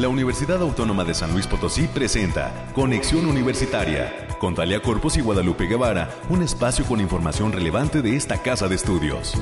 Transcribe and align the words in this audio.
la 0.00 0.08
Universidad 0.08 0.62
Autónoma 0.62 1.04
de 1.04 1.12
San 1.12 1.32
Luis 1.32 1.46
Potosí 1.46 1.86
presenta 1.86 2.70
Conexión 2.74 3.26
Universitaria 3.26 4.28
con 4.38 4.54
Talia 4.54 4.80
Corpus 4.80 5.18
y 5.18 5.20
Guadalupe 5.20 5.66
Guevara, 5.66 6.08
un 6.30 6.42
espacio 6.42 6.86
con 6.86 7.02
información 7.02 7.52
relevante 7.52 8.00
de 8.00 8.16
esta 8.16 8.40
casa 8.40 8.66
de 8.66 8.76
estudios. 8.76 9.34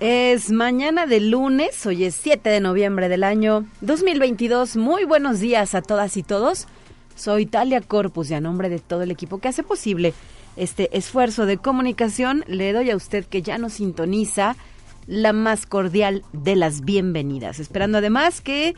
Es 0.00 0.50
mañana 0.50 1.06
de 1.06 1.20
lunes, 1.20 1.86
hoy 1.86 2.04
es 2.04 2.16
7 2.16 2.50
de 2.50 2.60
noviembre 2.60 3.08
del 3.08 3.22
año 3.22 3.66
2022. 3.82 4.76
Muy 4.76 5.04
buenos 5.04 5.38
días 5.38 5.76
a 5.76 5.82
todas 5.82 6.16
y 6.16 6.24
todos. 6.24 6.66
Soy 7.14 7.46
Talia 7.46 7.80
Corpus 7.80 8.32
y 8.32 8.34
a 8.34 8.40
nombre 8.40 8.68
de 8.68 8.80
todo 8.80 9.02
el 9.02 9.12
equipo 9.12 9.38
que 9.38 9.46
hace 9.46 9.62
posible 9.62 10.12
este 10.56 10.96
esfuerzo 10.96 11.46
de 11.46 11.58
comunicación, 11.58 12.44
le 12.46 12.72
doy 12.72 12.90
a 12.90 12.96
usted 12.96 13.24
que 13.24 13.42
ya 13.42 13.58
nos 13.58 13.74
sintoniza 13.74 14.56
la 15.06 15.32
más 15.32 15.66
cordial 15.66 16.24
de 16.32 16.56
las 16.56 16.82
bienvenidas. 16.82 17.58
Esperando 17.58 17.98
además 17.98 18.40
que 18.40 18.74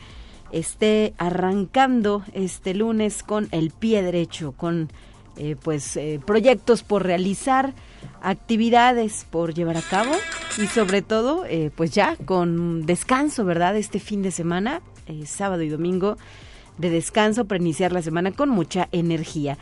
esté 0.51 1.13
arrancando 1.17 2.23
este 2.33 2.73
lunes 2.73 3.23
con 3.23 3.47
el 3.51 3.71
pie 3.71 4.01
derecho, 4.01 4.53
con 4.53 4.89
eh, 5.37 5.57
pues 5.61 5.97
eh, 5.97 6.19
proyectos 6.25 6.81
por 6.83 7.03
realizar, 7.03 7.73
actividades 8.21 9.25
por 9.29 9.53
llevar 9.53 9.77
a 9.77 9.81
cabo 9.81 10.13
y 10.57 10.67
sobre 10.67 11.01
todo 11.01 11.45
eh, 11.45 11.71
pues 11.75 11.91
ya 11.91 12.15
con 12.25 12.85
descanso, 12.85 13.43
¿verdad? 13.43 13.75
Este 13.75 13.99
fin 13.99 14.21
de 14.21 14.31
semana, 14.31 14.81
sábado 15.25 15.61
y 15.61 15.69
domingo 15.69 16.17
de 16.77 16.89
descanso 16.89 17.45
para 17.45 17.61
iniciar 17.61 17.91
la 17.91 18.01
semana 18.01 18.31
con 18.31 18.49
mucha 18.49 18.87
energía. 18.91 19.57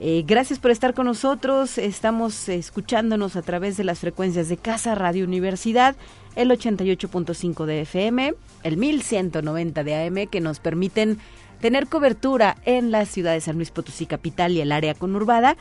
Gracias 0.00 0.58
por 0.58 0.70
estar 0.70 0.94
con 0.94 1.06
nosotros. 1.06 1.78
Estamos 1.78 2.48
escuchándonos 2.48 3.36
a 3.36 3.42
través 3.42 3.76
de 3.76 3.84
las 3.84 3.98
frecuencias 3.98 4.48
de 4.48 4.56
Casa 4.56 4.94
Radio 4.94 5.24
Universidad, 5.24 5.96
el 6.36 6.50
88.5 6.50 7.64
de 7.66 7.80
FM, 7.82 8.34
el 8.62 8.76
1190 8.76 9.84
de 9.84 10.06
AM, 10.06 10.26
que 10.28 10.40
nos 10.40 10.60
permiten 10.60 11.18
tener 11.60 11.88
cobertura 11.88 12.56
en 12.64 12.90
la 12.90 13.04
ciudad 13.06 13.32
de 13.32 13.40
San 13.40 13.56
Luis 13.56 13.70
Potosí 13.70 14.06
capital 14.06 14.52
y 14.52 14.60
el 14.60 14.72
área 14.72 14.94
conurbada 14.94 15.56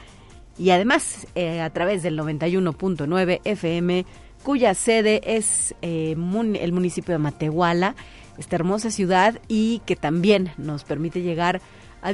y 0.57 0.71
además 0.71 1.27
eh, 1.35 1.61
a 1.61 1.69
través 1.69 2.03
del 2.03 2.17
91.9 2.17 3.41
FM 3.43 4.05
cuya 4.43 4.73
sede 4.73 5.21
es 5.23 5.75
eh, 5.81 6.11
el 6.11 6.71
municipio 6.71 7.13
de 7.13 7.19
Matehuala, 7.19 7.95
esta 8.37 8.55
hermosa 8.55 8.91
ciudad 8.91 9.39
y 9.47 9.81
que 9.85 9.95
también 9.95 10.51
nos 10.57 10.83
permite 10.83 11.21
llegar 11.21 11.57
a 11.57 11.61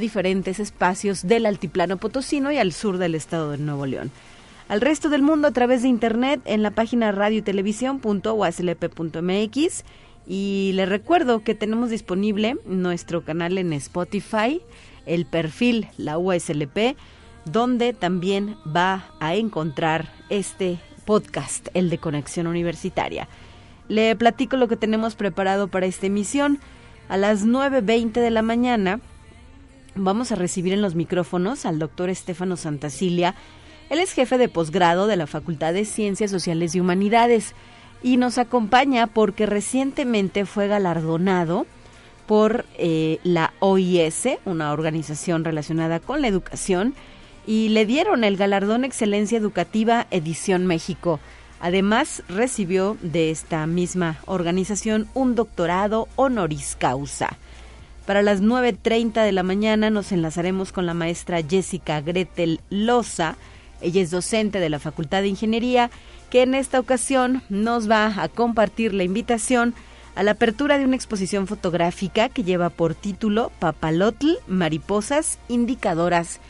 diferentes 0.00 0.60
espacios 0.60 1.26
del 1.26 1.46
altiplano 1.46 1.96
potosino 1.96 2.52
y 2.52 2.58
al 2.58 2.72
sur 2.72 2.98
del 2.98 3.14
estado 3.14 3.52
de 3.52 3.58
Nuevo 3.58 3.86
León. 3.86 4.10
Al 4.68 4.80
resto 4.80 5.08
del 5.10 5.22
mundo 5.22 5.48
a 5.48 5.52
través 5.52 5.82
de 5.82 5.88
internet 5.88 6.40
en 6.46 6.62
la 6.62 6.70
página 6.70 7.12
radio 7.12 7.38
y 7.38 7.42
televisión.uaslp.mx 7.42 9.84
y 10.26 10.72
les 10.74 10.88
recuerdo 10.88 11.42
que 11.42 11.54
tenemos 11.54 11.90
disponible 11.90 12.56
nuestro 12.64 13.22
canal 13.24 13.58
en 13.58 13.74
Spotify, 13.74 14.62
el 15.04 15.26
perfil 15.26 15.88
La 15.98 16.16
USLP, 16.16 16.96
donde 17.44 17.92
también 17.92 18.56
va 18.74 19.04
a 19.20 19.34
encontrar 19.34 20.10
este 20.30 20.78
podcast, 21.04 21.68
el 21.74 21.90
de 21.90 21.98
Conexión 21.98 22.46
Universitaria. 22.46 23.28
Le 23.88 24.16
platico 24.16 24.56
lo 24.56 24.66
que 24.66 24.76
tenemos 24.76 25.14
preparado 25.14 25.68
para 25.68 25.84
esta 25.84 26.06
emisión. 26.06 26.58
A 27.06 27.18
las 27.18 27.44
9.20 27.44 28.12
de 28.12 28.30
la 28.30 28.40
mañana 28.40 28.98
vamos 29.94 30.32
a 30.32 30.36
recibir 30.36 30.72
en 30.72 30.82
los 30.82 30.94
micrófonos 30.94 31.66
al 31.66 31.78
doctor 31.78 32.10
Estefano 32.10 32.56
Santacilia. 32.56 33.34
Él 33.90 33.98
es 33.98 34.12
jefe 34.12 34.38
de 34.38 34.48
posgrado 34.48 35.06
de 35.06 35.16
la 35.16 35.26
Facultad 35.26 35.74
de 35.74 35.84
Ciencias 35.84 36.30
Sociales 36.30 36.74
y 36.74 36.80
Humanidades 36.80 37.54
y 38.02 38.16
nos 38.16 38.38
acompaña 38.38 39.06
porque 39.06 39.46
recientemente 39.46 40.46
fue 40.46 40.68
galardonado 40.68 41.66
por 42.26 42.64
eh, 42.78 43.18
la 43.22 43.52
OIS, 43.60 44.28
una 44.44 44.72
organización 44.72 45.44
relacionada 45.44 46.00
con 46.00 46.22
la 46.22 46.28
educación, 46.28 46.94
y 47.46 47.68
le 47.68 47.84
dieron 47.84 48.24
el 48.24 48.36
galardón 48.36 48.84
Excelencia 48.84 49.36
Educativa 49.36 50.06
Edición 50.10 50.66
México. 50.66 51.20
Además, 51.60 52.22
recibió 52.28 52.96
de 53.02 53.30
esta 53.30 53.66
misma 53.66 54.18
organización 54.26 55.08
un 55.14 55.34
doctorado 55.34 56.08
honoris 56.16 56.76
causa. 56.78 57.38
Para 58.06 58.20
las 58.20 58.42
9.30 58.42 59.24
de 59.24 59.32
la 59.32 59.42
mañana 59.42 59.88
nos 59.88 60.12
enlazaremos 60.12 60.72
con 60.72 60.84
la 60.84 60.92
maestra 60.92 61.40
Jessica 61.42 62.02
Gretel 62.02 62.60
Loza. 62.68 63.36
Ella 63.80 64.02
es 64.02 64.10
docente 64.10 64.60
de 64.60 64.68
la 64.68 64.78
Facultad 64.78 65.22
de 65.22 65.28
Ingeniería 65.28 65.90
que 66.28 66.42
en 66.42 66.54
esta 66.54 66.80
ocasión 66.80 67.42
nos 67.48 67.90
va 67.90 68.22
a 68.22 68.28
compartir 68.28 68.92
la 68.92 69.04
invitación 69.04 69.74
a 70.16 70.22
la 70.22 70.32
apertura 70.32 70.76
de 70.76 70.84
una 70.84 70.96
exposición 70.96 71.46
fotográfica 71.46 72.28
que 72.28 72.44
lleva 72.44 72.68
por 72.68 72.94
título 72.94 73.50
Papalotl, 73.58 74.32
Mariposas 74.46 75.38
Indicadoras 75.48 76.40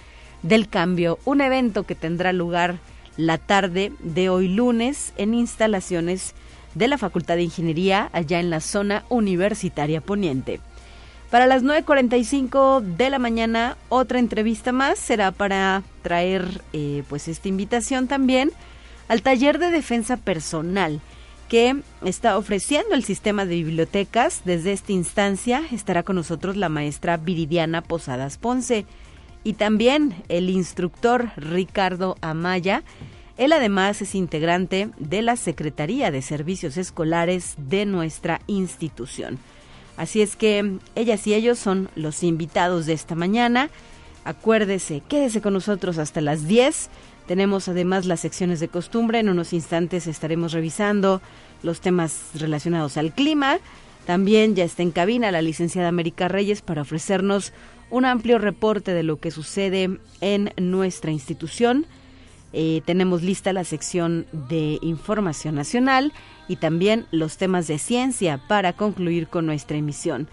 del 0.42 0.68
Cambio, 0.68 1.20
un 1.24 1.40
evento 1.40 1.84
que 1.84 1.94
tendrá 1.94 2.32
lugar 2.32 2.78
la 3.16 3.38
tarde 3.38 3.92
de 4.00 4.28
hoy 4.28 4.48
lunes 4.48 5.12
en 5.16 5.34
instalaciones 5.34 6.34
de 6.74 6.88
la 6.88 6.98
Facultad 6.98 7.36
de 7.36 7.44
Ingeniería 7.44 8.10
allá 8.12 8.40
en 8.40 8.50
la 8.50 8.60
zona 8.60 9.04
universitaria 9.08 10.00
poniente. 10.00 10.60
Para 11.34 11.48
las 11.48 11.64
9.45 11.64 12.80
de 12.80 13.10
la 13.10 13.18
mañana, 13.18 13.76
otra 13.88 14.20
entrevista 14.20 14.70
más 14.70 15.00
será 15.00 15.32
para 15.32 15.82
traer 16.02 16.62
eh, 16.72 17.02
pues 17.08 17.26
esta 17.26 17.48
invitación 17.48 18.06
también 18.06 18.52
al 19.08 19.22
taller 19.22 19.58
de 19.58 19.72
defensa 19.72 20.16
personal 20.16 21.00
que 21.48 21.74
está 22.04 22.38
ofreciendo 22.38 22.94
el 22.94 23.02
sistema 23.02 23.46
de 23.46 23.56
bibliotecas. 23.56 24.42
Desde 24.44 24.70
esta 24.70 24.92
instancia 24.92 25.64
estará 25.72 26.04
con 26.04 26.14
nosotros 26.14 26.56
la 26.56 26.68
maestra 26.68 27.16
Viridiana 27.16 27.82
Posadas 27.82 28.38
Ponce 28.38 28.86
y 29.42 29.54
también 29.54 30.14
el 30.28 30.50
instructor 30.50 31.32
Ricardo 31.34 32.14
Amaya. 32.20 32.84
Él 33.38 33.52
además 33.52 34.00
es 34.02 34.14
integrante 34.14 34.90
de 34.98 35.20
la 35.20 35.34
Secretaría 35.34 36.12
de 36.12 36.22
Servicios 36.22 36.76
Escolares 36.76 37.56
de 37.58 37.86
nuestra 37.86 38.40
institución. 38.46 39.40
Así 39.96 40.22
es 40.22 40.36
que 40.36 40.78
ellas 40.94 41.26
y 41.26 41.34
ellos 41.34 41.58
son 41.58 41.88
los 41.94 42.22
invitados 42.22 42.86
de 42.86 42.94
esta 42.94 43.14
mañana. 43.14 43.70
Acuérdese, 44.24 45.02
quédese 45.08 45.40
con 45.40 45.52
nosotros 45.52 45.98
hasta 45.98 46.20
las 46.20 46.48
10 46.48 46.90
tenemos 47.26 47.68
además 47.68 48.04
las 48.04 48.20
secciones 48.20 48.60
de 48.60 48.68
costumbre. 48.68 49.18
En 49.18 49.28
unos 49.28 49.52
instantes 49.52 50.06
estaremos 50.06 50.52
revisando 50.52 51.22
los 51.62 51.80
temas 51.80 52.30
relacionados 52.34 52.96
al 52.96 53.12
clima. 53.12 53.58
También 54.06 54.54
ya 54.54 54.64
está 54.64 54.82
en 54.82 54.90
cabina 54.90 55.32
la 55.32 55.40
licenciada 55.40 55.88
América 55.88 56.28
Reyes 56.28 56.60
para 56.60 56.82
ofrecernos 56.82 57.52
un 57.90 58.04
amplio 58.04 58.38
reporte 58.38 58.92
de 58.92 59.02
lo 59.02 59.18
que 59.18 59.30
sucede 59.30 59.98
en 60.20 60.52
nuestra 60.58 61.10
institución. 61.10 61.86
Eh, 62.52 62.82
tenemos 62.84 63.22
lista 63.22 63.52
la 63.52 63.64
sección 63.64 64.26
de 64.32 64.78
información 64.82 65.54
nacional 65.54 66.12
y 66.48 66.56
también 66.56 67.06
los 67.10 67.36
temas 67.36 67.66
de 67.66 67.78
ciencia 67.78 68.38
para 68.48 68.72
concluir 68.72 69.28
con 69.28 69.46
nuestra 69.46 69.76
emisión. 69.76 70.28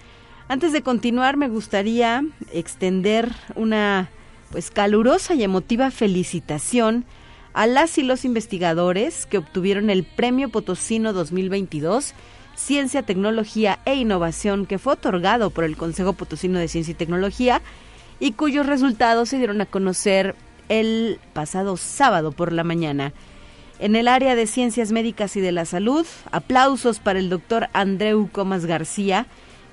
Antes 0.48 0.74
de 0.74 0.82
continuar, 0.82 1.38
me 1.38 1.48
gustaría 1.48 2.24
extender 2.52 3.32
una 3.56 4.10
pues 4.52 4.70
calurosa 4.70 5.34
y 5.34 5.44
emotiva 5.44 5.92
felicitación 5.92 7.06
a 7.54 7.68
las 7.68 7.98
y 7.98 8.04
los 8.04 8.26
investigadores 8.26 9.26
que 9.26 9.38
obtuvieron 9.38 9.90
el 9.90 10.04
Premio 10.04 10.50
Potosino 10.50 11.14
2022 11.14 12.14
Ciencia, 12.56 13.04
Tecnología 13.04 13.80
e 13.86 13.96
Innovación 13.96 14.66
que 14.66 14.78
fue 14.78 14.94
otorgado 14.94 15.50
por 15.50 15.64
el 15.64 15.78
Consejo 15.78 16.14
Potosino 16.14 16.60
de 16.60 16.68
Ciencia 16.68 16.92
y 16.92 16.96
Tecnología 16.96 17.62
y 18.20 18.34
cuyos 18.34 18.66
resultados 18.66 19.30
se 19.30 19.38
dieron 19.38 19.62
a 19.62 19.66
conocer 19.66 20.36
el 20.70 21.20
pasado 21.34 21.76
sábado 21.76 22.32
por 22.32 22.54
la 22.54 22.64
mañana. 22.64 23.14
En 23.82 23.98
el 23.98 24.08
área 24.08 24.36
de 24.36 24.48
ciencias 24.48 24.94
médicas 24.94 25.36
y 25.36 25.42
de 25.42 25.52
la 25.52 25.66
salud, 25.66 26.06
aplausos 26.32 27.00
para 27.00 27.20
el 27.20 27.30
doctor 27.30 27.68
Andreu 27.74 28.30
Comas 28.32 28.66
García, 28.66 29.26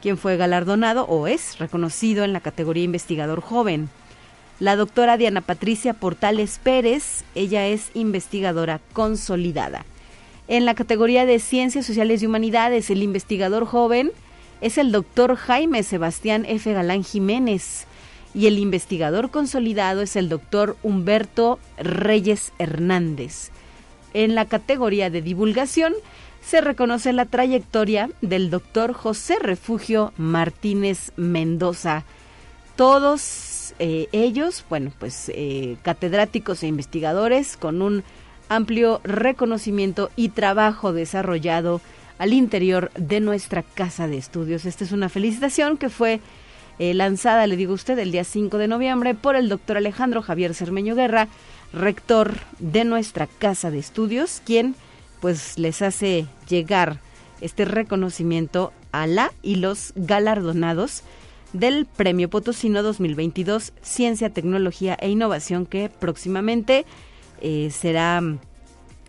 quien 0.03 0.19
fue 0.19 0.37
galardonado 0.37 1.05
o 1.05 1.29
es 1.29 1.59
reconocido 1.59 2.25
en 2.25 2.33
la 2.33 2.41
categoría 2.41 2.83
investigador 2.83 3.41
joven 3.41 3.89
la 4.61 4.75
doctora 4.75 5.17
Diana 5.17 5.41
Patricia 5.41 5.95
Portales 5.95 6.59
Pérez, 6.61 7.23
ella 7.37 7.69
es 7.69 7.91
investigadora 7.95 8.81
consolidada. 8.93 9.85
En 10.49 10.65
la 10.65 10.75
categoría 10.75 11.27
de 11.27 11.39
Ciencias 11.39 11.87
Sociales 11.87 12.23
y 12.23 12.27
Humanidades, 12.27 12.91
el 12.91 13.05
investigador 13.05 13.67
joven 13.67 14.11
es 14.61 14.77
el 14.77 14.91
doctor 14.91 15.37
Jaime 15.37 15.85
Sebastián 15.85 16.45
F. 16.45 16.73
Galán 16.73 17.05
Jiménez 17.05 17.87
y 18.35 18.49
el 18.49 18.59
investigador 18.59 19.31
consolidado 19.31 20.03
es 20.03 20.17
el 20.17 20.29
doctor 20.29 20.77
Humberto 20.83 21.61
Reyes 21.79 22.53
Hernández. 22.59 23.53
En 24.19 24.35
la 24.35 24.47
categoría 24.47 25.11
de 25.11 25.23
divulgación 25.23 25.95
se 26.41 26.61
reconoce 26.61 27.13
la 27.13 27.25
trayectoria 27.25 28.11
del 28.21 28.51
doctor 28.51 28.93
José 28.93 29.37
Refugio 29.41 30.13
Martínez 30.17 31.13
Mendoza. 31.15 32.03
Todos 32.75 33.75
eh, 33.79 34.09
ellos, 34.11 34.65
bueno, 34.69 34.91
pues 34.99 35.31
eh, 35.33 35.77
catedráticos 35.83 36.65
e 36.65 36.67
investigadores 36.67 37.57
con 37.57 37.81
un 37.81 38.03
amplio 38.49 39.01
reconocimiento 39.05 40.11
y 40.17 40.31
trabajo 40.31 40.93
desarrollado 40.93 41.81
al 42.19 42.33
interior 42.33 42.91
de 42.97 43.21
nuestra 43.21 43.63
casa 43.63 44.09
de 44.09 44.19
estudios. 44.19 44.65
Esta 44.65 44.83
es 44.83 44.91
una 44.91 45.09
felicitación 45.09 45.77
que 45.77 45.91
fue 45.91 46.21
eh, 46.81 46.93
lanzada, 46.93 47.47
le 47.47 47.57
digo 47.57 47.71
a 47.71 47.77
usted, 47.77 47.97
el 48.01 48.11
día 48.11 48.25
5 48.25 48.59
de 48.59 48.67
noviembre 48.67 49.15
por 49.15 49.37
el 49.37 49.49
doctor 49.49 49.77
Alejandro 49.77 50.23
Javier 50.23 50.55
Cermeño 50.55 50.97
Guerra, 50.97 51.29
rector 51.73 52.35
de 52.59 52.85
nuestra 52.85 53.27
casa 53.27 53.71
de 53.71 53.79
estudios, 53.79 54.43
quien 54.45 54.75
pues 55.21 55.59
les 55.59 55.83
hace 55.83 56.27
llegar 56.49 57.01
este 57.41 57.65
reconocimiento 57.65 58.73
a 58.93 59.07
la 59.07 59.33
y 59.43 59.57
los 59.57 59.93
galardonados 59.97 61.03
del 61.53 61.87
Premio 61.87 62.29
Potosino 62.29 62.83
2022 62.83 63.73
Ciencia, 63.83 64.31
Tecnología 64.31 64.97
e 65.01 65.09
Innovación 65.09 65.67
que 65.67 65.89
próximamente 65.89 66.85
eh, 67.41 67.71
será 67.71 68.23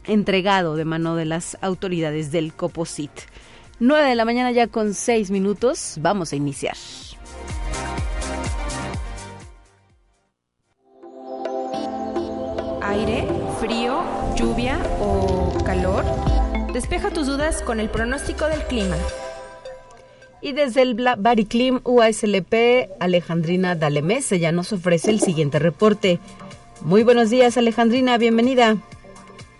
entregado 0.05 0.75
de 0.75 0.85
mano 0.85 1.15
de 1.15 1.25
las 1.25 1.57
autoridades 1.61 2.31
del 2.31 2.53
COPOSIT. 2.53 3.11
9 3.79 4.09
de 4.09 4.15
la 4.15 4.25
mañana 4.25 4.51
ya 4.51 4.67
con 4.67 4.93
6 4.93 5.31
minutos, 5.31 5.97
vamos 6.01 6.33
a 6.33 6.35
iniciar. 6.35 6.75
Aire, 12.89 13.27
frío, 13.59 14.01
lluvia 14.35 14.79
o 14.99 15.53
calor. 15.63 16.03
Despeja 16.73 17.11
tus 17.11 17.27
dudas 17.27 17.61
con 17.61 17.79
el 17.79 17.87
pronóstico 17.87 18.47
del 18.47 18.63
clima. 18.63 18.95
Y 20.41 20.53
desde 20.53 20.81
el 20.81 20.95
Bariclim 20.95 21.81
UASLP, 21.83 22.89
Alejandrina 22.99 23.75
Dalemés 23.75 24.31
ya 24.31 24.51
nos 24.51 24.73
ofrece 24.73 25.11
el 25.11 25.19
siguiente 25.19 25.59
reporte. 25.59 26.17
Muy 26.81 27.03
buenos 27.03 27.29
días, 27.29 27.57
Alejandrina, 27.57 28.17
bienvenida. 28.17 28.77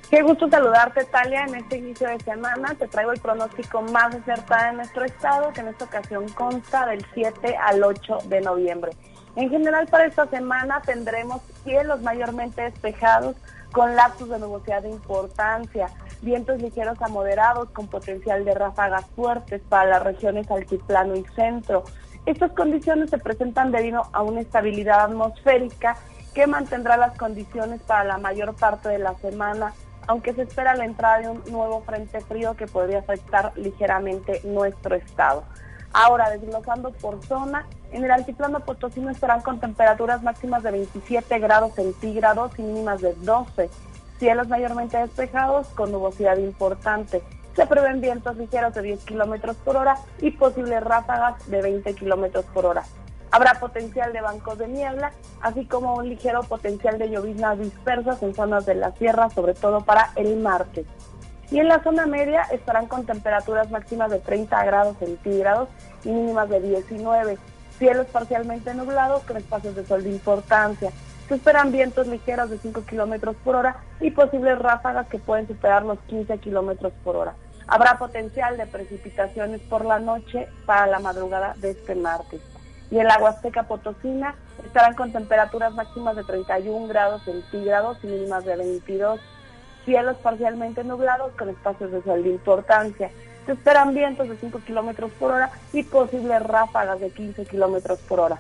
Qué 0.10 0.24
gusto 0.24 0.50
saludarte, 0.50 1.06
Talia, 1.06 1.44
en 1.44 1.54
este 1.54 1.78
inicio 1.78 2.10
de 2.10 2.20
semana. 2.22 2.74
Te 2.80 2.88
traigo 2.88 3.12
el 3.12 3.20
pronóstico 3.20 3.84
más 3.84 4.16
acertado 4.16 4.72
de 4.72 4.78
nuestro 4.78 5.06
estado, 5.06 5.54
que 5.54 5.62
en 5.62 5.68
esta 5.68 5.86
ocasión 5.86 6.28
consta 6.30 6.88
del 6.88 7.06
7 7.14 7.56
al 7.58 7.84
8 7.84 8.18
de 8.26 8.42
noviembre. 8.42 8.92
En 9.40 9.50
general, 9.50 9.88
para 9.88 10.06
esta 10.06 10.28
semana 10.28 10.82
tendremos 10.82 11.42
cielos 11.64 12.02
mayormente 12.02 12.62
despejados 12.62 13.38
con 13.72 13.96
lapsos 13.96 14.28
de 14.28 14.38
nubosidad 14.38 14.82
de 14.82 14.90
importancia, 14.90 15.88
vientos 16.22 16.62
ligeros 16.62 17.02
a 17.02 17.08
moderados 17.08 17.70
con 17.70 17.88
potencial 17.88 18.44
de 18.44 18.54
ráfagas 18.54 19.06
fuertes 19.16 19.62
para 19.70 19.92
las 19.92 20.04
regiones 20.04 20.52
altiplano 20.52 21.16
y 21.16 21.24
centro. 21.36 21.86
Estas 22.26 22.52
condiciones 22.52 23.12
se 23.12 23.18
presentan 23.18 23.72
debido 23.72 24.08
a 24.12 24.24
una 24.24 24.42
estabilidad 24.42 25.06
atmosférica 25.06 25.96
que 26.34 26.46
mantendrá 26.46 26.98
las 26.98 27.18
condiciones 27.18 27.80
para 27.84 28.04
la 28.04 28.18
mayor 28.18 28.54
parte 28.56 28.90
de 28.90 29.00
la 29.00 29.16
semana 29.20 29.74
aunque 30.08 30.34
se 30.34 30.42
espera 30.42 30.76
la 30.76 30.86
entrada 30.86 31.20
de 31.20 31.30
un 31.30 31.44
nuevo 31.52 31.84
frente 31.84 32.20
frío 32.22 32.56
que 32.56 32.66
podría 32.66 32.98
afectar 32.98 33.52
ligeramente 33.56 34.42
nuestro 34.44 34.96
estado. 34.96 35.44
Ahora, 35.94 36.30
desglosando 36.30 36.92
por 36.92 37.24
zona, 37.26 37.66
en 37.92 38.04
el 38.04 38.12
altiplano 38.12 38.60
potosino 38.60 39.10
estarán 39.10 39.42
con 39.42 39.60
temperaturas 39.60 40.22
máximas 40.22 40.62
de 40.64 40.72
27 40.72 41.40
grados 41.40 41.74
centígrados 41.74 42.52
y 42.60 42.62
mínimas 42.62 43.02
de 43.02 43.16
12. 43.16 43.70
Cielos 44.20 44.48
mayormente 44.48 44.98
despejados 44.98 45.68
con 45.70 45.92
nubosidad 45.92 46.38
importante. 46.38 47.24
Se 47.56 47.66
prevén 47.66 48.02
vientos 48.02 48.38
ligeros 48.38 48.74
de 48.74 48.84
10 48.84 49.04
kilómetros 49.06 49.56
por 49.58 49.78
hora 49.78 49.98
y 50.20 50.32
posibles 50.32 50.84
ráfagas 50.84 51.50
de 51.50 51.62
20 51.62 51.96
kilómetros 51.96 52.46
por 52.46 52.66
hora. 52.66 52.84
Habrá 53.32 53.60
potencial 53.60 54.14
de 54.14 54.22
bancos 54.22 54.58
de 54.58 54.68
niebla, 54.68 55.12
así 55.42 55.66
como 55.66 55.96
un 55.96 56.10
ligero 56.10 56.42
potencial 56.44 56.98
de 56.98 57.10
lloviznas 57.10 57.60
dispersas 57.60 58.22
en 58.24 58.34
zonas 58.34 58.66
de 58.66 58.76
la 58.76 58.92
sierra, 58.94 59.30
sobre 59.30 59.54
todo 59.54 59.82
para 59.82 60.12
el 60.16 60.38
martes. 60.38 60.86
Y 61.52 61.60
en 61.60 61.68
la 61.68 61.82
zona 61.84 62.06
media 62.06 62.44
estarán 62.52 62.88
con 62.88 63.06
temperaturas 63.06 63.72
máximas 63.72 64.12
de 64.12 64.20
30 64.20 64.64
grados 64.66 64.98
centígrados 64.98 65.70
y 66.04 66.10
mínimas 66.10 66.50
de 66.50 66.60
19. 66.60 67.38
Cielos 67.78 68.08
parcialmente 68.08 68.74
nublados 68.74 69.24
con 69.24 69.38
espacios 69.38 69.76
de 69.76 69.86
sol 69.86 70.04
de 70.04 70.10
importancia. 70.10 70.92
Se 71.28 71.36
esperan 71.36 71.72
vientos 71.72 72.08
ligeros 72.08 72.50
de 72.50 72.58
5 72.58 72.84
kilómetros 72.86 73.36
por 73.44 73.56
hora 73.56 73.78
y 74.00 74.12
posibles 74.12 74.60
ráfagas 74.60 75.08
que 75.08 75.20
pueden 75.20 75.48
superar 75.48 75.84
los 75.84 76.00
15 76.08 76.38
kilómetros 76.40 76.94
por 77.04 77.16
hora. 77.16 77.34
Habrá 77.68 77.98
potencial 77.98 78.58
de 78.58 78.66
precipitaciones 78.66 79.62
por 79.62 79.86
la 79.86 80.00
noche 80.00 80.48
para 80.66 80.88
la 80.88 81.00
madrugada 81.00 81.54
de 81.58 81.72
este 81.72 81.96
martes 81.96 82.42
y 82.92 82.98
en 82.98 83.08
la 83.08 83.18
Huasteca 83.20 83.64
Potosina 83.64 84.36
estarán 84.66 84.96
con 84.96 85.12
temperaturas 85.12 85.74
máximas 85.74 86.16
de 86.16 86.24
31 86.24 86.88
grados 86.88 87.24
centígrados 87.24 87.98
y 88.04 88.08
mínimas 88.08 88.46
de 88.46 88.56
22. 88.56 89.20
Cielos 89.90 90.18
parcialmente 90.18 90.84
nublados 90.84 91.32
con 91.36 91.50
espacios 91.50 91.92
de 91.92 92.04
sol 92.04 92.22
de 92.22 92.30
importancia. 92.30 93.10
Se 93.48 93.54
esperan 93.54 93.96
vientos 93.96 94.30
de 94.30 94.38
5 94.38 94.60
kilómetros 94.60 95.10
por 95.14 95.32
hora 95.32 95.50
y 95.74 95.82
posibles 95.82 96.44
ráfagas 96.44 97.00
de 97.00 97.10
15 97.10 97.48
kilómetros 97.48 97.98
por 98.02 98.20
hora. 98.20 98.38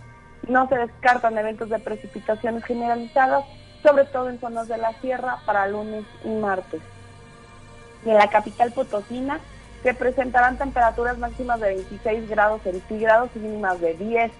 No 0.47 0.69
se 0.69 0.75
descartan 0.75 1.35
eventos 1.39 1.69
de 1.69 1.79
precipitaciones 1.79 2.63
generalizadas, 2.65 3.45
sobre 3.81 4.03
todo 4.03 4.29
en 4.29 4.39
zonas 4.39 4.67
de 4.67 4.77
la 4.77 4.93
sierra 5.01 5.39
para 5.47 5.67
lunes 5.67 6.05
y 6.23 6.29
martes. 6.29 6.81
En 8.05 8.13
la 8.13 8.29
capital 8.29 8.71
Potosina 8.71 9.39
se 9.81 9.95
presentarán 9.95 10.59
temperaturas 10.59 11.17
máximas 11.17 11.59
de 11.61 11.73
26 11.73 12.29
grados 12.29 12.61
centígrados 12.61 13.31
y 13.35 13.39
mínimas 13.39 13.81
de 13.81 13.95
10. 13.95 14.31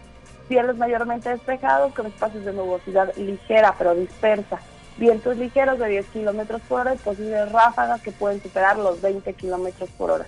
Cielos 0.48 0.78
mayormente 0.78 1.30
despejados 1.30 1.92
con 1.96 2.06
espacios 2.06 2.46
de 2.46 2.54
nubosidad 2.54 3.16
ligera 3.16 3.74
pero 3.80 3.96
dispersa. 3.96 4.60
Vientos 5.00 5.38
ligeros 5.38 5.80
de 5.80 5.88
10 5.88 6.07
kilómetros 6.07 6.62
por 6.68 6.81
hora 6.81 6.94
y 6.94 6.98
posibles 6.98 7.50
ráfagas 7.54 8.01
que 8.01 8.12
pueden 8.12 8.44
superar 8.44 8.78
los 8.78 9.00
20 9.01 9.34
kilómetros 9.34 9.90
por 9.92 10.12
hora. 10.12 10.25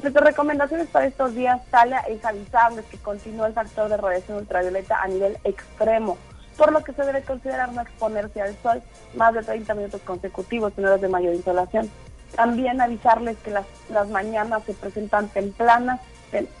Nuestras 0.00 0.24
recomendaciones 0.24 0.86
para 0.86 1.06
estos 1.06 1.34
días, 1.34 1.60
Talia, 1.72 1.98
es 2.08 2.24
avisarles 2.24 2.84
que 2.84 2.98
continúa 2.98 3.48
el 3.48 3.52
factor 3.52 3.88
de 3.88 3.96
radiación 3.96 4.38
ultravioleta 4.38 5.02
a 5.02 5.08
nivel 5.08 5.38
extremo, 5.42 6.16
por 6.56 6.70
lo 6.70 6.84
que 6.84 6.92
se 6.92 7.02
debe 7.02 7.22
considerar 7.22 7.72
no 7.72 7.80
exponerse 7.80 8.40
al 8.40 8.56
sol 8.62 8.80
más 9.16 9.34
de 9.34 9.42
30 9.42 9.74
minutos 9.74 10.00
consecutivos 10.02 10.72
en 10.76 10.84
horas 10.84 11.00
de 11.00 11.08
mayor 11.08 11.34
insolación. 11.34 11.90
También 12.36 12.80
avisarles 12.80 13.36
que 13.38 13.50
las, 13.50 13.66
las 13.90 14.08
mañanas 14.08 14.62
se 14.62 14.74
presentan 14.74 15.30
templanas, 15.30 16.00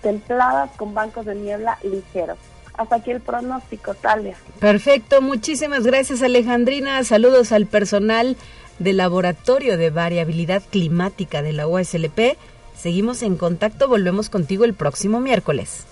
templadas 0.00 0.68
con 0.76 0.94
bancos 0.94 1.26
de 1.26 1.36
niebla 1.36 1.78
ligeros. 1.84 2.38
Hasta 2.82 2.96
aquí 2.96 3.12
el 3.12 3.20
pronóstico, 3.20 3.94
Talia. 3.94 4.34
Perfecto, 4.58 5.22
muchísimas 5.22 5.84
gracias 5.84 6.20
Alejandrina. 6.20 7.04
Saludos 7.04 7.52
al 7.52 7.66
personal 7.66 8.36
del 8.80 8.96
Laboratorio 8.96 9.76
de 9.76 9.90
Variabilidad 9.90 10.62
Climática 10.68 11.42
de 11.42 11.52
la 11.52 11.68
USLP. 11.68 12.36
Seguimos 12.76 13.22
en 13.22 13.36
contacto, 13.36 13.86
volvemos 13.86 14.30
contigo 14.30 14.64
el 14.64 14.74
próximo 14.74 15.20
miércoles. 15.20 15.84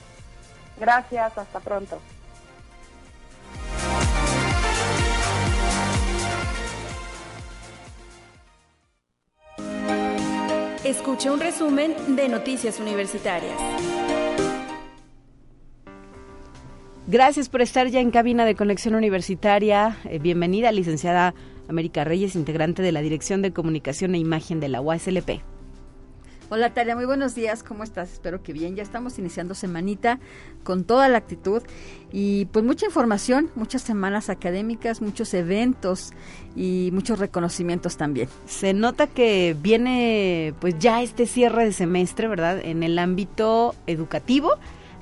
Gracias, 0.80 1.38
hasta 1.38 1.60
pronto. 1.60 2.00
Escuche 10.82 11.30
un 11.30 11.38
resumen 11.38 12.16
de 12.16 12.28
Noticias 12.28 12.80
Universitarias. 12.80 13.54
Gracias 17.10 17.48
por 17.48 17.60
estar 17.60 17.88
ya 17.88 17.98
en 17.98 18.12
cabina 18.12 18.44
de 18.44 18.54
Conexión 18.54 18.94
Universitaria. 18.94 19.98
Eh, 20.04 20.20
bienvenida, 20.20 20.70
licenciada 20.70 21.34
América 21.66 22.04
Reyes, 22.04 22.36
integrante 22.36 22.82
de 22.82 22.92
la 22.92 23.00
Dirección 23.00 23.42
de 23.42 23.52
Comunicación 23.52 24.14
e 24.14 24.18
Imagen 24.18 24.60
de 24.60 24.68
la 24.68 24.80
UASLP. 24.80 25.40
Hola 26.50 26.72
Talia, 26.72 26.94
muy 26.94 27.06
buenos 27.06 27.34
días, 27.34 27.64
¿cómo 27.64 27.82
estás? 27.82 28.12
Espero 28.12 28.44
que 28.44 28.52
bien, 28.52 28.76
ya 28.76 28.84
estamos 28.84 29.18
iniciando 29.18 29.56
semanita 29.56 30.20
con 30.62 30.84
toda 30.84 31.08
la 31.08 31.18
actitud 31.18 31.62
y 32.12 32.44
pues 32.46 32.64
mucha 32.64 32.86
información, 32.86 33.50
muchas 33.56 33.82
semanas 33.82 34.30
académicas, 34.30 35.02
muchos 35.02 35.34
eventos 35.34 36.12
y 36.54 36.90
muchos 36.92 37.18
reconocimientos 37.18 37.96
también. 37.96 38.28
Se 38.46 38.72
nota 38.72 39.08
que 39.08 39.56
viene 39.60 40.54
pues 40.60 40.76
ya 40.78 41.02
este 41.02 41.26
cierre 41.26 41.64
de 41.64 41.72
semestre, 41.72 42.28
¿verdad? 42.28 42.60
En 42.64 42.84
el 42.84 43.00
ámbito 43.00 43.74
educativo 43.88 44.58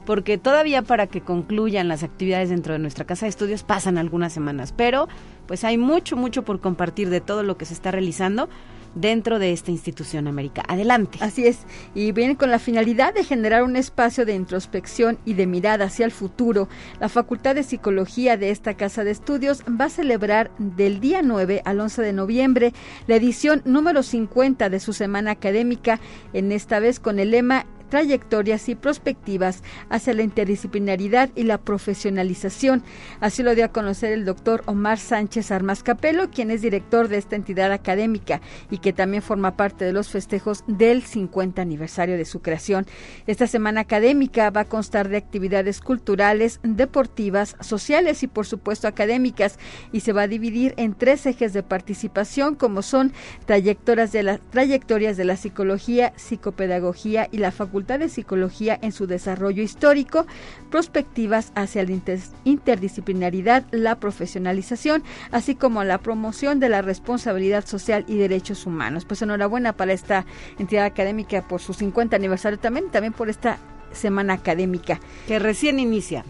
porque 0.09 0.39
todavía 0.39 0.81
para 0.81 1.07
que 1.07 1.21
concluyan 1.21 1.87
las 1.87 2.03
actividades 2.03 2.49
dentro 2.49 2.73
de 2.73 2.79
nuestra 2.79 3.05
casa 3.05 3.27
de 3.27 3.29
estudios 3.29 3.63
pasan 3.63 3.99
algunas 3.99 4.33
semanas, 4.33 4.73
pero 4.75 5.07
pues 5.47 5.65
hay 5.65 5.77
mucho, 5.77 6.17
mucho 6.17 6.45
por 6.47 6.61
compartir 6.61 7.11
de 7.11 7.21
todo 7.21 7.43
lo 7.43 7.59
que 7.59 7.67
se 7.67 7.75
está 7.75 7.91
realizando 7.91 8.49
dentro 8.95 9.39
de 9.39 9.53
esta 9.53 9.71
institución 9.71 10.27
América. 10.27 10.63
Adelante. 10.67 11.19
Así 11.21 11.47
es, 11.47 11.59
y 11.95 12.13
viene 12.13 12.39
con 12.39 12.51
la 12.51 12.59
finalidad 12.59 13.13
de 13.13 13.23
generar 13.23 13.63
un 13.63 13.77
espacio 13.77 14.25
de 14.25 14.35
introspección 14.35 15.19
y 15.27 15.35
de 15.35 15.47
mirada 15.47 15.85
hacia 15.85 16.07
el 16.07 16.11
futuro. 16.11 16.71
La 17.01 17.11
Facultad 17.11 17.55
de 17.55 17.63
Psicología 17.63 18.39
de 18.39 18.49
esta 18.49 18.79
Casa 18.79 19.05
de 19.05 19.11
Estudios 19.11 19.63
va 19.79 19.85
a 19.85 19.91
celebrar 19.91 20.51
del 20.57 21.01
día 21.01 21.21
9 21.21 21.61
al 21.67 21.81
11 21.81 22.01
de 22.01 22.13
noviembre 22.15 22.73
la 23.07 23.17
edición 23.17 23.61
número 23.67 24.03
50 24.03 24.71
de 24.71 24.81
su 24.81 24.95
semana 24.95 25.33
académica, 25.33 26.01
en 26.33 26.51
esta 26.51 26.81
vez 26.81 26.99
con 26.99 27.19
el 27.19 27.33
lema 27.33 27.67
trayectorias 27.89 28.69
y 28.69 28.75
perspectivas 28.75 29.63
hacia 29.89 30.15
la 30.15 30.23
interdisciplinaridad 30.23 31.31
y 31.35 31.45
la 31.45 31.59
profesionalización. 31.59 32.83
Así 33.21 33.43
lo 33.43 33.55
dio 33.55 33.65
a 33.65 33.73
conocer 33.73 34.13
el 34.13 34.25
doctor 34.25 34.63
Omar 34.67 34.99
Sánchez 34.99 35.51
Armas 35.51 35.83
Capelo, 35.83 36.31
quien 36.31 36.51
es 36.51 36.63
director 36.63 37.09
de 37.09 37.19
esta 37.19 37.37
entidad 37.37 37.73
académica 37.73 38.41
y 38.71 38.79
que 38.79 38.93
también 38.93 39.23
forma 39.23 39.57
parte 39.57 39.85
de 39.85 39.93
los 39.93 40.09
festejos 40.09 40.65
del 40.67 41.03
50 41.03 41.63
aniversario 41.63 42.17
de 42.17 42.25
su 42.25 42.41
creación. 42.41 42.87
Esta 43.27 43.47
semana 43.47 43.81
académica 43.81 44.51
va 44.51 44.63
a 44.63 44.69
constar 44.69 45.09
de 45.09 45.17
actividades 45.17 45.81
culturales, 45.81 46.61
deportivas, 46.63 47.57
sociales 47.61 48.23
y 48.23 48.27
por 48.27 48.47
supuesto 48.47 48.89
académicas 48.89 49.59
y 49.93 50.01
se 50.01 50.13
va 50.13 50.23
a 50.23 50.29
dividir 50.29 50.75
en 50.77 50.95
tres 50.95 51.27
ejes 51.27 51.53
de 51.53 51.63
participación 51.63 52.55
como 52.55 52.83
son 52.83 53.13
trayectorias 53.47 54.13
de 54.13 54.23
la, 54.23 54.39
trayectorias 54.39 55.17
de 55.17 55.25
la 55.25 55.37
psicología, 55.37 56.13
psicopedagogía 56.17 57.29
y 57.31 57.39
la 57.39 57.51
Facultad 57.51 57.78
de 57.87 58.09
Psicología 58.09 58.79
en 58.83 58.93
su 58.93 59.07
desarrollo 59.07 59.63
histórico, 59.63 60.27
prospectivas 60.71 61.53
hacia 61.55 61.85
la 61.85 61.99
interdisciplinaridad, 62.45 63.65
la 63.71 64.01
profesionalización, 64.01 65.03
así 65.31 65.55
como 65.55 65.85
la 65.85 65.99
promoción 65.99 66.61
de 66.61 66.69
la 66.69 66.83
responsabilidad 66.83 67.67
social 67.67 68.05
y 68.09 68.17
derechos 68.17 68.67
humanos. 68.67 69.05
Pues 69.05 69.23
enhorabuena 69.23 69.75
para 69.75 69.93
esta 69.93 70.27
entidad 70.59 70.85
académica 70.85 71.47
por 71.47 71.61
su 71.61 71.75
50 71.75 72.17
aniversario 72.17 72.59
también, 72.59 72.91
también 72.91 73.13
por 73.13 73.29
esta 73.29 73.59
semana 73.93 74.35
académica. 74.35 75.01
Que 75.27 75.39
recién 75.39 75.79
inicia. 75.79 76.25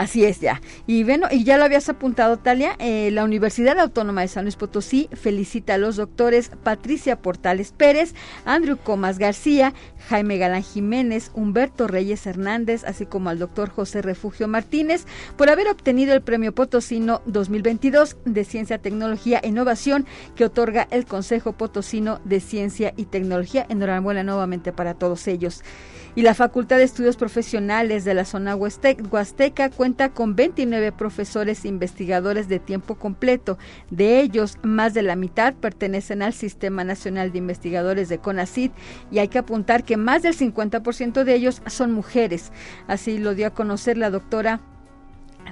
Así 0.00 0.24
es 0.24 0.40
ya. 0.40 0.62
Y 0.86 1.04
bueno, 1.04 1.26
y 1.30 1.44
ya 1.44 1.58
lo 1.58 1.64
habías 1.64 1.90
apuntado, 1.90 2.38
Talia, 2.38 2.74
eh, 2.78 3.10
la 3.12 3.22
Universidad 3.22 3.78
Autónoma 3.78 4.22
de 4.22 4.28
San 4.28 4.46
Luis 4.46 4.56
Potosí 4.56 5.10
felicita 5.12 5.74
a 5.74 5.78
los 5.78 5.96
doctores 5.96 6.52
Patricia 6.62 7.20
Portales 7.20 7.72
Pérez, 7.72 8.14
Andrew 8.46 8.78
Comas 8.78 9.18
García, 9.18 9.74
Jaime 10.08 10.38
Galán 10.38 10.62
Jiménez, 10.62 11.30
Humberto 11.34 11.86
Reyes 11.86 12.26
Hernández, 12.26 12.82
así 12.84 13.04
como 13.04 13.28
al 13.28 13.38
doctor 13.38 13.68
José 13.68 14.00
Refugio 14.00 14.48
Martínez, 14.48 15.04
por 15.36 15.50
haber 15.50 15.68
obtenido 15.68 16.14
el 16.14 16.22
Premio 16.22 16.54
Potosino 16.54 17.20
2022 17.26 18.16
de 18.24 18.44
Ciencia, 18.46 18.78
Tecnología 18.78 19.40
e 19.42 19.48
Innovación 19.48 20.06
que 20.34 20.46
otorga 20.46 20.88
el 20.90 21.04
Consejo 21.04 21.52
Potosino 21.52 22.22
de 22.24 22.40
Ciencia 22.40 22.94
y 22.96 23.04
Tecnología. 23.04 23.66
Enhorabuena 23.68 24.22
nuevamente 24.22 24.72
para 24.72 24.94
todos 24.94 25.28
ellos 25.28 25.62
y 26.14 26.22
la 26.22 26.34
Facultad 26.34 26.78
de 26.78 26.84
Estudios 26.84 27.16
Profesionales 27.16 28.04
de 28.04 28.14
la 28.14 28.24
zona 28.24 28.56
huasteca 28.56 29.70
cuenta 29.70 30.08
con 30.10 30.34
29 30.34 30.92
profesores 30.92 31.64
investigadores 31.64 32.48
de 32.48 32.58
tiempo 32.58 32.96
completo. 32.96 33.58
De 33.90 34.20
ellos, 34.20 34.58
más 34.62 34.94
de 34.94 35.02
la 35.02 35.16
mitad 35.16 35.54
pertenecen 35.54 36.22
al 36.22 36.32
Sistema 36.32 36.84
Nacional 36.84 37.32
de 37.32 37.38
Investigadores 37.38 38.08
de 38.08 38.18
CONACID 38.18 38.70
y 39.10 39.18
hay 39.18 39.28
que 39.28 39.38
apuntar 39.38 39.84
que 39.84 39.96
más 39.96 40.22
del 40.22 40.36
50% 40.36 41.24
de 41.24 41.34
ellos 41.34 41.62
son 41.66 41.92
mujeres. 41.92 42.52
Así 42.86 43.18
lo 43.18 43.34
dio 43.34 43.46
a 43.46 43.54
conocer 43.54 43.96
la 43.96 44.10
doctora 44.10 44.60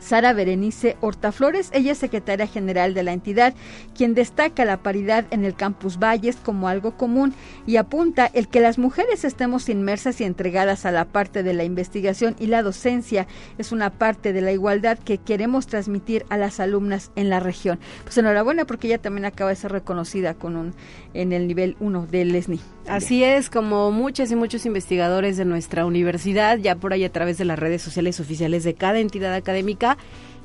Sara 0.01 0.33
Berenice 0.33 0.97
Hortaflores, 1.01 1.71
ella 1.73 1.93
es 1.93 1.99
secretaria 1.99 2.47
general 2.47 2.95
de 2.95 3.03
la 3.03 3.13
entidad, 3.13 3.55
quien 3.97 4.15
destaca 4.15 4.65
la 4.65 4.79
paridad 4.79 5.25
en 5.31 5.45
el 5.45 5.55
campus 5.55 5.99
Valles 5.99 6.37
como 6.37 6.69
algo 6.69 6.97
común 6.97 7.35
y 7.67 7.77
apunta 7.77 8.27
el 8.27 8.49
que 8.49 8.61
las 8.61 8.79
mujeres 8.79 9.25
estemos 9.25 9.69
inmersas 9.69 10.21
y 10.21 10.25
entregadas 10.25 10.87
a 10.87 10.93
la 10.93 11.05
parte 11.05 11.43
de 11.43 11.55
la 11.55 11.65
investigación 11.65 12.37
y 12.39 12.47
la 12.47 12.63
docencia 12.63 13.27
es 13.59 13.73
una 13.73 13.91
parte 13.91 14.33
de 14.33 14.41
la 14.41 14.53
igualdad 14.53 14.99
que 14.99 15.19
queremos 15.19 15.67
transmitir 15.67 16.25
a 16.29 16.37
las 16.37 16.61
alumnas 16.61 17.11
en 17.17 17.31
la 17.31 17.41
región. 17.41 17.79
Pues 18.05 18.19
enhorabuena 18.19 18.65
porque 18.65 18.89
ella 18.89 18.99
también 18.99 19.25
acaba 19.25 19.51
de 19.51 19.57
ser 19.57 19.73
reconocida 19.73 20.35
con 20.35 20.57
un 20.57 20.75
en 21.15 21.33
el 21.33 21.47
nivel 21.47 21.77
1 21.81 22.07
del 22.07 22.35
ESNI. 22.35 22.61
Así 22.89 23.23
es, 23.23 23.51
como 23.51 23.91
muchas 23.91 24.31
y 24.31 24.37
muchos 24.37 24.65
investigadores 24.65 25.37
de 25.37 25.45
nuestra 25.45 25.85
universidad, 25.85 26.57
ya 26.57 26.75
por 26.75 26.95
ahí 26.95 27.05
a 27.05 27.13
través 27.13 27.37
de 27.37 27.45
las 27.45 27.59
redes 27.59 27.83
sociales 27.83 28.19
oficiales 28.19 28.65
de 28.65 28.73
cada 28.73 28.99
entidad 28.99 29.35
académica, 29.35 29.99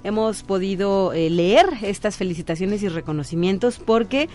hemos 0.04 0.44
podido 0.44 1.14
eh, 1.14 1.30
leer 1.30 1.66
estas 1.84 2.18
felicitaciones 2.18 2.84
y 2.84 2.90
reconocimientos 2.90 3.80
porque 3.80 4.28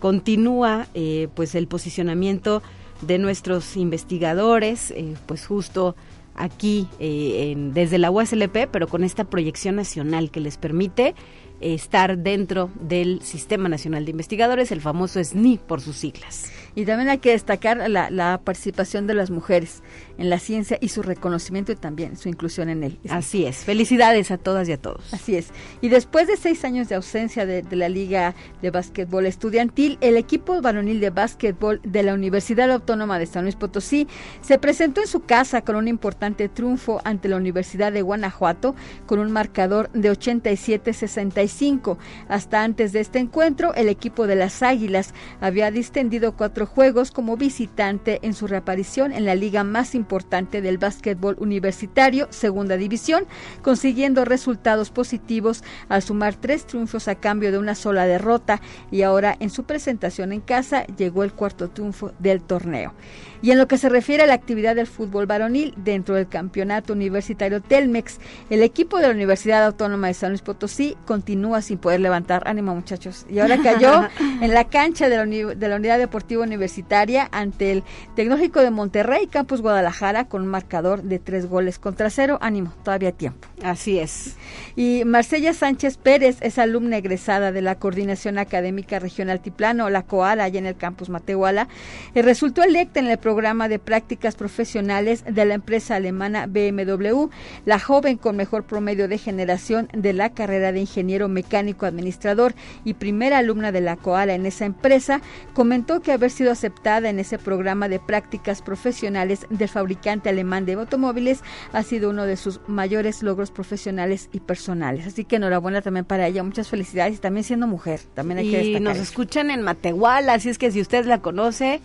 continúa 0.00 0.88
eh, 0.94 1.28
pues 1.36 1.54
el 1.54 1.68
posicionamiento 1.68 2.64
de 3.00 3.18
nuestros 3.18 3.76
investigadores, 3.76 4.90
eh, 4.90 5.14
pues 5.26 5.46
justo 5.46 5.94
aquí 6.34 6.88
desde 6.98 7.98
la 7.98 8.10
USLP, 8.10 8.66
pero 8.72 8.88
con 8.88 9.04
esta 9.04 9.24
proyección 9.24 9.76
nacional 9.76 10.30
que 10.30 10.40
les 10.40 10.56
permite 10.56 11.14
estar 11.60 12.16
dentro 12.16 12.70
del 12.80 13.20
Sistema 13.20 13.68
Nacional 13.68 14.06
de 14.06 14.12
Investigadores, 14.12 14.72
el 14.72 14.80
famoso 14.80 15.22
SNI 15.22 15.58
por 15.58 15.82
sus 15.82 15.96
siglas. 15.96 16.50
Y 16.74 16.84
también 16.84 17.08
hay 17.08 17.18
que 17.18 17.30
destacar 17.30 17.88
la, 17.88 18.40
participación 18.44 19.06
de 19.06 19.14
las 19.14 19.30
mujeres 19.30 19.82
en 20.18 20.30
la 20.30 20.38
ciencia 20.38 20.78
y 20.80 20.88
su 20.88 21.02
reconocimiento 21.02 21.72
y 21.72 21.76
también 21.76 22.16
su 22.16 22.28
inclusión 22.28 22.68
en 22.68 22.84
él. 22.84 22.98
Así 23.08 23.44
es. 23.44 23.58
Felicidades 23.58 24.30
a 24.30 24.38
todas 24.38 24.68
y 24.68 24.72
a 24.72 24.78
todos. 24.78 25.12
Así 25.12 25.36
es. 25.36 25.48
Y 25.80 25.88
después 25.88 26.26
de 26.28 26.36
seis 26.36 26.64
años 26.64 26.88
de 26.88 26.94
ausencia 26.94 27.46
de, 27.46 27.62
la 27.72 27.88
Liga 27.88 28.34
de 28.60 28.70
Básquetbol 28.70 29.26
Estudiantil, 29.26 29.98
el 30.00 30.16
equipo 30.16 30.60
varonil 30.60 31.00
de 31.00 31.10
básquetbol 31.10 31.80
de 31.84 32.02
la 32.02 32.14
Universidad 32.14 32.70
Autónoma 32.70 33.18
de 33.18 33.26
San 33.26 33.44
Luis 33.44 33.56
Potosí 33.56 34.06
se 34.40 34.58
presentó 34.58 35.00
en 35.00 35.06
su 35.06 35.20
casa 35.20 35.62
con 35.62 35.76
un 35.76 35.88
importante 35.88 36.48
triunfo 36.48 37.00
ante 37.04 37.28
la 37.28 37.36
Universidad 37.36 37.92
de 37.92 38.02
Guanajuato 38.02 38.74
con 39.06 39.18
un 39.18 39.32
marcador 39.32 39.90
de 39.92 40.10
87-65. 40.10 41.96
Hasta 42.28 42.62
antes 42.62 42.92
de 42.92 43.00
este 43.00 43.18
encuentro, 43.18 43.74
el 43.74 43.88
equipo 43.88 44.26
de 44.26 44.36
las 44.36 44.62
Águilas 44.62 45.14
había 45.40 45.70
distendido 45.70 46.32
cuatro 46.36 46.61
juegos 46.66 47.10
como 47.10 47.36
visitante 47.36 48.18
en 48.22 48.34
su 48.34 48.46
reaparición 48.46 49.12
en 49.12 49.24
la 49.24 49.34
liga 49.34 49.64
más 49.64 49.94
importante 49.94 50.60
del 50.60 50.78
básquetbol 50.78 51.36
universitario, 51.38 52.28
segunda 52.30 52.76
división, 52.76 53.24
consiguiendo 53.62 54.24
resultados 54.24 54.90
positivos 54.90 55.62
al 55.88 56.02
sumar 56.02 56.34
tres 56.34 56.66
triunfos 56.66 57.08
a 57.08 57.14
cambio 57.14 57.52
de 57.52 57.58
una 57.58 57.74
sola 57.74 58.06
derrota 58.06 58.60
y 58.90 59.02
ahora 59.02 59.36
en 59.40 59.50
su 59.50 59.64
presentación 59.64 60.32
en 60.32 60.40
casa 60.40 60.84
llegó 60.96 61.24
el 61.24 61.32
cuarto 61.32 61.70
triunfo 61.70 62.12
del 62.18 62.42
torneo. 62.42 62.94
Y 63.42 63.50
en 63.50 63.58
lo 63.58 63.66
que 63.66 63.76
se 63.76 63.88
refiere 63.88 64.22
a 64.22 64.26
la 64.26 64.34
actividad 64.34 64.76
del 64.76 64.86
fútbol 64.86 65.26
varonil 65.26 65.74
dentro 65.76 66.14
del 66.14 66.28
campeonato 66.28 66.92
universitario 66.92 67.60
Telmex, 67.60 68.18
el 68.50 68.62
equipo 68.62 68.98
de 68.98 69.08
la 69.08 69.12
Universidad 69.12 69.64
Autónoma 69.64 70.06
de 70.06 70.14
San 70.14 70.30
Luis 70.30 70.42
Potosí 70.42 70.96
continúa 71.06 71.60
sin 71.60 71.78
poder 71.78 71.98
levantar 71.98 72.44
ánimo, 72.46 72.72
muchachos. 72.72 73.26
Y 73.28 73.40
ahora 73.40 73.58
cayó 73.60 74.08
en 74.40 74.54
la 74.54 74.68
cancha 74.68 75.08
de 75.08 75.16
la, 75.16 75.24
de 75.26 75.68
la 75.68 75.76
Unidad 75.76 75.98
Deportiva 75.98 76.44
Universitaria 76.44 77.28
ante 77.32 77.72
el 77.72 77.82
Tecnológico 78.14 78.60
de 78.60 78.70
Monterrey, 78.70 79.26
Campus 79.26 79.60
Guadalajara, 79.60 80.28
con 80.28 80.42
un 80.42 80.48
marcador 80.48 81.02
de 81.02 81.18
tres 81.18 81.46
goles 81.46 81.80
contra 81.80 82.10
cero. 82.10 82.38
Ánimo, 82.40 82.72
todavía 82.84 83.10
tiempo. 83.10 83.48
Así 83.64 83.98
es. 83.98 84.36
Y 84.76 85.02
Marcella 85.04 85.52
Sánchez 85.52 85.96
Pérez 85.96 86.36
es 86.42 86.58
alumna 86.58 86.96
egresada 86.96 87.50
de 87.50 87.62
la 87.62 87.74
Coordinación 87.74 88.38
Académica 88.38 89.00
Regional 89.00 89.40
Tiplano, 89.40 89.90
la 89.90 90.02
COALA, 90.02 90.44
allá 90.44 90.60
en 90.60 90.66
el 90.66 90.76
campus 90.76 91.08
Matehuala. 91.08 91.66
Eh, 92.14 92.22
resultó 92.22 92.62
electa 92.62 93.00
en 93.00 93.08
el 93.08 93.18
programa 93.18 93.31
de 93.32 93.78
prácticas 93.78 94.36
profesionales 94.36 95.24
de 95.26 95.44
la 95.44 95.54
empresa 95.54 95.96
alemana 95.96 96.46
BMW, 96.46 97.28
la 97.64 97.78
joven 97.78 98.18
con 98.18 98.36
mejor 98.36 98.64
promedio 98.64 99.08
de 99.08 99.16
generación 99.16 99.88
de 99.94 100.12
la 100.12 100.30
carrera 100.30 100.70
de 100.70 100.80
ingeniero 100.80 101.28
mecánico 101.28 101.86
administrador 101.86 102.54
y 102.84 102.94
primera 102.94 103.38
alumna 103.38 103.72
de 103.72 103.80
la 103.80 103.96
COALA 103.96 104.34
en 104.34 104.44
esa 104.44 104.66
empresa, 104.66 105.22
comentó 105.54 106.00
que 106.00 106.12
haber 106.12 106.30
sido 106.30 106.52
aceptada 106.52 107.08
en 107.08 107.18
ese 107.18 107.38
programa 107.38 107.88
de 107.88 107.98
prácticas 107.98 108.60
profesionales 108.60 109.46
del 109.48 109.68
fabricante 109.68 110.28
alemán 110.28 110.66
de 110.66 110.74
automóviles 110.74 111.42
ha 111.72 111.82
sido 111.82 112.10
uno 112.10 112.26
de 112.26 112.36
sus 112.36 112.60
mayores 112.66 113.22
logros 113.22 113.50
profesionales 113.50 114.28
y 114.32 114.40
personales. 114.40 115.06
Así 115.06 115.24
que 115.24 115.36
enhorabuena 115.36 115.80
también 115.80 116.04
para 116.04 116.26
ella, 116.26 116.42
muchas 116.42 116.68
felicidades 116.68 117.16
y 117.16 117.18
también 117.18 117.44
siendo 117.44 117.66
mujer, 117.66 118.00
también 118.14 118.38
hay 118.38 118.50
que 118.50 118.64
Y 118.64 118.80
nos 118.80 118.98
escuchan 118.98 119.50
en 119.50 119.62
Matehuala, 119.62 120.34
así 120.34 120.50
es 120.50 120.58
que 120.58 120.70
si 120.70 120.80
usted 120.80 121.06
la 121.06 121.20
conoce, 121.20 121.80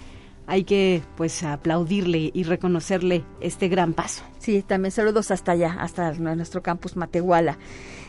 hay 0.47 0.63
que 0.63 1.03
pues 1.17 1.43
aplaudirle 1.43 2.31
y 2.33 2.43
reconocerle 2.43 3.23
este 3.41 3.67
gran 3.67 3.93
paso. 3.93 4.23
Sí, 4.39 4.63
también 4.63 4.91
saludos 4.91 5.29
hasta 5.29 5.51
allá, 5.51 5.75
hasta 5.79 6.13
nuestro 6.13 6.63
campus 6.63 6.95
Matehuala. 6.95 7.57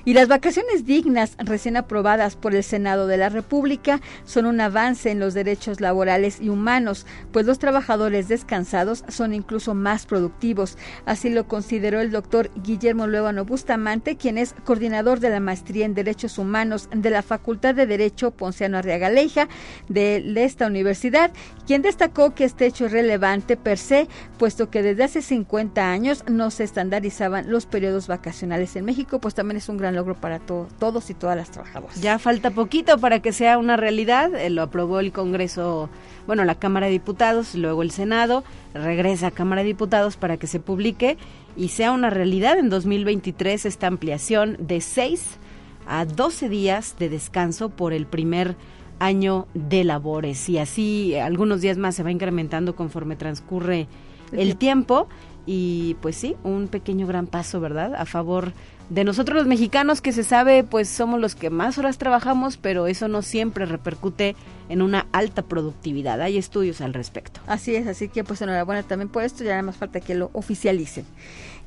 Y 0.05 0.15
las 0.15 0.29
vacaciones 0.29 0.87
dignas 0.87 1.35
recién 1.39 1.77
aprobadas 1.77 2.37
por 2.37 2.55
el 2.55 2.65
Senado 2.65 3.07
de 3.07 3.17
la 3.17 3.29
República 3.29 4.01
son 4.25 4.47
un 4.47 4.61
avance 4.61 5.11
en 5.11 5.21
los 5.21 5.35
derechos 5.35 5.81
laborales 5.81 6.41
y 6.41 6.49
humanos, 6.49 7.07
pues 7.33 7.47
los 7.47 7.59
trabajadores 7.59 8.29
descansados 8.29 9.05
son 9.09 9.35
incluso 9.35 9.75
más 9.75 10.07
productivos. 10.07 10.79
Así 11.05 11.31
lo 11.31 11.47
consideró 11.47 12.01
el 12.01 12.11
doctor 12.11 12.51
Guillermo 12.63 13.07
Luevano 13.07 13.45
Bustamante, 13.45 14.17
quien 14.17 14.39
es 14.39 14.55
coordinador 14.65 15.21
de 15.21 15.31
la 15.31 15.41
maestría 15.41 15.85
en 15.85 15.95
Derechos 15.95 16.39
Humanos 16.39 16.89
de 16.95 17.11
la 17.11 17.23
Facultad 17.23 17.75
de 17.75 17.87
Derecho 17.87 18.31
Ponciano 18.31 18.79
Arriaga 18.79 19.11
Leija 19.11 19.49
de 19.89 20.45
esta 20.45 20.67
universidad, 20.67 21.31
quien 21.67 21.83
destacó 21.83 22.35
que 22.35 22.45
este 22.45 22.67
hecho 22.67 22.87
es 22.87 22.93
relevante 22.93 23.57
per 23.57 23.79
se, 23.79 24.09
puesto 24.39 24.71
que 24.71 24.83
desde 24.83 25.05
hace 25.05 25.23
50 25.23 25.91
años 25.91 26.25
no 26.29 26.51
se 26.51 26.65
estandarizaban 26.65 27.51
los 27.51 27.67
periodos 27.67 28.07
vacacionales 28.07 28.77
en 28.77 28.85
México, 28.85 29.21
pues 29.21 29.35
también 29.35 29.59
es 29.59 29.69
un 29.69 29.77
gran 29.77 29.88
gran 29.89 29.97
logro 29.97 30.15
para 30.15 30.39
todos 30.39 31.11
y 31.11 31.15
todas 31.15 31.37
las 31.37 31.51
trabajadoras. 31.51 32.01
Ya 32.01 32.19
falta 32.19 32.51
poquito 32.51 32.99
para 32.99 33.21
que 33.21 33.33
sea 33.33 33.59
una 33.59 33.77
realidad. 33.77 34.35
Eh, 34.35 34.51
lo 34.51 34.63
aprobó 34.63 35.01
el 35.01 35.13
Congreso, 35.13 35.89
bueno, 36.27 36.45
la 36.45 36.55
Cámara 36.55 36.87
de 36.87 36.93
Diputados, 36.93 37.55
luego 37.55 37.83
el 37.83 37.91
Senado, 37.91 38.45
regresa 38.75 39.29
a 39.29 39.31
Cámara 39.31 39.63
de 39.63 39.69
Diputados 39.69 40.17
para 40.17 40.37
que 40.37 40.47
se 40.47 40.61
publique 40.61 41.17
y 41.57 41.69
sea 41.69 41.93
una 41.93 42.11
realidad 42.11 42.59
en 42.59 42.71
2023 42.71 43.67
esta 43.67 43.87
ampliación 43.87 44.57
de 44.61 44.81
6 44.81 45.39
a 45.87 46.05
12 46.05 46.49
días 46.49 46.97
de 46.99 47.09
descanso 47.09 47.71
por 47.71 47.93
el 47.93 48.07
primer 48.07 48.57
año 49.01 49.47
de 49.55 49.85
labores 49.85 50.49
y 50.49 50.59
así 50.59 51.17
algunos 51.17 51.61
días 51.61 51.79
más 51.79 51.95
se 51.95 52.03
va 52.03 52.11
incrementando 52.11 52.75
conforme 52.75 53.17
transcurre 53.17 53.87
el 54.33 54.57
tiempo 54.57 55.09
y 55.51 55.97
pues 56.03 56.17
sí, 56.17 56.37
un 56.45 56.69
pequeño 56.69 57.07
gran 57.07 57.27
paso, 57.27 57.59
¿verdad? 57.59 57.95
A 57.95 58.05
favor 58.05 58.53
de 58.89 59.05
nosotros 59.05 59.37
los 59.37 59.47
mexicanos 59.47 60.01
que 60.01 60.13
se 60.13 60.25
sabe, 60.25 60.65
pues 60.65 60.89
somos 60.89 61.21
los 61.21 61.35
que 61.35 61.51
más 61.51 61.77
horas 61.79 61.99
trabajamos, 61.99 62.57
pero 62.57 62.87
eso 62.87 63.07
no 63.09 63.23
siempre 63.23 63.67
repercute 63.67 64.35
en 64.69 64.83
una 64.83 65.07
alta 65.13 65.43
productividad. 65.43 66.21
Hay 66.23 66.39
estudios 66.39 66.81
al 66.81 66.95
respecto. 66.95 67.41
Así 67.47 67.75
es, 67.77 67.87
así 67.87 68.09
que 68.09 68.25
pues 68.25 68.41
enhorabuena 68.41 68.83
también 68.83 69.09
por 69.09 69.23
esto, 69.23 69.45
ya 69.45 69.51
nada 69.51 69.63
más 69.63 69.77
falta 69.77 70.01
que 70.01 70.15
lo 70.15 70.31
oficialicen. 70.33 71.05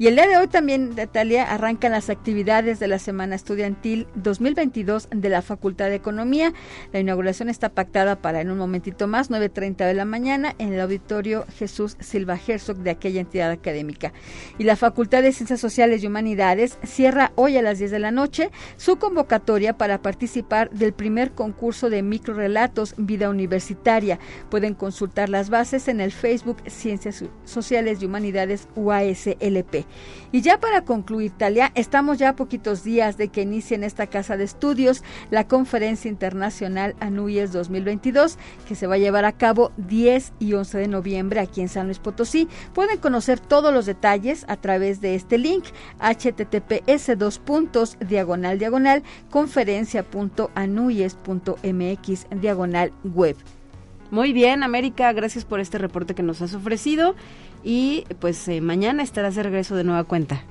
Y 0.01 0.07
el 0.07 0.15
día 0.15 0.27
de 0.27 0.35
hoy 0.35 0.47
también, 0.47 0.95
Natalia, 0.95 1.43
arrancan 1.43 1.91
las 1.91 2.09
actividades 2.09 2.79
de 2.79 2.87
la 2.87 2.97
Semana 2.97 3.35
Estudiantil 3.35 4.07
2022 4.15 5.09
de 5.11 5.29
la 5.29 5.43
Facultad 5.43 5.89
de 5.89 5.95
Economía. 5.95 6.53
La 6.91 6.99
inauguración 6.99 7.49
está 7.49 7.69
pactada 7.69 8.15
para 8.15 8.41
en 8.41 8.49
un 8.49 8.57
momentito 8.57 9.05
más, 9.05 9.29
9.30 9.29 9.85
de 9.85 9.93
la 9.93 10.05
mañana, 10.05 10.55
en 10.57 10.73
el 10.73 10.81
auditorio 10.81 11.45
Jesús 11.55 11.97
Silva 11.99 12.35
Herzog 12.35 12.77
de 12.77 12.89
aquella 12.89 13.21
entidad 13.21 13.51
académica. 13.51 14.11
Y 14.57 14.63
la 14.63 14.75
Facultad 14.75 15.21
de 15.21 15.33
Ciencias 15.33 15.59
Sociales 15.59 16.01
y 16.01 16.07
Humanidades 16.07 16.79
cierra 16.81 17.31
hoy 17.35 17.57
a 17.57 17.61
las 17.61 17.77
10 17.77 17.91
de 17.91 17.99
la 17.99 18.09
noche 18.09 18.49
su 18.77 18.97
convocatoria 18.97 19.77
para 19.77 20.01
participar 20.01 20.71
del 20.71 20.93
primer 20.93 21.33
concurso 21.33 21.91
de 21.91 22.01
microrelatos 22.01 22.95
Vida 22.97 23.29
Universitaria. 23.29 24.17
Pueden 24.49 24.73
consultar 24.73 25.29
las 25.29 25.51
bases 25.51 25.87
en 25.87 26.01
el 26.01 26.11
Facebook 26.11 26.57
Ciencias 26.65 27.23
Sociales 27.45 28.01
y 28.01 28.05
Humanidades 28.07 28.67
UASLP. 28.75 29.90
Y 30.31 30.41
ya 30.41 30.59
para 30.59 30.85
concluir, 30.85 31.31
Talia, 31.37 31.71
estamos 31.75 32.17
ya 32.17 32.29
a 32.29 32.35
poquitos 32.35 32.83
días 32.83 33.17
de 33.17 33.27
que 33.27 33.41
inicie 33.41 33.75
en 33.75 33.83
esta 33.83 34.07
casa 34.07 34.37
de 34.37 34.45
estudios 34.45 35.03
la 35.29 35.47
Conferencia 35.47 36.09
Internacional 36.09 36.95
ANUYES 37.01 37.51
2022, 37.51 38.37
que 38.67 38.75
se 38.75 38.87
va 38.87 38.95
a 38.95 38.99
llevar 38.99 39.25
a 39.25 39.33
cabo 39.33 39.73
10 39.75 40.31
y 40.39 40.53
11 40.53 40.77
de 40.77 40.87
noviembre 40.87 41.41
aquí 41.41 41.59
en 41.61 41.69
San 41.69 41.87
Luis 41.87 41.99
Potosí. 41.99 42.47
Pueden 42.73 42.99
conocer 42.99 43.41
todos 43.41 43.73
los 43.73 43.85
detalles 43.85 44.45
a 44.47 44.55
través 44.55 45.01
de 45.01 45.15
este 45.15 45.37
link 45.37 45.65
https 45.99 47.17
dos 47.17 47.39
puntos 47.39 47.97
diagonal 47.99 48.57
diagonal 48.57 49.03
conferencia.anuyes.mx 49.29 52.27
diagonal 52.41 52.93
web. 53.03 53.35
Muy 54.11 54.31
bien, 54.33 54.63
América, 54.63 55.11
gracias 55.13 55.45
por 55.45 55.61
este 55.61 55.77
reporte 55.77 56.13
que 56.13 56.21
nos 56.21 56.41
has 56.41 56.53
ofrecido 56.53 57.15
y 57.63 58.05
pues 58.19 58.47
eh, 58.47 58.61
mañana 58.61 59.03
estarás 59.03 59.35
de 59.35 59.43
regreso 59.43 59.75
de 59.75 59.83
nueva 59.83 60.03
cuenta. 60.03 60.43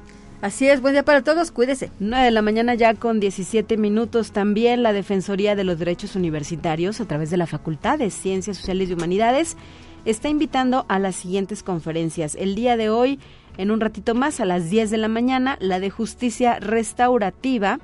Así 0.42 0.66
es, 0.66 0.80
buen 0.80 0.94
día 0.94 1.04
para 1.04 1.22
todos, 1.22 1.50
cuídese. 1.50 1.90
9 2.00 2.24
de 2.24 2.30
la 2.30 2.40
mañana 2.40 2.74
ya 2.74 2.94
con 2.94 3.20
17 3.20 3.76
minutos 3.76 4.32
también 4.32 4.82
la 4.82 4.94
Defensoría 4.94 5.54
de 5.54 5.64
los 5.64 5.78
Derechos 5.78 6.16
Universitarios 6.16 7.00
a 7.00 7.04
través 7.04 7.30
de 7.30 7.36
la 7.36 7.46
Facultad 7.46 7.98
de 7.98 8.10
Ciencias 8.10 8.56
Sociales 8.56 8.88
y 8.88 8.94
Humanidades 8.94 9.58
está 10.04 10.28
invitando 10.28 10.86
a 10.88 10.98
las 10.98 11.16
siguientes 11.16 11.62
conferencias. 11.62 12.34
El 12.34 12.54
día 12.54 12.76
de 12.76 12.90
hoy, 12.90 13.18
en 13.58 13.70
un 13.70 13.80
ratito 13.80 14.14
más, 14.14 14.40
a 14.40 14.44
las 14.44 14.70
10 14.70 14.90
de 14.90 14.96
la 14.96 15.08
mañana, 15.08 15.56
la 15.60 15.80
de 15.80 15.90
Justicia 15.90 16.58
Restaurativa. 16.58 17.78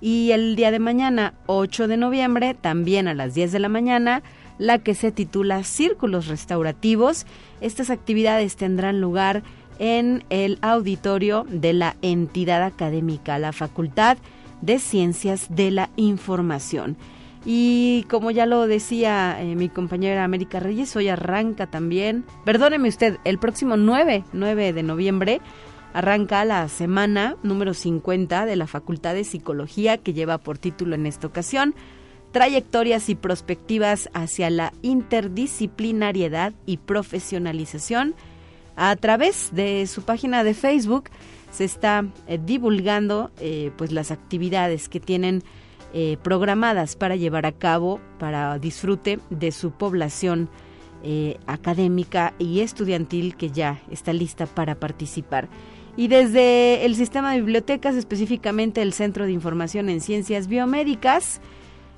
Y 0.00 0.30
el 0.30 0.56
día 0.56 0.70
de 0.70 0.78
mañana, 0.78 1.34
8 1.46 1.86
de 1.86 1.96
noviembre, 1.96 2.54
también 2.54 3.06
a 3.06 3.14
las 3.14 3.34
10 3.34 3.52
de 3.52 3.58
la 3.58 3.68
mañana, 3.68 4.22
la 4.60 4.78
que 4.78 4.94
se 4.94 5.10
titula 5.10 5.64
Círculos 5.64 6.28
Restaurativos. 6.28 7.24
Estas 7.62 7.88
actividades 7.88 8.56
tendrán 8.56 9.00
lugar 9.00 9.42
en 9.78 10.22
el 10.28 10.58
auditorio 10.60 11.46
de 11.48 11.72
la 11.72 11.96
entidad 12.02 12.62
académica, 12.62 13.38
la 13.38 13.52
Facultad 13.54 14.18
de 14.60 14.78
Ciencias 14.78 15.46
de 15.48 15.70
la 15.70 15.88
Información. 15.96 16.98
Y 17.46 18.04
como 18.10 18.30
ya 18.30 18.44
lo 18.44 18.66
decía 18.66 19.40
eh, 19.40 19.56
mi 19.56 19.70
compañera 19.70 20.24
América 20.24 20.60
Reyes, 20.60 20.94
hoy 20.94 21.08
arranca 21.08 21.66
también, 21.66 22.26
perdóneme 22.44 22.90
usted, 22.90 23.16
el 23.24 23.38
próximo 23.38 23.78
9, 23.78 24.24
9 24.34 24.74
de 24.74 24.82
noviembre, 24.82 25.40
arranca 25.94 26.44
la 26.44 26.68
semana 26.68 27.36
número 27.42 27.72
50 27.72 28.44
de 28.44 28.56
la 28.56 28.66
Facultad 28.66 29.14
de 29.14 29.24
Psicología 29.24 29.96
que 29.96 30.12
lleva 30.12 30.36
por 30.36 30.58
título 30.58 30.96
en 30.96 31.06
esta 31.06 31.26
ocasión 31.26 31.74
trayectorias 32.32 33.08
y 33.08 33.14
perspectivas 33.14 34.08
hacia 34.12 34.50
la 34.50 34.72
interdisciplinariedad 34.82 36.52
y 36.66 36.76
profesionalización. 36.78 38.14
A 38.76 38.94
través 38.96 39.50
de 39.52 39.86
su 39.86 40.02
página 40.02 40.44
de 40.44 40.54
Facebook 40.54 41.10
se 41.50 41.64
está 41.64 42.06
eh, 42.26 42.38
divulgando 42.44 43.30
eh, 43.40 43.72
pues 43.76 43.92
las 43.92 44.10
actividades 44.10 44.88
que 44.88 45.00
tienen 45.00 45.42
eh, 45.92 46.16
programadas 46.22 46.94
para 46.94 47.16
llevar 47.16 47.46
a 47.46 47.52
cabo 47.52 48.00
para 48.18 48.58
disfrute 48.58 49.18
de 49.30 49.52
su 49.52 49.72
población 49.72 50.48
académica 51.46 52.34
y 52.38 52.60
estudiantil 52.60 53.34
que 53.34 53.50
ya 53.50 53.80
está 53.90 54.12
lista 54.12 54.44
para 54.44 54.74
participar. 54.74 55.48
Y 55.96 56.08
desde 56.08 56.84
el 56.84 56.94
sistema 56.94 57.32
de 57.32 57.40
bibliotecas, 57.40 57.94
específicamente 57.94 58.82
el 58.82 58.92
Centro 58.92 59.24
de 59.24 59.32
Información 59.32 59.88
en 59.88 60.02
Ciencias 60.02 60.46
Biomédicas, 60.46 61.40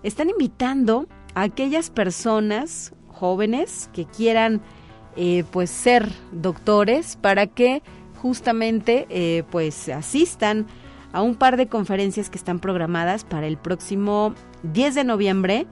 están 0.02 0.30
invitando 0.30 1.06
a 1.34 1.42
aquellas 1.42 1.90
personas 1.90 2.92
jóvenes 3.08 3.88
que 3.92 4.04
quieran 4.04 4.60
eh, 5.16 5.44
pues 5.50 5.70
ser 5.70 6.08
doctores 6.32 7.16
para 7.16 7.46
que 7.46 7.82
justamente 8.16 9.06
eh, 9.10 9.44
pues 9.50 9.88
asistan 9.88 10.66
a 11.12 11.22
un 11.22 11.34
par 11.34 11.56
de 11.56 11.66
conferencias 11.66 12.30
que 12.30 12.38
están 12.38 12.58
programadas 12.58 13.24
para 13.24 13.46
el 13.46 13.58
próximo 13.58 14.34
10 14.62 14.94
de 14.94 15.04
noviembre 15.04 15.66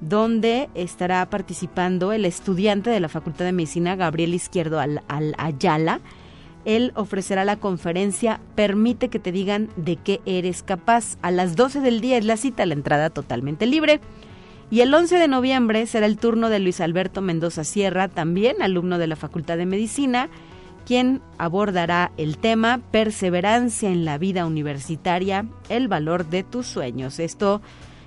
donde 0.00 0.68
estará 0.74 1.28
participando 1.30 2.12
el 2.12 2.24
estudiante 2.24 2.90
de 2.90 3.00
la 3.00 3.08
Facultad 3.08 3.44
de 3.44 3.52
Medicina 3.52 3.96
Gabriel 3.96 4.34
Izquierdo 4.34 4.80
al, 4.80 5.02
al 5.08 5.34
Ayala. 5.38 6.00
Él 6.64 6.92
ofrecerá 6.94 7.44
la 7.44 7.56
conferencia 7.56 8.40
Permite 8.54 9.08
que 9.08 9.18
te 9.18 9.32
digan 9.32 9.68
de 9.76 9.96
qué 9.96 10.20
eres 10.24 10.62
capaz. 10.62 11.18
A 11.22 11.30
las 11.30 11.56
12 11.56 11.80
del 11.80 12.00
día 12.00 12.16
es 12.16 12.24
la 12.24 12.36
cita, 12.36 12.66
la 12.66 12.74
entrada 12.74 13.10
totalmente 13.10 13.66
libre. 13.66 14.00
Y 14.70 14.80
el 14.80 14.92
11 14.92 15.18
de 15.18 15.28
noviembre 15.28 15.86
será 15.86 16.06
el 16.06 16.16
turno 16.16 16.48
de 16.48 16.58
Luis 16.58 16.80
Alberto 16.80 17.20
Mendoza 17.20 17.64
Sierra, 17.64 18.08
también 18.08 18.62
alumno 18.62 18.98
de 18.98 19.06
la 19.06 19.16
Facultad 19.16 19.58
de 19.58 19.66
Medicina, 19.66 20.30
quien 20.86 21.20
abordará 21.38 22.12
el 22.16 22.38
tema 22.38 22.80
Perseverancia 22.90 23.90
en 23.90 24.04
la 24.04 24.18
vida 24.18 24.46
universitaria, 24.46 25.46
el 25.68 25.88
valor 25.88 26.26
de 26.26 26.44
tus 26.44 26.66
sueños. 26.66 27.18
Esto 27.18 27.60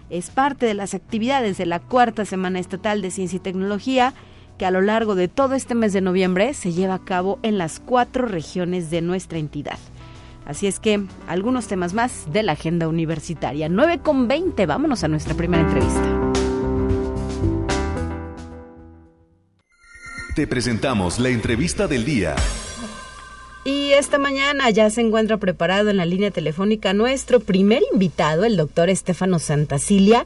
es 0.10 0.30
parte 0.30 0.65
de 0.65 0.74
las 0.74 0.93
actividades 0.93 1.58
de 1.58 1.65
la 1.65 1.80
cuarta 1.80 2.26
Semana 2.26 2.60
Estatal 2.60 3.02
de 3.02 3.12
Ciencia 3.12 3.38
y 3.38 3.41
Tecnología 3.41 4.13
que 4.58 4.65
a 4.65 4.72
lo 4.72 4.82
largo 4.82 5.15
de 5.15 5.28
todo 5.28 5.56
este 5.56 5.76
mes 5.76 5.93
de 5.93 6.02
noviembre 6.02 6.54
se 6.54 6.74
lleva 6.74 6.96
a 6.96 7.04
cabo 7.04 7.39
en 7.43 7.58
las 7.58 7.80
cuatro 7.80 8.26
regiones 8.26 8.89
de 8.89 9.02
nuestra 9.02 9.38
entidad. 9.38 9.78
Así 10.46 10.65
es 10.65 10.80
que 10.80 11.04
algunos 11.28 11.67
temas 11.67 11.93
más 11.93 12.32
de 12.32 12.41
la 12.41 12.54
agenda 12.54 12.88
universitaria. 12.88 13.70
9 13.70 14.00
con 14.00 14.28
20, 14.28 14.65
vámonos 14.65 15.04
a 15.04 15.08
nuestra 15.10 15.36
primera 15.36 15.63
entrevista. 15.63 16.32
Te 20.36 20.48
presentamos 20.48 21.20
la 21.20 21.30
entrevista 21.30 21.88
del 21.88 22.06
día. 22.06 22.36
Y 23.65 23.91
esta 23.91 24.17
mañana 24.17 24.70
ya 24.70 24.89
se 24.89 25.02
encuentra 25.02 25.36
preparado 25.38 25.89
en 25.89 25.98
la 25.98 26.06
línea 26.06 26.32
telefónica 26.32 26.93
nuestro 26.93 27.41
primer 27.41 27.84
invitado, 27.91 28.46
el 28.46 28.56
doctor 28.56 28.89
Estefano 28.89 29.39
Santacilia, 29.39 30.26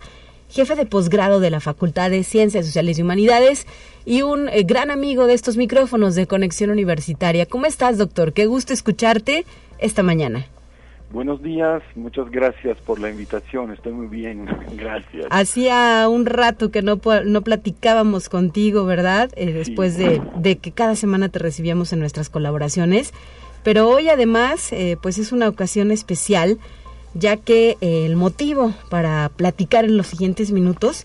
jefe 0.51 0.75
de 0.75 0.85
posgrado 0.85 1.39
de 1.39 1.49
la 1.49 1.59
Facultad 1.59 2.09
de 2.09 2.23
Ciencias 2.23 2.65
Sociales 2.65 2.99
y 2.99 3.01
Humanidades 3.01 3.65
y 4.05 4.21
un 4.21 4.49
eh, 4.49 4.63
gran 4.63 4.91
amigo 4.91 5.25
de 5.25 5.33
estos 5.33 5.57
micrófonos 5.57 6.15
de 6.15 6.27
Conexión 6.27 6.69
Universitaria. 6.69 7.45
¿Cómo 7.45 7.65
estás, 7.65 7.97
doctor? 7.97 8.33
Qué 8.33 8.45
gusto 8.45 8.73
escucharte 8.73 9.45
esta 9.79 10.03
mañana. 10.03 10.45
Buenos 11.11 11.43
días, 11.43 11.83
muchas 11.95 12.31
gracias 12.31 12.77
por 12.79 12.97
la 12.97 13.09
invitación, 13.09 13.73
estoy 13.73 13.91
muy 13.91 14.07
bien, 14.07 14.45
gracias. 14.77 15.27
Hacía 15.29 16.07
un 16.07 16.25
rato 16.25 16.71
que 16.71 16.81
no, 16.81 17.01
no 17.25 17.41
platicábamos 17.41 18.29
contigo, 18.29 18.85
¿verdad? 18.85 19.29
Eh, 19.35 19.51
después 19.51 19.97
de, 19.97 20.21
de, 20.37 20.57
que 20.57 20.71
cada 20.71 20.95
semana 20.95 21.27
te 21.27 21.39
recibíamos 21.39 21.91
en 21.91 21.99
nuestras 21.99 22.29
colaboraciones, 22.29 23.13
pero 23.63 23.89
hoy 23.89 24.07
además, 24.07 24.71
eh, 24.71 24.97
pues 25.01 25.17
es 25.17 25.33
una 25.33 25.49
ocasión 25.49 25.91
especial 25.91 26.59
ya 27.13 27.37
que 27.37 27.77
eh, 27.81 28.05
el 28.05 28.15
motivo 28.15 28.73
para 28.89 29.29
platicar 29.35 29.85
en 29.85 29.97
los 29.97 30.07
siguientes 30.07 30.51
minutos 30.51 31.03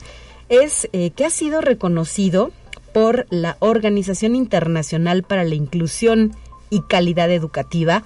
es 0.49 0.89
eh, 0.93 1.11
que 1.11 1.25
ha 1.25 1.31
sido 1.31 1.61
reconocido 1.61 2.53
por 2.93 3.27
la 3.31 3.57
Organización 3.61 4.35
Internacional 4.37 5.23
para 5.23 5.45
la 5.45 5.55
Inclusión 5.55 6.35
y 6.71 6.83
Calidad 6.83 7.31
Educativa 7.31 8.03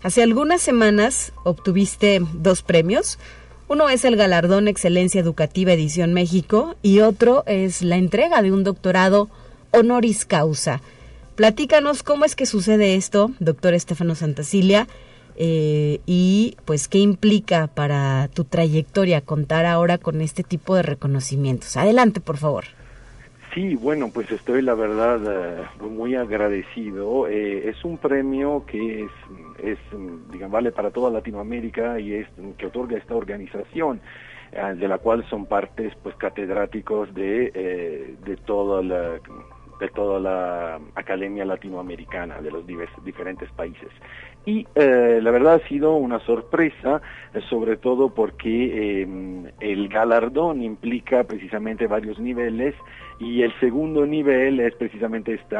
Hace 0.00 0.22
algunas 0.22 0.62
semanas 0.62 1.32
obtuviste 1.42 2.20
dos 2.32 2.62
premios. 2.62 3.18
Uno 3.66 3.88
es 3.88 4.04
el 4.04 4.14
galardón 4.14 4.68
Excelencia 4.68 5.20
Educativa 5.20 5.72
Edición 5.72 6.14
México 6.14 6.76
y 6.82 7.00
otro 7.00 7.42
es 7.46 7.82
la 7.82 7.96
entrega 7.96 8.40
de 8.42 8.52
un 8.52 8.62
doctorado 8.62 9.28
honoris 9.72 10.24
causa. 10.24 10.80
Platícanos 11.34 12.04
cómo 12.04 12.24
es 12.24 12.36
que 12.36 12.46
sucede 12.46 12.94
esto, 12.94 13.32
doctor 13.40 13.74
Estefano 13.74 14.14
Santacilia, 14.14 14.86
eh, 15.40 16.00
y 16.04 16.56
pues 16.64 16.88
qué 16.88 16.98
implica 16.98 17.68
para 17.68 18.26
tu 18.34 18.42
trayectoria 18.42 19.20
contar 19.20 19.66
ahora 19.66 19.96
con 19.96 20.20
este 20.20 20.42
tipo 20.42 20.74
de 20.74 20.82
reconocimientos. 20.82 21.76
Adelante, 21.76 22.20
por 22.20 22.38
favor. 22.38 22.64
Sí, 23.54 23.76
bueno, 23.76 24.10
pues 24.12 24.28
estoy 24.32 24.62
la 24.62 24.74
verdad 24.74 25.20
eh, 25.60 25.64
muy 25.80 26.16
agradecido. 26.16 27.28
Eh, 27.28 27.68
es 27.68 27.84
un 27.84 27.98
premio 27.98 28.64
que 28.66 29.04
es, 29.04 29.10
es, 29.62 29.78
vale 30.50 30.72
para 30.72 30.90
toda 30.90 31.08
Latinoamérica 31.08 32.00
y 32.00 32.14
es 32.14 32.26
que 32.58 32.66
otorga 32.66 32.98
esta 32.98 33.14
organización 33.14 34.00
de 34.50 34.88
la 34.88 34.96
cual 34.96 35.28
son 35.28 35.44
partes 35.44 35.92
pues 36.02 36.16
catedráticos 36.16 37.14
de, 37.14 38.16
de 38.24 38.36
toda 38.38 38.82
la 38.82 39.20
de 39.78 39.88
toda 39.88 40.18
la 40.18 40.80
academia 40.94 41.44
latinoamericana 41.44 42.40
de 42.40 42.50
los 42.50 42.64
diferentes 43.04 43.50
países. 43.52 43.88
Y 44.44 44.66
eh, 44.74 45.20
la 45.22 45.30
verdad 45.30 45.54
ha 45.54 45.68
sido 45.68 45.94
una 45.94 46.20
sorpresa, 46.20 47.02
eh, 47.34 47.40
sobre 47.50 47.76
todo 47.76 48.14
porque 48.14 49.02
em, 49.02 49.44
el 49.60 49.88
galardón 49.88 50.62
implica 50.62 51.24
precisamente 51.24 51.86
varios 51.86 52.18
niveles 52.18 52.74
y 53.18 53.42
el 53.42 53.52
segundo 53.58 54.06
nivel 54.06 54.60
es 54.60 54.74
precisamente 54.74 55.34
este 55.34 55.56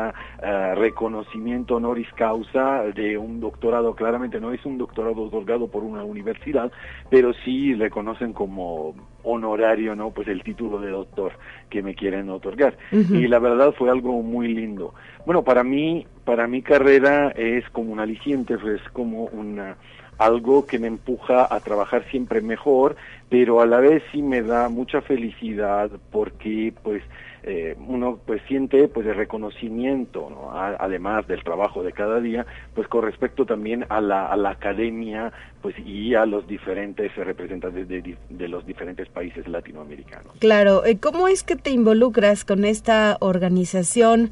reconocimiento 0.76 1.76
honoris 1.76 2.08
causa 2.14 2.82
de 2.94 3.18
un 3.18 3.40
doctorado. 3.40 3.94
Claramente 3.94 4.40
no 4.40 4.52
es 4.52 4.64
un 4.64 4.78
doctorado 4.78 5.22
otorgado 5.22 5.68
por 5.68 5.82
una 5.82 6.04
universidad, 6.04 6.70
pero 7.10 7.32
sí 7.44 7.74
reconocen 7.74 8.32
como 8.32 8.94
honorario, 9.24 9.96
¿no? 9.96 10.10
Pues 10.10 10.28
el 10.28 10.42
título 10.42 10.80
de 10.80 10.90
doctor 10.90 11.32
que 11.68 11.82
me 11.82 11.94
quieren 11.94 12.30
otorgar. 12.30 12.76
Y 12.92 13.26
la 13.26 13.38
verdad 13.38 13.74
fue 13.76 13.90
algo 13.90 14.22
muy 14.22 14.48
lindo. 14.48 14.94
Bueno, 15.26 15.42
para 15.42 15.64
mí, 15.64 16.06
para 16.24 16.46
mi 16.46 16.62
carrera 16.62 17.30
es 17.30 17.68
como 17.70 17.92
un 17.92 18.00
aliciente, 18.00 18.54
es 18.54 18.88
como 18.92 19.24
una 19.24 19.76
algo 20.18 20.66
que 20.66 20.80
me 20.80 20.88
empuja 20.88 21.46
a 21.48 21.60
trabajar 21.60 22.04
siempre 22.10 22.40
mejor, 22.40 22.96
pero 23.28 23.60
a 23.60 23.66
la 23.66 23.78
vez 23.78 24.02
sí 24.10 24.20
me 24.20 24.42
da 24.42 24.68
mucha 24.68 25.00
felicidad 25.00 25.92
porque 26.10 26.72
pues 26.82 27.04
eh, 27.50 27.74
uno 27.86 28.18
pues 28.26 28.42
siente 28.46 28.88
pues 28.88 29.06
el 29.06 29.14
reconocimiento 29.14 30.28
¿no? 30.28 30.50
además 30.52 31.26
del 31.26 31.42
trabajo 31.42 31.82
de 31.82 31.92
cada 31.92 32.20
día 32.20 32.44
pues 32.74 32.86
con 32.88 33.02
respecto 33.02 33.46
también 33.46 33.86
a 33.88 34.02
la, 34.02 34.26
a 34.26 34.36
la 34.36 34.50
academia 34.50 35.32
pues 35.62 35.74
y 35.78 36.14
a 36.14 36.26
los 36.26 36.46
diferentes 36.46 37.14
representantes 37.16 37.88
de, 37.88 38.16
de, 38.28 38.48
los 38.48 38.66
diferentes 38.66 39.08
países 39.08 39.48
latinoamericanos 39.48 40.34
claro 40.40 40.84
eh, 40.84 40.98
cómo 41.00 41.26
es 41.26 41.42
que 41.42 41.56
te 41.56 41.70
involucras 41.70 42.44
con 42.44 42.66
esta 42.66 43.16
organización 43.20 44.30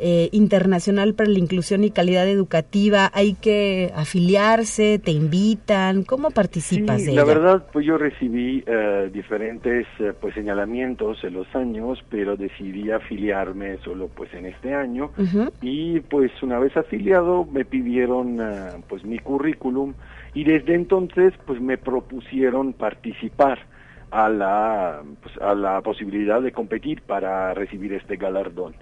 eh, 0.00 0.28
internacional 0.30 1.14
para 1.14 1.28
la 1.28 1.40
inclusión 1.40 1.82
y 1.82 1.90
calidad 1.90 2.28
educativa, 2.28 3.10
hay 3.14 3.34
que 3.34 3.90
afiliarse, 3.96 5.00
te 5.00 5.10
invitan, 5.10 6.04
¿cómo 6.04 6.30
participas 6.30 7.02
sí, 7.02 7.14
La 7.14 7.24
verdad, 7.24 7.66
pues 7.72 7.84
yo 7.84 7.98
recibí 7.98 8.62
eh, 8.64 9.10
diferentes 9.12 9.88
eh, 9.98 10.12
pues 10.20 10.34
señalamientos 10.34 11.24
en 11.24 11.34
los 11.34 11.52
años, 11.56 11.98
pero 12.08 12.36
decidí 12.36 12.92
afiliarme 12.92 13.78
solo 13.78 14.06
pues 14.08 14.32
en 14.34 14.46
este 14.46 14.72
año. 14.72 15.10
Y 15.62 15.98
pues 16.00 16.30
una 16.42 16.60
vez 16.60 16.76
afiliado 16.76 17.44
me 17.44 17.64
pidieron 17.64 18.38
pues 18.88 19.04
mi 19.04 19.18
currículum 19.18 19.94
y 20.32 20.44
desde 20.44 20.74
entonces 20.74 21.34
pues 21.44 21.60
me 21.60 21.76
propusieron 21.76 22.72
participar 22.72 23.58
a 24.12 24.28
la 24.28 25.02
pues, 25.22 25.36
a 25.38 25.54
la 25.54 25.80
posibilidad 25.80 26.40
de 26.40 26.52
competir 26.52 27.02
para 27.02 27.52
recibir 27.54 27.92
este 27.92 28.16
galardón 28.16 28.74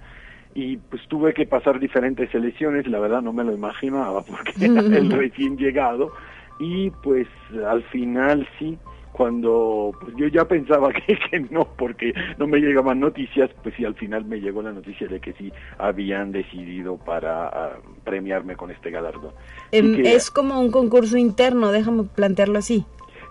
y 0.57 0.79
pues 0.79 1.03
tuve 1.09 1.35
que 1.35 1.45
pasar 1.45 1.79
diferentes 1.79 2.35
elecciones, 2.35 2.87
la 2.87 2.99
verdad 2.99 3.21
no 3.21 3.33
me 3.35 3.45
lo 3.45 3.53
imaginaba 3.53 4.23
porque 4.25 4.53
era 4.65 4.81
el 4.99 5.11
recién 5.11 5.57
llegado 5.59 6.13
y 6.59 6.91
pues 7.03 7.29
al 7.69 7.83
final 7.85 8.49
sí, 8.59 8.79
cuando 9.13 9.93
pues 10.01 10.17
yo 10.17 10.29
ya 10.29 10.47
pensaba 10.47 10.91
que, 11.07 11.19
que, 11.31 11.41
no, 11.51 11.69
porque 11.77 12.15
no 12.39 12.47
me 12.47 12.59
llegaban 12.59 13.01
noticias, 13.01 13.51
pues 13.63 13.75
sí, 13.77 13.85
al 13.85 13.95
final 13.97 14.25
me 14.25 14.41
llegó 14.41 14.63
la 14.63 14.73
noticia 14.73 15.07
de 15.07 15.21
que 15.21 15.35
sí 15.35 15.53
habían 15.77 16.33
decidido 16.33 16.97
para 16.97 17.49
ah, 17.49 17.79
premiarme 18.05 18.57
con 18.57 18.71
este 18.71 18.91
galardón. 18.91 19.33
Em, 19.73 20.07
es 20.07 20.31
como 20.31 20.59
un 20.59 20.71
concurso 20.71 21.19
interno, 21.19 21.71
déjame 21.71 22.05
plantearlo 22.05 22.59
así. 22.59 22.87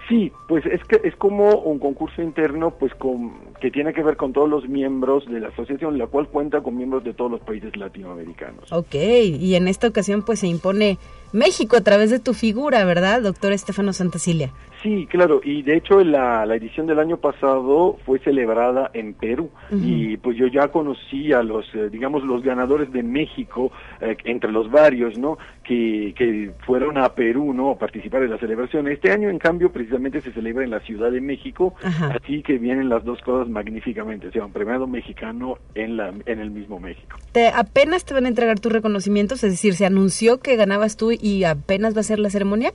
Sí, 0.07 0.31
pues 0.47 0.63
es 0.67 0.83
que 0.83 1.01
es 1.03 1.15
como 1.15 1.55
un 1.61 1.79
concurso 1.79 2.21
interno, 2.21 2.69
pues 2.71 2.93
con, 2.93 3.33
que 3.61 3.71
tiene 3.71 3.93
que 3.93 4.03
ver 4.03 4.17
con 4.17 4.33
todos 4.33 4.49
los 4.49 4.67
miembros 4.67 5.25
de 5.25 5.39
la 5.39 5.49
asociación, 5.49 5.97
la 5.97 6.07
cual 6.07 6.27
cuenta 6.27 6.61
con 6.61 6.77
miembros 6.77 7.03
de 7.03 7.13
todos 7.13 7.31
los 7.31 7.41
países 7.41 7.75
latinoamericanos. 7.75 8.71
Ok, 8.71 8.95
y 8.95 9.55
en 9.55 9.67
esta 9.67 9.87
ocasión 9.87 10.23
pues 10.23 10.39
se 10.39 10.47
impone 10.47 10.97
México 11.33 11.75
a 11.75 11.81
través 11.81 12.11
de 12.11 12.19
tu 12.19 12.33
figura, 12.33 12.83
¿verdad, 12.85 13.21
doctor 13.21 13.51
Estefano 13.51 13.93
Santacilia? 13.93 14.51
Sí, 14.83 15.07
claro, 15.09 15.41
y 15.43 15.63
de 15.63 15.77
hecho 15.77 16.03
la, 16.03 16.45
la 16.45 16.55
edición 16.55 16.85
del 16.85 16.99
año 16.99 17.17
pasado 17.17 17.97
fue 18.05 18.19
celebrada 18.19 18.91
en 18.93 19.15
Perú 19.15 19.49
y 19.71 20.17
pues 20.17 20.37
yo 20.37 20.45
ya 20.45 20.67
conocí 20.67 21.33
a 21.33 21.41
los, 21.41 21.65
eh, 21.73 21.89
digamos, 21.89 22.23
los 22.23 22.43
ganadores 22.43 22.91
de 22.93 23.01
México, 23.01 23.71
eh, 23.99 24.15
entre 24.25 24.51
los 24.51 24.69
varios, 24.69 25.17
¿no? 25.17 25.39
Que, 25.63 26.13
que 26.15 26.51
fueron 26.67 26.99
a 26.99 27.09
Perú, 27.15 27.51
¿no? 27.51 27.71
A 27.71 27.79
participar 27.79 28.21
en 28.23 28.29
la 28.29 28.37
celebración. 28.37 28.87
Este 28.87 29.11
año, 29.11 29.29
en 29.29 29.39
cambio, 29.39 29.71
precisamente 29.71 30.21
se 30.21 30.31
celebra 30.31 30.63
en 30.63 30.69
la 30.69 30.81
Ciudad 30.81 31.09
de 31.11 31.19
México, 31.19 31.73
así 31.81 32.43
que 32.43 32.59
vienen 32.59 32.87
las 32.87 33.03
dos 33.03 33.19
cosas 33.21 33.49
magníficamente, 33.55 34.27
o 34.27 34.31
sea, 34.33 34.43
un 34.43 34.51
premiado 34.51 34.85
mexicano 34.85 35.57
en, 35.75 35.95
la, 35.95 36.13
en 36.25 36.39
el 36.39 36.51
mismo 36.51 36.77
México. 36.77 37.17
Te, 37.31 37.47
apenas 37.47 38.03
te 38.03 38.13
van 38.13 38.25
a 38.25 38.27
entregar 38.27 38.59
tus 38.59 38.69
reconocimientos, 38.69 39.45
es 39.45 39.51
decir, 39.51 39.75
se 39.75 39.85
anunció 39.85 40.41
que 40.41 40.57
ganabas 40.57 40.97
tú 40.97 41.13
y 41.13 41.45
apenas 41.45 41.95
va 41.95 42.01
a 42.01 42.03
ser 42.03 42.19
la 42.19 42.29
ceremonia. 42.29 42.73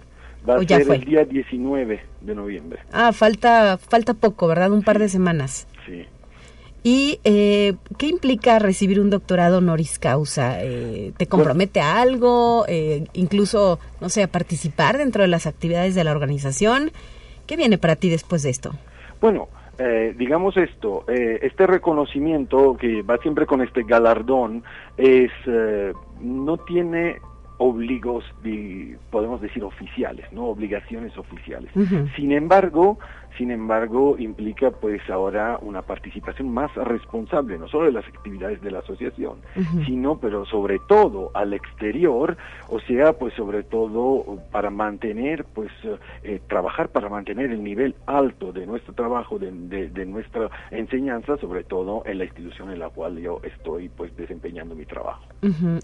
Va 0.48 0.56
a 0.56 0.66
ser 0.66 0.90
el 0.90 1.04
día 1.04 1.24
19 1.26 2.00
de 2.22 2.34
noviembre. 2.34 2.80
Ah, 2.92 3.12
falta, 3.12 3.76
falta 3.76 4.14
poco, 4.14 4.48
¿verdad? 4.48 4.72
Un 4.72 4.82
par 4.82 4.98
de 4.98 5.10
semanas. 5.10 5.68
Sí. 5.84 6.06
¿Y 6.82 7.20
eh, 7.24 7.74
qué 7.98 8.06
implica 8.06 8.58
recibir 8.58 9.00
un 9.00 9.10
doctorado 9.10 9.58
honoris 9.58 9.98
causa? 9.98 10.64
Eh, 10.64 11.12
¿Te 11.18 11.26
compromete 11.26 11.82
a 11.82 12.00
algo? 12.00 12.64
Eh, 12.68 13.04
incluso, 13.12 13.78
no 14.00 14.08
sé, 14.08 14.22
a 14.22 14.28
participar 14.28 14.96
dentro 14.96 15.20
de 15.20 15.28
las 15.28 15.46
actividades 15.46 15.94
de 15.94 16.04
la 16.04 16.12
organización. 16.12 16.90
¿Qué 17.46 17.56
viene 17.56 17.76
para 17.76 17.96
ti 17.96 18.08
después 18.08 18.42
de 18.42 18.48
esto? 18.48 18.72
Bueno, 19.20 19.48
eh, 19.82 20.14
digamos 20.14 20.58
esto, 20.58 21.04
eh, 21.08 21.38
este 21.40 21.66
reconocimiento 21.66 22.76
que 22.76 23.00
va 23.00 23.16
siempre 23.16 23.46
con 23.46 23.62
este 23.62 23.82
galardón 23.82 24.62
es 24.98 25.30
eh, 25.46 25.94
no 26.20 26.58
tiene 26.58 27.16
obligos, 27.56 28.24
podemos 29.10 29.40
decir, 29.40 29.64
oficiales, 29.64 30.30
¿no? 30.32 30.46
Obligaciones 30.46 31.16
oficiales. 31.16 31.70
Sin 32.14 32.32
embargo, 32.32 32.98
sin 33.36 33.50
embargo, 33.50 34.16
implica 34.18 34.70
pues 34.70 35.00
ahora 35.08 35.58
una 35.62 35.82
participación 35.82 36.52
más 36.52 36.74
responsable, 36.74 37.58
no 37.58 37.68
solo 37.68 37.86
de 37.86 37.92
las 37.92 38.06
actividades 38.06 38.60
de 38.60 38.70
la 38.70 38.80
asociación, 38.80 39.38
sino, 39.86 40.18
pero 40.18 40.44
sobre 40.46 40.78
todo 40.88 41.30
al 41.34 41.52
exterior, 41.54 42.36
o 42.68 42.80
sea, 42.80 43.12
pues 43.12 43.34
sobre 43.34 43.62
todo 43.62 44.38
para 44.50 44.70
mantener, 44.70 45.44
pues 45.44 45.70
eh, 46.22 46.40
trabajar 46.48 46.88
para 46.88 47.08
mantener 47.08 47.50
el 47.50 47.62
nivel 47.62 47.94
alto 48.06 48.52
de 48.52 48.66
nuestro 48.66 48.94
trabajo, 48.94 49.38
de, 49.38 49.50
de, 49.50 50.06
nuestra 50.06 50.50
enseñanza, 50.70 51.36
sobre 51.38 51.64
todo 51.64 52.02
en 52.06 52.18
la 52.18 52.24
institución 52.24 52.70
en 52.70 52.78
la 52.78 52.88
cual 52.88 53.18
yo 53.18 53.40
estoy 53.42 53.88
pues 53.88 54.14
desempeñando 54.16 54.74
mi 54.74 54.86
trabajo. 54.86 55.22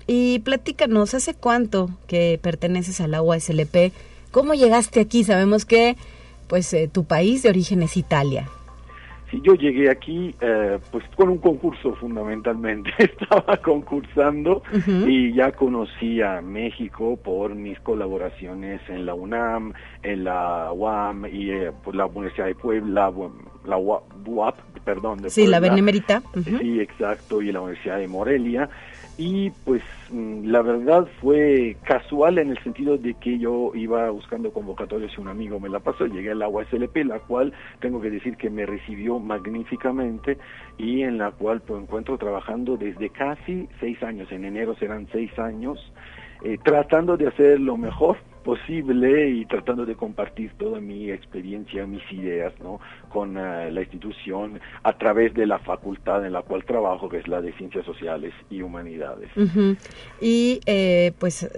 Y 0.06 0.40
platícanos, 0.40 1.14
¿hace 1.14 1.35
cuánto 1.35 1.90
que 2.06 2.38
perteneces 2.42 3.00
a 3.00 3.09
la 3.09 3.22
UASLP? 3.22 3.92
¿Cómo 4.30 4.54
llegaste 4.54 5.00
aquí? 5.00 5.24
Sabemos 5.24 5.64
que 5.64 5.96
pues 6.48 6.72
eh, 6.74 6.88
tu 6.92 7.04
país 7.04 7.42
de 7.42 7.50
origen 7.50 7.82
es 7.82 7.96
Italia. 7.96 8.48
Sí, 9.30 9.40
yo 9.42 9.54
llegué 9.54 9.90
aquí 9.90 10.35
eh, 10.40 10.78
pues 10.92 11.04
con 11.16 11.30
un 11.30 11.38
concurso 11.38 11.94
fundamentalmente. 11.96 12.90
Estaba 12.98 13.56
concursando 13.56 14.62
y 14.87 15.35
ya 15.35 15.50
conocí 15.52 16.22
a 16.22 16.40
México 16.40 17.16
por 17.16 17.54
mis 17.54 17.78
colaboraciones 17.80 18.80
en 18.88 19.04
la 19.04 19.14
UNAM, 19.14 19.72
en 20.02 20.24
la 20.24 20.72
UAM 20.72 21.26
y 21.26 21.50
eh, 21.50 21.72
por 21.82 21.96
la 21.96 22.06
Universidad 22.06 22.46
de 22.46 22.54
Puebla, 22.54 23.12
la 23.64 23.76
UAP, 23.76 24.56
perdón. 24.85 25.22
De 25.22 25.30
sí, 25.30 25.48
la 25.48 25.59
Benemérita. 25.59 26.22
Sí, 26.44 26.80
exacto, 26.80 27.42
y 27.42 27.50
la 27.50 27.61
Universidad 27.61 27.98
de 27.98 28.06
Morelia 28.06 28.68
y 29.18 29.50
pues 29.64 29.83
mm, 30.11 30.46
la 30.46 30.62
verdad 30.62 31.09
fue 31.20 31.76
casual 31.85 32.38
en 32.38 32.50
el 32.50 32.62
sentido 32.62 32.98
de 32.98 33.14
que 33.14 33.38
yo 33.38 33.72
iba 33.74 34.11
buscando 34.11 34.52
convocatorias 34.52 35.12
y 35.16 35.20
un 35.20 35.29
amigo 35.29 35.59
me 35.59 35.68
la 35.68 35.81
pasó, 35.81 36.07
llegué 36.07 36.33
a 36.33 36.35
la 36.35 36.48
USLP, 36.48 36.96
la 37.07 37.18
cual 37.20 37.52
tengo 37.81 38.00
que 38.00 38.11
decir 38.11 38.37
que 38.37 38.50
me 38.50 38.66
recibió 38.66 39.18
magníficamente 39.18 40.37
y 40.76 41.02
en 41.02 41.18
la 41.18 41.31
cual 41.31 41.62
pues, 41.62 41.83
encuentro 41.83 42.18
trabajando 42.18 42.76
desde 42.76 43.09
casi 43.11 43.68
seis 43.81 44.02
años, 44.02 44.31
en 44.33 44.44
enero 44.44 44.76
serán 44.76 45.09
seis 45.11 45.37
años, 45.38 45.92
eh, 46.44 46.59
tratando 46.62 47.16
de 47.16 47.29
hacer 47.29 47.59
lo 47.61 47.76
mejor 47.79 48.18
posible 48.46 49.30
y 49.30 49.44
tratando 49.44 49.85
de 49.85 49.96
compartir 49.96 50.52
toda 50.56 50.80
mi 50.80 51.11
experiencia, 51.11 51.85
mis 51.85 52.04
ideas, 52.12 52.52
¿no? 52.62 52.78
Con 53.09 53.37
eh, 53.37 53.72
la 53.72 53.80
institución 53.80 54.61
a 54.85 54.92
través 54.96 55.35
de 55.35 55.46
la 55.46 55.59
facultad 55.59 56.24
en 56.24 56.32
la 56.32 56.42
cual 56.42 56.64
trabajo, 56.64 57.09
que 57.09 57.18
es 57.18 57.26
la 57.26 57.40
de 57.40 57.52
Ciencias 57.54 57.85
Sociales 57.85 58.32
y 58.48 58.62
Humanidades. 58.62 59.30
Y 60.20 60.61
eh, 60.66 61.12
pues 61.18 61.50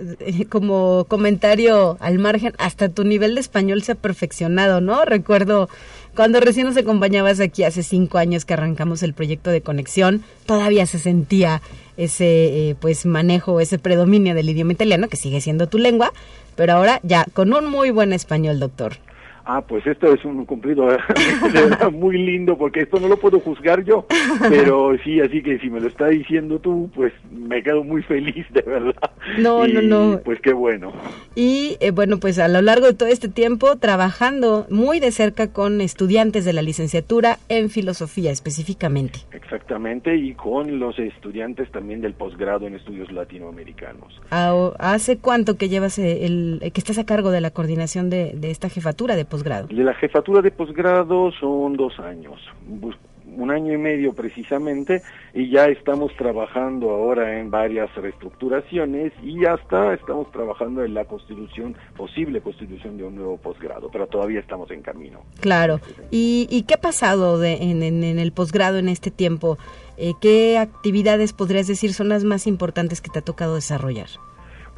como 0.48 1.04
comentario 1.08 1.98
al 2.00 2.18
margen, 2.18 2.54
hasta 2.58 2.88
tu 2.88 3.04
nivel 3.04 3.34
de 3.34 3.42
español 3.42 3.82
se 3.82 3.92
ha 3.92 3.94
perfeccionado, 3.94 4.80
¿no? 4.80 5.04
Recuerdo 5.04 5.68
cuando 6.16 6.40
recién 6.40 6.66
nos 6.66 6.76
acompañabas 6.78 7.38
aquí 7.38 7.64
hace 7.64 7.82
cinco 7.82 8.16
años 8.16 8.46
que 8.46 8.54
arrancamos 8.54 9.02
el 9.02 9.12
proyecto 9.12 9.50
de 9.50 9.60
conexión, 9.60 10.24
todavía 10.46 10.86
se 10.86 10.98
sentía 10.98 11.60
ese 11.98 12.70
eh, 12.70 12.76
pues 12.80 13.04
manejo, 13.06 13.60
ese 13.60 13.78
predominio 13.78 14.34
del 14.34 14.48
idioma 14.48 14.72
italiano, 14.72 15.08
que 15.08 15.16
sigue 15.16 15.40
siendo 15.40 15.68
tu 15.68 15.78
lengua, 15.78 16.12
pero 16.58 16.72
ahora 16.72 16.98
ya 17.04 17.24
con 17.34 17.54
un 17.54 17.70
muy 17.70 17.92
buen 17.92 18.12
español, 18.12 18.58
doctor. 18.58 18.94
Ah, 19.50 19.62
pues 19.62 19.86
esto 19.86 20.12
es 20.12 20.22
un 20.26 20.44
cumplido 20.44 20.86
muy 21.92 22.18
lindo 22.18 22.58
porque 22.58 22.80
esto 22.80 23.00
no 23.00 23.08
lo 23.08 23.16
puedo 23.16 23.40
juzgar 23.40 23.82
yo, 23.82 24.04
pero 24.50 24.94
sí, 25.02 25.22
así 25.22 25.42
que 25.42 25.58
si 25.58 25.70
me 25.70 25.80
lo 25.80 25.88
está 25.88 26.08
diciendo 26.08 26.58
tú, 26.58 26.90
pues 26.94 27.14
me 27.32 27.62
quedo 27.62 27.82
muy 27.82 28.02
feliz, 28.02 28.44
de 28.52 28.60
verdad. 28.60 29.10
No, 29.38 29.66
no, 29.66 29.80
no. 29.80 30.20
Pues 30.22 30.38
qué 30.42 30.52
bueno. 30.52 30.92
Y 31.34 31.78
eh, 31.80 31.92
bueno, 31.92 32.18
pues 32.20 32.38
a 32.38 32.46
lo 32.46 32.60
largo 32.60 32.88
de 32.88 32.92
todo 32.92 33.08
este 33.08 33.30
tiempo 33.30 33.76
trabajando 33.76 34.66
muy 34.68 35.00
de 35.00 35.12
cerca 35.12 35.50
con 35.50 35.80
estudiantes 35.80 36.44
de 36.44 36.52
la 36.52 36.60
licenciatura 36.60 37.38
en 37.48 37.70
filosofía 37.70 38.30
específicamente. 38.30 39.20
Exactamente, 39.32 40.14
y 40.14 40.34
con 40.34 40.78
los 40.78 40.98
estudiantes 40.98 41.70
también 41.70 42.02
del 42.02 42.12
posgrado 42.12 42.66
en 42.66 42.74
estudios 42.74 43.10
latinoamericanos. 43.12 44.20
¿Hace 44.78 45.16
cuánto 45.16 45.56
que 45.56 45.70
llevas 45.70 45.98
eh, 45.98 46.26
el, 46.26 46.60
que 46.60 46.80
estás 46.80 46.98
a 46.98 47.06
cargo 47.06 47.30
de 47.30 47.40
la 47.40 47.50
coordinación 47.50 48.10
de, 48.10 48.32
de 48.34 48.50
esta 48.50 48.68
jefatura 48.68 49.16
de 49.16 49.24
posgrado? 49.24 49.37
De 49.68 49.84
la 49.84 49.94
jefatura 49.94 50.42
de 50.42 50.50
posgrado 50.50 51.30
son 51.32 51.76
dos 51.76 51.98
años, 52.00 52.40
un 53.36 53.50
año 53.50 53.72
y 53.72 53.78
medio 53.78 54.12
precisamente, 54.12 55.02
y 55.32 55.50
ya 55.50 55.66
estamos 55.66 56.12
trabajando 56.16 56.90
ahora 56.90 57.38
en 57.38 57.50
varias 57.50 57.94
reestructuraciones 57.94 59.12
y 59.22 59.44
hasta 59.44 59.94
estamos 59.94 60.30
trabajando 60.32 60.84
en 60.84 60.94
la 60.94 61.04
constitución, 61.04 61.76
posible 61.96 62.40
constitución 62.40 62.96
de 62.96 63.04
un 63.04 63.14
nuevo 63.14 63.36
posgrado, 63.36 63.90
pero 63.92 64.06
todavía 64.06 64.40
estamos 64.40 64.70
en 64.70 64.82
camino. 64.82 65.22
Claro. 65.40 65.80
¿Y, 66.10 66.64
qué 66.66 66.74
ha 66.74 66.80
pasado 66.80 67.42
en, 67.44 67.82
el 67.82 68.32
posgrado 68.32 68.78
en 68.78 68.88
este 68.88 69.10
tiempo? 69.10 69.58
Eh, 69.96 70.12
¿Qué 70.20 70.58
actividades 70.58 71.32
podrías 71.32 71.66
decir 71.66 71.92
son 71.92 72.08
las 72.08 72.24
más 72.24 72.46
importantes 72.46 73.00
que 73.00 73.10
te 73.10 73.20
ha 73.20 73.22
tocado 73.22 73.54
desarrollar? 73.54 74.08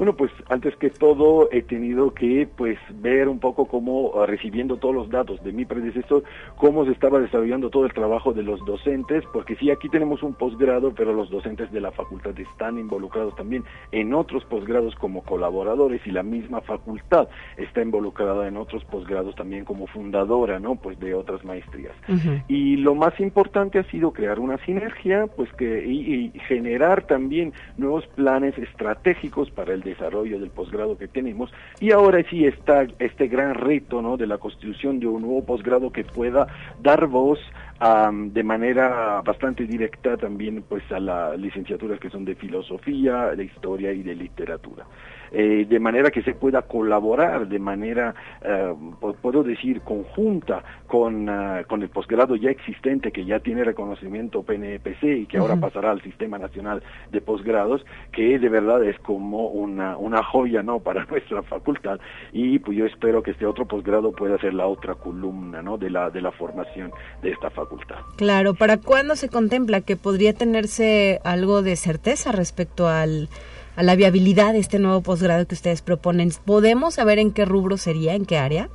Bueno, 0.00 0.16
pues 0.16 0.32
antes 0.48 0.74
que 0.76 0.88
todo 0.88 1.50
he 1.52 1.60
tenido 1.60 2.14
que 2.14 2.48
pues 2.56 2.78
ver 3.02 3.28
un 3.28 3.38
poco 3.38 3.66
cómo 3.66 4.12
ah, 4.14 4.24
recibiendo 4.24 4.78
todos 4.78 4.94
los 4.94 5.10
datos 5.10 5.44
de 5.44 5.52
mi 5.52 5.66
predecesor, 5.66 6.24
cómo 6.56 6.86
se 6.86 6.92
estaba 6.92 7.20
desarrollando 7.20 7.68
todo 7.68 7.84
el 7.84 7.92
trabajo 7.92 8.32
de 8.32 8.42
los 8.42 8.64
docentes, 8.64 9.22
porque 9.30 9.56
sí 9.56 9.70
aquí 9.70 9.90
tenemos 9.90 10.22
un 10.22 10.32
posgrado, 10.32 10.94
pero 10.94 11.12
los 11.12 11.28
docentes 11.28 11.70
de 11.70 11.82
la 11.82 11.92
facultad 11.92 12.32
están 12.40 12.78
involucrados 12.78 13.36
también 13.36 13.62
en 13.92 14.14
otros 14.14 14.42
posgrados 14.46 14.94
como 14.94 15.22
colaboradores 15.22 16.00
y 16.06 16.12
la 16.12 16.22
misma 16.22 16.62
facultad 16.62 17.28
está 17.58 17.82
involucrada 17.82 18.48
en 18.48 18.56
otros 18.56 18.82
posgrados 18.86 19.34
también 19.34 19.66
como 19.66 19.86
fundadora, 19.86 20.58
¿no? 20.58 20.76
Pues 20.76 20.98
de 20.98 21.12
otras 21.12 21.44
maestrías. 21.44 21.92
Y 22.48 22.76
lo 22.76 22.94
más 22.94 23.20
importante 23.20 23.78
ha 23.78 23.84
sido 23.90 24.14
crear 24.14 24.38
una 24.38 24.56
sinergia, 24.64 25.26
pues 25.26 25.52
que 25.52 25.84
y 25.86 26.32
generar 26.48 27.06
también 27.06 27.52
nuevos 27.76 28.06
planes 28.06 28.56
estratégicos 28.56 29.50
para 29.50 29.74
el 29.74 29.89
desarrollo 29.90 30.38
del 30.38 30.50
posgrado 30.50 30.96
que 30.96 31.08
tenemos 31.08 31.52
y 31.80 31.92
ahora 31.92 32.22
sí 32.28 32.46
está 32.46 32.86
este 32.98 33.28
gran 33.28 33.54
reto 33.54 34.02
¿no? 34.02 34.16
de 34.16 34.26
la 34.26 34.38
constitución 34.38 34.98
de 35.00 35.06
un 35.06 35.22
nuevo 35.22 35.44
posgrado 35.44 35.90
que 35.90 36.04
pueda 36.04 36.46
dar 36.82 37.06
voz 37.06 37.38
de 37.80 38.42
manera 38.42 39.22
bastante 39.22 39.64
directa 39.66 40.16
también 40.16 40.62
pues 40.68 40.82
a 40.92 41.00
las 41.00 41.38
licenciaturas 41.38 41.98
que 41.98 42.10
son 42.10 42.24
de 42.26 42.34
filosofía, 42.34 43.34
de 43.34 43.44
historia 43.44 43.92
y 43.92 44.02
de 44.02 44.14
literatura. 44.14 44.84
Eh, 45.32 45.66
de 45.68 45.78
manera 45.78 46.10
que 46.10 46.22
se 46.22 46.34
pueda 46.34 46.62
colaborar 46.62 47.48
de 47.48 47.58
manera, 47.58 48.14
eh, 48.42 48.74
puedo 49.22 49.42
decir, 49.42 49.80
conjunta 49.82 50.62
con, 50.86 51.28
ah, 51.28 51.62
con 51.68 51.82
el 51.82 51.88
posgrado 51.88 52.34
ya 52.36 52.50
existente 52.50 53.12
que 53.12 53.24
ya 53.24 53.38
tiene 53.38 53.62
reconocimiento 53.62 54.42
PNPC 54.42 55.04
y 55.04 55.26
que 55.26 55.38
ahora 55.38 55.56
pasará 55.56 55.92
al 55.92 56.02
Sistema 56.02 56.38
Nacional 56.38 56.82
de 57.12 57.20
Posgrados, 57.20 57.84
que 58.12 58.38
de 58.38 58.48
verdad 58.48 58.82
es 58.84 58.98
como 58.98 59.48
una, 59.48 59.96
una 59.96 60.22
joya 60.24 60.62
¿no? 60.62 60.80
para 60.80 61.04
nuestra 61.04 61.42
facultad 61.42 62.00
y 62.32 62.58
pues 62.58 62.76
yo 62.76 62.86
espero 62.86 63.22
que 63.22 63.30
este 63.30 63.46
otro 63.46 63.66
posgrado 63.66 64.12
pueda 64.12 64.38
ser 64.38 64.54
la 64.54 64.66
otra 64.66 64.94
columna 64.94 65.62
¿no? 65.62 65.78
de, 65.78 65.90
la, 65.90 66.10
de 66.10 66.22
la 66.22 66.32
formación 66.32 66.90
de 67.22 67.30
esta 67.30 67.50
facultad. 67.50 67.98
Claro, 68.16 68.54
¿para 68.54 68.78
cuándo 68.78 69.14
se 69.14 69.28
contempla 69.28 69.80
que 69.80 69.96
podría 69.96 70.34
tenerse 70.34 71.20
algo 71.24 71.62
de 71.62 71.76
certeza 71.76 72.32
respecto 72.32 72.88
al 72.88 73.28
a 73.76 73.82
la 73.82 73.96
viabilidad 73.96 74.52
de 74.52 74.58
este 74.58 74.78
nuevo 74.78 75.02
posgrado 75.02 75.46
que 75.46 75.54
ustedes 75.54 75.82
proponen. 75.82 76.30
¿Podemos 76.44 76.94
saber 76.94 77.18
en 77.18 77.32
qué 77.32 77.44
rubro 77.44 77.76
sería, 77.76 78.14
en 78.14 78.26
qué 78.26 78.38
área? 78.38 78.68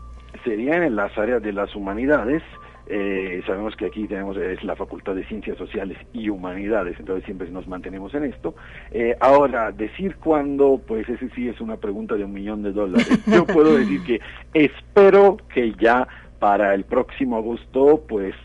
Sería 0.44 0.76
en 0.76 0.96
las 0.96 1.18
áreas 1.18 1.42
de 1.42 1.54
las 1.54 1.76
humanidades. 1.76 2.44
Eh, 2.88 3.42
sabemos 3.48 3.76
que 3.76 3.88
aquí 3.88 4.08
tenemos 4.08 4.38
es 4.38 4.64
la 4.64 4.76
Facultad 4.76 5.16
de 5.16 5.26
Ciencias 5.26 5.58
Sociales 5.58 5.98
y 6.14 6.30
Humanidades, 6.30 7.00
entonces 7.00 7.26
siempre 7.26 7.50
nos 7.50 7.68
mantenemos 7.68 8.14
en 8.14 8.26
esto. 8.26 8.56
Eh, 8.92 9.16
ahora, 9.20 9.72
decir 9.72 10.18
cuándo, 10.18 10.80
pues 10.86 11.10
ese 11.10 11.30
sí 11.30 11.50
es 11.50 11.60
una 11.62 11.78
pregunta 11.78 12.16
de 12.16 12.26
un 12.26 12.34
millón 12.34 12.62
de 12.62 12.72
dólares. 12.72 13.08
Yo 13.28 13.46
puedo 13.46 13.76
decir 13.76 14.04
que 14.04 14.22
espero 14.54 15.38
que 15.54 15.74
ya 15.74 16.08
para 16.40 16.76
el 16.76 16.84
próximo 16.84 17.38
agosto, 17.38 18.04
pues 18.08 18.36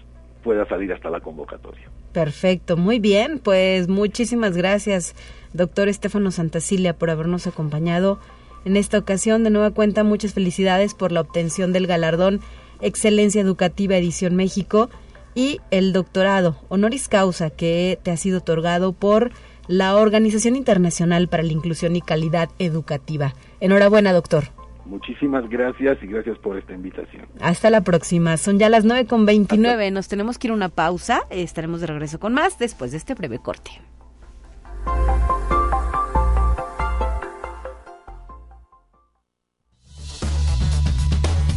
pueda 0.43 0.65
salir 0.67 0.91
hasta 0.93 1.11
la 1.11 1.21
convocatoria. 1.21 1.91
Perfecto, 2.13 2.77
muy 2.77 2.99
bien, 2.99 3.39
pues 3.39 3.89
muchísimas 3.89 4.57
gracias, 4.57 5.15
doctor 5.53 5.89
Estefano 5.89 6.33
Santacilia, 6.33 6.99
por 6.99 7.09
habernos 7.09 7.47
acompañado 7.47 8.19
en 8.65 8.77
esta 8.77 8.99
ocasión. 8.99 9.45
De 9.45 9.51
nueva 9.51 9.71
cuenta, 9.71 10.03
muchas 10.03 10.35
felicidades 10.35 10.95
por 10.95 11.13
la 11.13 11.21
obtención 11.21 11.73
del 11.73 11.87
galardón 11.87 12.41
Excelencia 12.81 13.41
Educativa 13.41 13.97
Edición 13.97 14.35
México 14.35 14.91
y 15.37 15.61
el 15.71 15.93
doctorado 15.93 16.57
honoris 16.69 17.09
causa 17.09 17.51
que 17.51 17.99
te 18.03 18.11
ha 18.11 18.17
sido 18.17 18.39
otorgado 18.39 18.93
por 18.93 19.31
la 19.69 19.95
Organización 19.95 20.57
Internacional 20.57 21.29
para 21.29 21.45
la 21.45 21.53
Inclusión 21.53 21.95
y 21.95 22.01
Calidad 22.01 22.51
Educativa. 22.59 23.35
Enhorabuena, 23.61 24.13
doctor. 24.13 24.49
Muchísimas 24.91 25.49
gracias 25.49 26.03
y 26.03 26.07
gracias 26.09 26.37
por 26.39 26.59
esta 26.59 26.73
invitación. 26.73 27.29
Hasta 27.41 27.71
la 27.71 27.83
próxima. 27.83 28.37
Son 28.37 28.59
ya 28.59 28.69
las 28.69 28.85
9 28.85 29.07
con 29.07 29.25
29. 29.25 29.93
Nos 29.93 30.09
tenemos 30.09 30.37
que 30.37 30.49
ir 30.49 30.51
a 30.51 30.55
una 30.55 30.69
pausa. 30.69 31.23
Estaremos 31.31 31.81
de 31.81 31.87
regreso 31.87 32.19
con 32.19 32.35
más 32.35 32.59
después 32.59 32.91
de 32.91 32.97
este 32.97 33.15
breve 33.15 33.39
corte. 33.39 33.71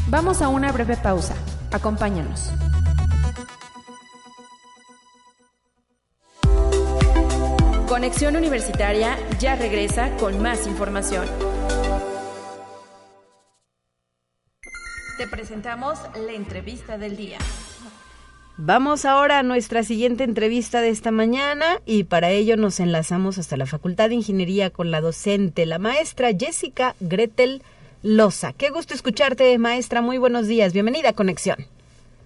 Vamos 0.10 0.44
a 0.44 0.50
una 0.50 0.72
breve 0.72 0.96
pausa. 0.96 1.34
Acompáñanos. 1.72 2.52
Conexión 7.88 8.36
Universitaria 8.36 9.18
ya 9.40 9.56
regresa 9.56 10.16
con 10.18 10.40
más 10.40 10.68
información. 10.68 11.26
Te 15.18 15.28
presentamos 15.28 16.00
la 16.16 16.34
entrevista 16.34 16.98
del 16.98 17.16
día. 17.16 17.38
Vamos 18.58 19.06
ahora 19.06 19.40
a 19.40 19.44
nuestra 19.44 19.84
siguiente 19.84 20.24
entrevista 20.24 20.82
de 20.82 20.90
esta 20.90 21.12
mañana 21.12 21.80
y 21.86 22.06
para 22.06 22.32
ello 22.32 22.58
nos 22.58 22.80
enlazamos 22.80 23.38
hasta 23.38 23.56
la 23.56 23.68
Facultad 23.68 24.10
de 24.10 24.16
Ingeniería 24.16 24.72
con 24.72 24.90
la 24.90 25.02
docente, 25.02 25.68
la 25.68 25.78
maestra 25.78 26.30
Jessica 26.38 26.96
Gretel 27.00 27.62
Loza. 28.02 28.54
Qué 28.54 28.72
gusto 28.72 28.96
escucharte, 28.96 29.56
maestra. 29.60 30.02
Muy 30.02 30.18
buenos 30.18 30.48
días. 30.48 30.74
Bienvenida 30.74 31.10
a 31.10 31.14
Conexión. 31.14 31.58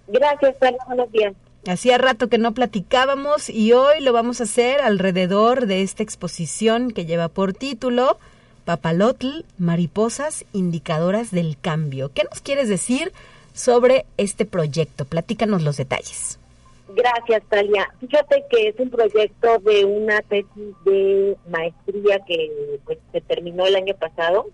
Gracias, 0.08 0.56
Carlos. 0.58 0.82
Buenos 0.88 1.12
días. 1.12 1.34
Hacía 1.67 1.97
rato 1.97 2.30
que 2.30 2.38
no 2.38 2.54
platicábamos 2.54 3.50
y 3.50 3.73
hoy 3.73 4.00
lo 4.00 4.13
vamos 4.13 4.39
a 4.39 4.45
hacer 4.45 4.80
alrededor 4.80 5.65
de 5.65 5.82
esta 5.82 6.04
exposición 6.04 6.91
que 6.91 7.06
lleva 7.06 7.28
por 7.28 7.54
título 7.54 8.17
Papalotl, 8.68 9.46
mariposas 9.58 10.44
indicadoras 10.52 11.32
del 11.32 11.56
cambio. 11.58 12.12
¿Qué 12.14 12.26
nos 12.30 12.42
quieres 12.42 12.68
decir 12.68 13.14
sobre 13.54 14.06
este 14.18 14.46
proyecto? 14.46 15.06
Platícanos 15.06 15.64
los 15.64 15.78
detalles. 15.78 16.38
Gracias, 16.90 17.44
Talia. 17.48 17.88
Fíjate 18.02 18.44
que 18.50 18.68
es 18.68 18.76
un 18.78 18.90
proyecto 18.90 19.60
de 19.60 19.86
una 19.86 20.20
tesis 20.20 20.76
de 20.84 21.38
maestría 21.50 22.20
que 22.28 22.82
pues, 22.84 22.98
se 23.14 23.22
terminó 23.22 23.66
el 23.66 23.78
año 23.78 23.96
pasado, 23.96 24.48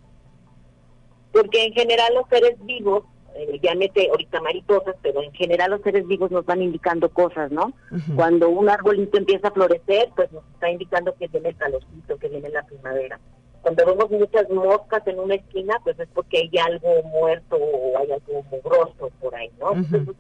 porque 1.32 1.64
en 1.66 1.74
general 1.74 2.14
los 2.14 2.30
seres 2.30 2.64
vivos, 2.64 3.06
eh, 3.34 3.60
ya 3.64 3.74
mete 3.74 4.12
ahorita 4.12 4.42
mariposas, 4.42 4.96
pero 5.02 5.24
en 5.24 5.34
general 5.34 5.72
los 5.72 5.82
seres 5.82 6.06
vivos 6.06 6.30
nos 6.30 6.46
van 6.46 6.62
indicando 6.62 7.10
cosas, 7.10 7.50
¿no? 7.50 7.74
Cuando 8.16 8.50
un 8.50 8.70
arbolito 8.70 9.18
empieza 9.18 9.48
a 9.48 9.52
florecer, 9.54 10.12
pues 10.16 10.32
nos 10.32 10.44
está 10.54 10.70
indicando 10.70 11.16
que 11.16 11.30
viene 11.30 11.50
el 11.50 11.56
calorcito, 11.56 12.18
que 12.20 12.30
viene 12.30 12.50
la 12.50 12.64
primavera. 12.64 13.20
Cuando 13.64 13.86
vemos 13.86 14.12
muchas 14.12 14.50
moscas 14.50 15.08
en 15.08 15.20
una 15.20 15.36
esquina, 15.36 15.80
pues 15.86 15.98
es 15.98 16.10
porque 16.14 16.38
hay 16.38 16.52
algo 16.60 17.02
muerto 17.04 17.56
o 17.56 17.98
hay 17.98 18.12
algo 18.12 18.44
mugroso 18.52 19.10
por 19.22 19.34
ahí, 19.34 19.50
¿no? 19.58 19.72
Entonces, 19.72 20.16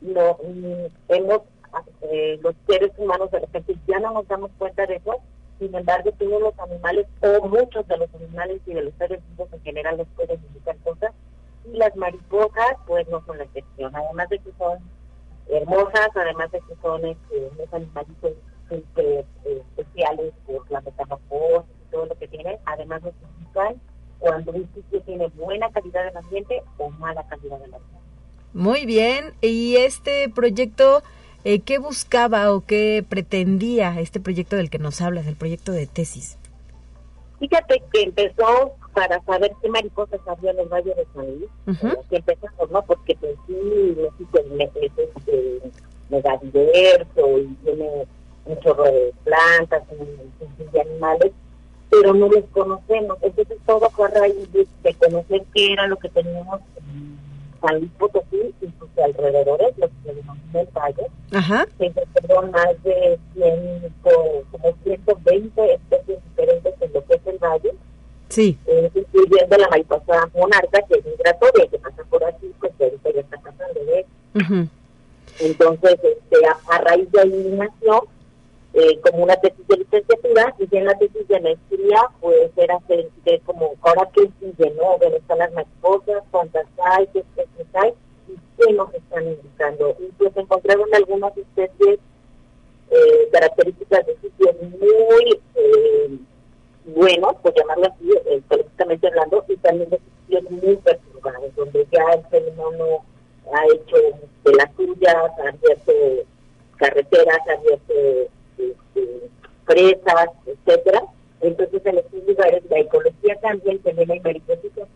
no, 0.00 0.36
mm, 0.42 0.86
hemos, 1.08 1.42
eh, 2.02 2.40
los 2.42 2.54
seres 2.66 2.90
humanos 2.96 3.30
de 3.30 3.38
repente 3.38 3.76
ya 3.86 4.00
no 4.00 4.10
nos 4.10 4.26
damos 4.26 4.50
cuenta 4.58 4.86
de 4.86 4.96
eso, 4.96 5.18
sin 5.60 5.72
embargo 5.72 6.10
todos 6.18 6.42
los 6.42 6.58
animales 6.58 7.06
o 7.20 7.46
muchos 7.46 7.86
de 7.86 7.96
los 7.96 8.12
animales 8.12 8.60
y 8.66 8.74
de 8.74 8.82
los 8.82 8.94
seres 8.94 9.20
vivos 9.30 9.52
en 9.52 9.62
general 9.62 9.96
les 9.96 10.08
pueden 10.16 10.40
indicar 10.48 10.76
cosas. 10.78 11.12
Y 11.72 11.76
las 11.76 11.94
mariposas 11.94 12.74
pues 12.88 13.06
no 13.08 13.24
son 13.24 13.38
la 13.38 13.44
excepción, 13.44 13.94
además 13.94 14.28
de 14.30 14.40
que 14.40 14.50
son 14.58 14.78
hermosas, 15.48 16.08
además 16.16 16.50
de 16.50 16.58
que 16.58 16.74
son 16.82 17.04
este, 17.04 17.50
unos 17.52 17.72
animalitos 17.72 18.32
este, 18.70 19.20
eh, 19.20 19.62
especiales 19.76 20.32
por 20.46 20.70
la 20.70 20.80
metamorfosis 20.80 21.70
y 21.86 21.90
todo 21.90 22.06
lo 22.06 22.18
que 22.18 22.28
tienen, 22.28 22.56
además 22.64 23.02
nos 23.02 23.14
indican 23.38 23.80
cuando 24.18 24.52
un 24.52 24.68
sitio 24.74 25.00
tiene 25.02 25.28
buena 25.28 25.70
calidad 25.70 26.04
del 26.04 26.16
ambiente 26.16 26.62
o 26.78 26.90
mala 26.90 27.26
calidad 27.26 27.58
del 27.58 27.74
ambiente. 27.74 28.00
Muy 28.52 28.84
bien, 28.84 29.32
y 29.40 29.76
este 29.76 30.28
proyecto, 30.28 31.02
eh, 31.44 31.60
¿qué 31.60 31.78
buscaba 31.78 32.52
o 32.52 32.64
qué 32.64 33.04
pretendía 33.08 34.00
este 34.00 34.20
proyecto 34.20 34.56
del 34.56 34.70
que 34.70 34.78
nos 34.78 35.00
hablas, 35.00 35.26
el 35.26 35.36
proyecto 35.36 35.72
de 35.72 35.86
tesis? 35.86 36.36
Fíjate 37.38 37.82
que 37.92 38.02
empezó 38.02 38.74
para 38.92 39.22
saber 39.22 39.52
qué 39.62 39.68
mariposas 39.70 40.20
había 40.26 40.50
en 40.50 40.60
el 40.60 40.68
Valle 40.68 40.94
de 40.94 41.06
San 41.14 41.26
Luis, 41.26 41.50
que 42.10 42.16
empezamos, 42.16 42.70
¿no? 42.70 42.82
Porque 42.82 43.16
pues 43.18 43.34
sí, 43.46 43.96
México 43.96 44.38
es, 44.38 44.70
es 44.82 44.92
este, 44.98 45.70
mega 46.10 46.36
diverso 46.42 47.38
y 47.38 47.46
tiene 47.64 48.06
un 48.46 48.58
chorro 48.60 48.84
de 48.84 49.12
plantas, 49.24 49.82
sinfín 49.88 50.70
de 50.72 50.80
animales, 50.80 51.32
pero 51.90 52.14
no 52.14 52.28
los 52.28 52.44
conocemos. 52.52 53.18
Entonces 53.22 53.58
todo 53.66 53.88
fue 53.90 54.06
a 54.06 54.10
raíz 54.10 54.52
de, 54.52 54.66
de 54.82 54.94
conocer 54.94 55.42
qué 55.54 55.72
era 55.72 55.86
lo 55.86 55.96
que 55.96 56.08
teníamos 56.08 56.60
en 56.76 57.18
San 57.60 57.78
Luis 57.78 57.90
Potosí 57.98 58.54
y 58.62 58.66
sus 58.78 58.88
alrededores, 59.04 59.76
lo 59.78 59.86
que 59.88 59.94
se 60.04 60.14
denomina 60.14 60.60
el 60.60 60.68
Valle, 60.74 61.06
Ajá, 61.32 61.66
se 61.78 61.86
encontraron 61.86 62.50
más 62.50 62.82
de 62.82 63.18
100, 63.34 63.94
co- 64.02 64.42
como 64.50 64.74
120 64.82 65.74
especies 65.74 66.18
diferentes 66.24 66.74
en 66.80 66.92
lo 66.92 67.04
que 67.04 67.14
es 67.14 67.26
el 67.26 67.38
valle, 67.38 67.74
sí. 68.30 68.58
eh, 68.66 68.90
incluyendo 68.94 69.56
la 69.58 69.68
mariposa 69.68 70.28
monarca, 70.34 70.82
que 70.88 70.98
es 70.98 71.04
migratoria, 71.04 71.66
que 71.68 71.78
pasa 71.78 72.02
por 72.08 72.24
aquí, 72.24 72.50
pues 72.58 72.72
que 72.78 72.84
ahorita 72.84 73.10
ya 73.12 73.20
está 73.20 73.38
pasando 73.40 73.80
de 73.84 74.06
Ujú. 74.34 74.68
Entonces, 75.40 75.98
este, 76.02 76.46
a, 76.46 76.74
a 76.74 76.78
raíz 76.80 77.10
de 77.12 77.20
ahí 77.20 77.56
nació 77.58 78.06
eh, 78.72 79.00
como 79.00 79.24
una 79.24 79.36
tesis 79.36 79.66
de 79.66 79.78
licenciatura, 79.78 80.54
y 80.58 80.76
en 80.76 80.84
la 80.84 80.98
tesis 80.98 81.26
de 81.26 81.40
maestría, 81.40 82.08
pues 82.20 82.50
era 82.56 82.76
hacer 82.76 83.08
como, 83.44 83.74
ahora 83.80 84.08
que 84.14 84.30
sigue, 84.38 84.70
¿no? 84.76 84.96
¿Dónde 85.00 85.18
están 85.18 85.38
las 85.38 85.52
mariposas? 85.52 86.22
¿Cuántas 86.30 86.66
hay? 86.84 87.06
¿Qué 87.08 87.20
especies 87.20 87.66
hay? 87.74 87.92
¿Y 88.28 88.36
qué 88.56 88.72
nos 88.72 88.94
están 88.94 89.26
indicando? 89.26 89.96
Y 89.98 90.06
pues 90.18 90.36
encontraron 90.36 90.94
algunas 90.94 91.36
especies 91.36 91.98
eh, 92.90 93.28
características 93.32 94.06
de 94.06 94.16
sitios 94.20 94.56
muy 94.62 95.40
eh, 95.54 96.18
buenos, 96.86 97.34
por 97.36 97.54
llamarlo 97.54 97.86
así, 97.86 98.10
eh, 98.26 98.42
políticamente 98.48 99.08
hablando, 99.08 99.44
y 99.48 99.56
también 99.56 99.90
de 99.90 100.00
sitios 100.26 100.50
muy 100.50 100.76
perturbados, 100.76 101.54
donde 101.56 101.86
ya 101.90 102.04
el 102.14 102.30
ser 102.30 102.52
ha 103.52 103.66
hecho 103.66 103.96
de 104.44 104.54
las 104.54 104.72
suyas, 104.76 105.14
ha 105.14 105.48
abierto 105.48 105.92
carreteras, 106.76 107.38
ha 107.48 107.52
abierto 107.52 107.94
presas, 109.66 110.28
etcétera. 110.46 111.02
Entonces, 111.40 111.80
en 111.84 111.98
estos 111.98 112.26
lugares 112.26 112.62
la 112.68 112.80
ecología 112.80 113.36
cambia 113.40 113.74
y 113.74 113.78
también 113.78 114.10
hay 114.10 114.20
maripositas. 114.20 114.88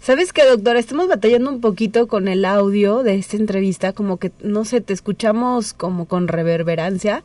¿Sabes 0.00 0.32
qué, 0.32 0.44
doctora? 0.46 0.78
Estamos 0.78 1.08
batallando 1.08 1.50
un 1.50 1.60
poquito 1.60 2.08
con 2.08 2.28
el 2.28 2.44
audio 2.44 3.02
de 3.02 3.16
esta 3.16 3.36
entrevista, 3.36 3.92
como 3.92 4.16
que, 4.16 4.32
no 4.42 4.64
sé, 4.64 4.80
te 4.80 4.92
escuchamos 4.92 5.74
como 5.74 6.06
con 6.06 6.28
reverberancia. 6.28 7.22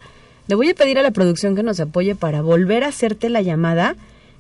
Le 0.48 0.56
voy 0.56 0.70
a 0.70 0.76
pedir 0.76 1.00
a 1.00 1.02
la 1.02 1.12
producción 1.12 1.56
que 1.56 1.64
nos 1.64 1.80
apoye 1.80 2.16
para 2.16 2.42
volver 2.42 2.84
a 2.84 2.88
hacerte 2.88 3.30
la 3.30 3.42
llamada, 3.42 3.96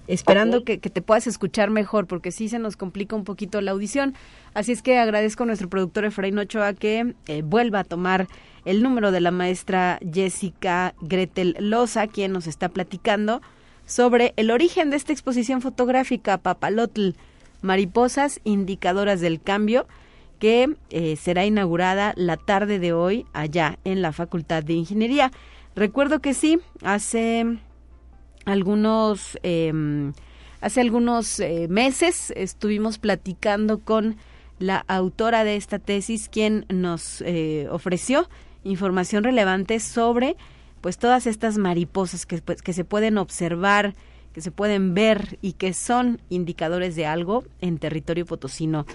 esperando 0.07 0.65
que 0.65 0.77
te 0.77 1.01
puedas 1.01 1.27
escuchar 1.27 1.69
mejor, 1.69 2.05
porque 2.05 2.31
sí 2.31 2.49
se 2.49 2.59
nos 2.59 2.75
complica 2.75 3.15
un 3.15 3.23
poquito 3.23 3.61
la 3.61 3.71
audición. 3.71 4.13
Así 4.53 4.73
es 4.73 4.81
que 4.81 4.97
agradezco 4.97 5.43
a 5.43 5.45
nuestro 5.45 5.69
productor 5.69 6.03
Efraín 6.03 6.37
Ochoa 6.37 6.73
que 6.73 7.13
eh, 7.27 7.41
vuelva 7.43 7.79
a 7.79 7.83
tomar 7.85 8.27
el 8.65 8.83
número 8.83 9.11
de 9.11 9.21
la 9.21 9.31
maestra 9.31 9.99
Jessica 10.11 10.95
Gretel 11.01 11.55
Loza, 11.59 12.07
quien 12.07 12.31
nos 12.31 12.47
está 12.47 12.69
platicando 12.69 13.41
sobre 13.85 14.33
el 14.37 14.51
origen 14.51 14.89
de 14.89 14.97
esta 14.97 15.11
exposición 15.11 15.61
fotográfica 15.61 16.37
Papalotl, 16.37 17.11
Mariposas 17.61 18.39
Indicadoras 18.43 19.21
del 19.21 19.41
Cambio, 19.41 19.87
que 20.39 20.75
eh, 20.89 21.15
será 21.15 21.45
inaugurada 21.45 22.13
la 22.15 22.37
tarde 22.37 22.79
de 22.79 22.93
hoy 22.93 23.25
allá 23.33 23.79
en 23.83 24.01
la 24.01 24.11
Facultad 24.11 24.63
de 24.63 24.73
Ingeniería. 24.73 25.31
Recuerdo 25.75 26.19
que 26.19 26.33
sí, 26.33 26.59
hace 26.83 27.57
algunos, 28.45 29.37
eh, 29.43 30.11
hace 30.61 30.81
algunos 30.81 31.39
eh, 31.39 31.67
meses 31.69 32.33
estuvimos 32.35 32.97
platicando 32.97 33.79
con 33.79 34.17
la 34.59 34.83
autora 34.87 35.43
de 35.43 35.55
esta 35.55 35.79
tesis, 35.79 36.29
quien 36.29 36.65
nos 36.69 37.21
eh, 37.21 37.67
ofreció 37.69 38.29
información 38.63 39.23
relevante 39.23 39.79
sobre 39.79 40.35
pues 40.81 40.97
todas 40.97 41.27
estas 41.27 41.57
mariposas 41.57 42.25
que, 42.25 42.41
pues, 42.41 42.61
que 42.61 42.73
se 42.73 42.83
pueden 42.83 43.17
observar, 43.17 43.95
que 44.33 44.41
se 44.41 44.51
pueden 44.51 44.93
ver 44.93 45.37
y 45.41 45.53
que 45.53 45.73
son 45.73 46.19
indicadores 46.29 46.95
de 46.97 47.05
algo 47.05 47.45
en 47.61 47.77
territorio 47.77 48.25
potosino. 48.25 48.85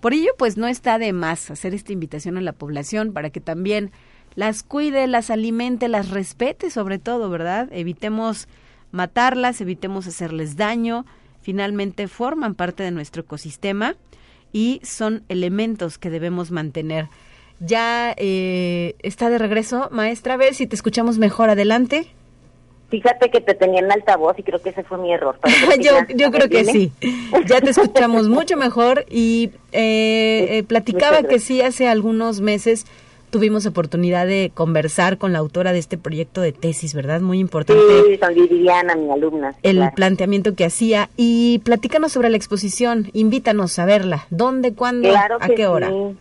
Por 0.00 0.12
ello, 0.12 0.30
pues 0.36 0.56
no 0.56 0.66
está 0.66 0.98
de 0.98 1.12
más 1.12 1.50
hacer 1.50 1.72
esta 1.72 1.92
invitación 1.92 2.36
a 2.36 2.42
la 2.42 2.52
población 2.52 3.12
para 3.12 3.30
que 3.30 3.40
también 3.40 3.92
las 4.34 4.62
cuide, 4.62 5.06
las 5.06 5.30
alimente, 5.30 5.88
las 5.88 6.10
respete 6.10 6.70
sobre 6.70 6.98
todo, 6.98 7.30
¿verdad? 7.30 7.68
Evitemos 7.72 8.46
matarlas, 8.92 9.60
evitemos 9.60 10.06
hacerles 10.06 10.56
daño, 10.56 11.06
finalmente 11.40 12.08
forman 12.08 12.54
parte 12.54 12.82
de 12.82 12.90
nuestro 12.90 13.22
ecosistema 13.22 13.96
y 14.52 14.80
son 14.84 15.24
elementos 15.28 15.98
que 15.98 16.10
debemos 16.10 16.50
mantener. 16.50 17.08
Ya 17.60 18.14
eh, 18.16 18.94
está 19.02 19.30
de 19.30 19.38
regreso, 19.38 19.88
maestra, 19.90 20.34
a 20.34 20.36
ver 20.36 20.54
si 20.54 20.66
te 20.66 20.76
escuchamos 20.76 21.18
mejor 21.18 21.50
adelante. 21.50 22.06
Fíjate 22.90 23.30
que 23.30 23.40
te 23.42 23.54
tenía 23.54 23.80
en 23.80 23.92
altavoz 23.92 24.38
y 24.38 24.42
creo 24.42 24.62
que 24.62 24.70
ese 24.70 24.82
fue 24.82 24.96
mi 24.96 25.12
error. 25.12 25.38
yo, 25.80 25.92
yo 26.14 26.30
creo 26.30 26.48
que 26.48 26.64
sí. 26.64 26.90
Ya 27.46 27.60
te 27.60 27.70
escuchamos 27.70 28.28
mucho 28.30 28.56
mejor 28.56 29.04
y 29.10 29.50
eh, 29.72 30.46
eh, 30.50 30.62
platicaba 30.62 31.22
que 31.22 31.38
sí, 31.38 31.60
hace 31.60 31.86
algunos 31.86 32.40
meses 32.40 32.86
tuvimos 33.30 33.66
oportunidad 33.66 34.26
de 34.26 34.50
conversar 34.54 35.18
con 35.18 35.34
la 35.34 35.38
autora 35.40 35.74
de 35.74 35.80
este 35.80 35.98
proyecto 35.98 36.40
de 36.40 36.52
tesis, 36.52 36.94
¿verdad? 36.94 37.20
Muy 37.20 37.40
importante 37.40 37.82
Sí, 38.06 38.16
son 38.16 38.34
Viviana, 38.34 38.94
mi 38.94 39.10
alumna. 39.10 39.54
el 39.62 39.76
claro. 39.76 39.94
planteamiento 39.94 40.54
que 40.54 40.64
hacía 40.64 41.10
y 41.18 41.58
platícanos 41.64 42.12
sobre 42.12 42.30
la 42.30 42.38
exposición, 42.38 43.10
invítanos 43.12 43.78
a 43.78 43.84
verla. 43.84 44.26
¿Dónde, 44.30 44.72
cuándo, 44.72 45.10
Claro 45.10 45.36
a 45.40 45.48
qué 45.48 45.66
hora? 45.66 45.90
sí. 45.90 46.16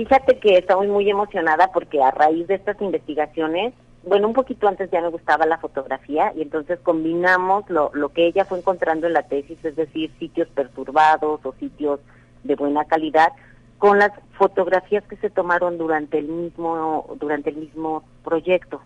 Fíjate 0.00 0.38
que 0.38 0.56
estoy 0.56 0.88
muy 0.88 1.10
emocionada 1.10 1.72
porque 1.74 2.02
a 2.02 2.10
raíz 2.10 2.46
de 2.46 2.54
estas 2.54 2.80
investigaciones, 2.80 3.74
bueno, 4.02 4.28
un 4.28 4.32
poquito 4.32 4.66
antes 4.66 4.90
ya 4.90 5.02
me 5.02 5.10
gustaba 5.10 5.44
la 5.44 5.58
fotografía 5.58 6.32
y 6.34 6.40
entonces 6.40 6.78
combinamos 6.82 7.68
lo, 7.68 7.90
lo 7.92 8.08
que 8.08 8.26
ella 8.26 8.46
fue 8.46 8.56
encontrando 8.56 9.06
en 9.06 9.12
la 9.12 9.24
tesis, 9.24 9.62
es 9.62 9.76
decir, 9.76 10.10
sitios 10.18 10.48
perturbados 10.48 11.44
o 11.44 11.54
sitios 11.60 12.00
de 12.44 12.54
buena 12.54 12.86
calidad, 12.86 13.34
con 13.76 13.98
las 13.98 14.12
fotografías 14.38 15.04
que 15.04 15.16
se 15.16 15.28
tomaron 15.28 15.76
durante 15.76 16.18
el 16.18 16.28
mismo 16.28 17.14
durante 17.20 17.50
el 17.50 17.56
mismo 17.56 18.02
proyecto. 18.24 18.80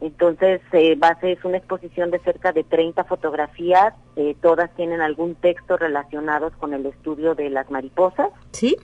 Entonces, 0.00 0.60
eh, 0.72 0.96
base 0.96 1.30
es 1.30 1.44
una 1.44 1.58
exposición 1.58 2.10
de 2.10 2.18
cerca 2.18 2.50
de 2.50 2.64
30 2.64 3.04
fotografías, 3.04 3.94
eh, 4.16 4.34
todas 4.42 4.74
tienen 4.74 5.00
algún 5.00 5.36
texto 5.36 5.76
relacionados 5.76 6.52
con 6.56 6.74
el 6.74 6.86
estudio 6.86 7.36
de 7.36 7.50
las 7.50 7.70
mariposas, 7.70 8.30
¿Sí? 8.50 8.76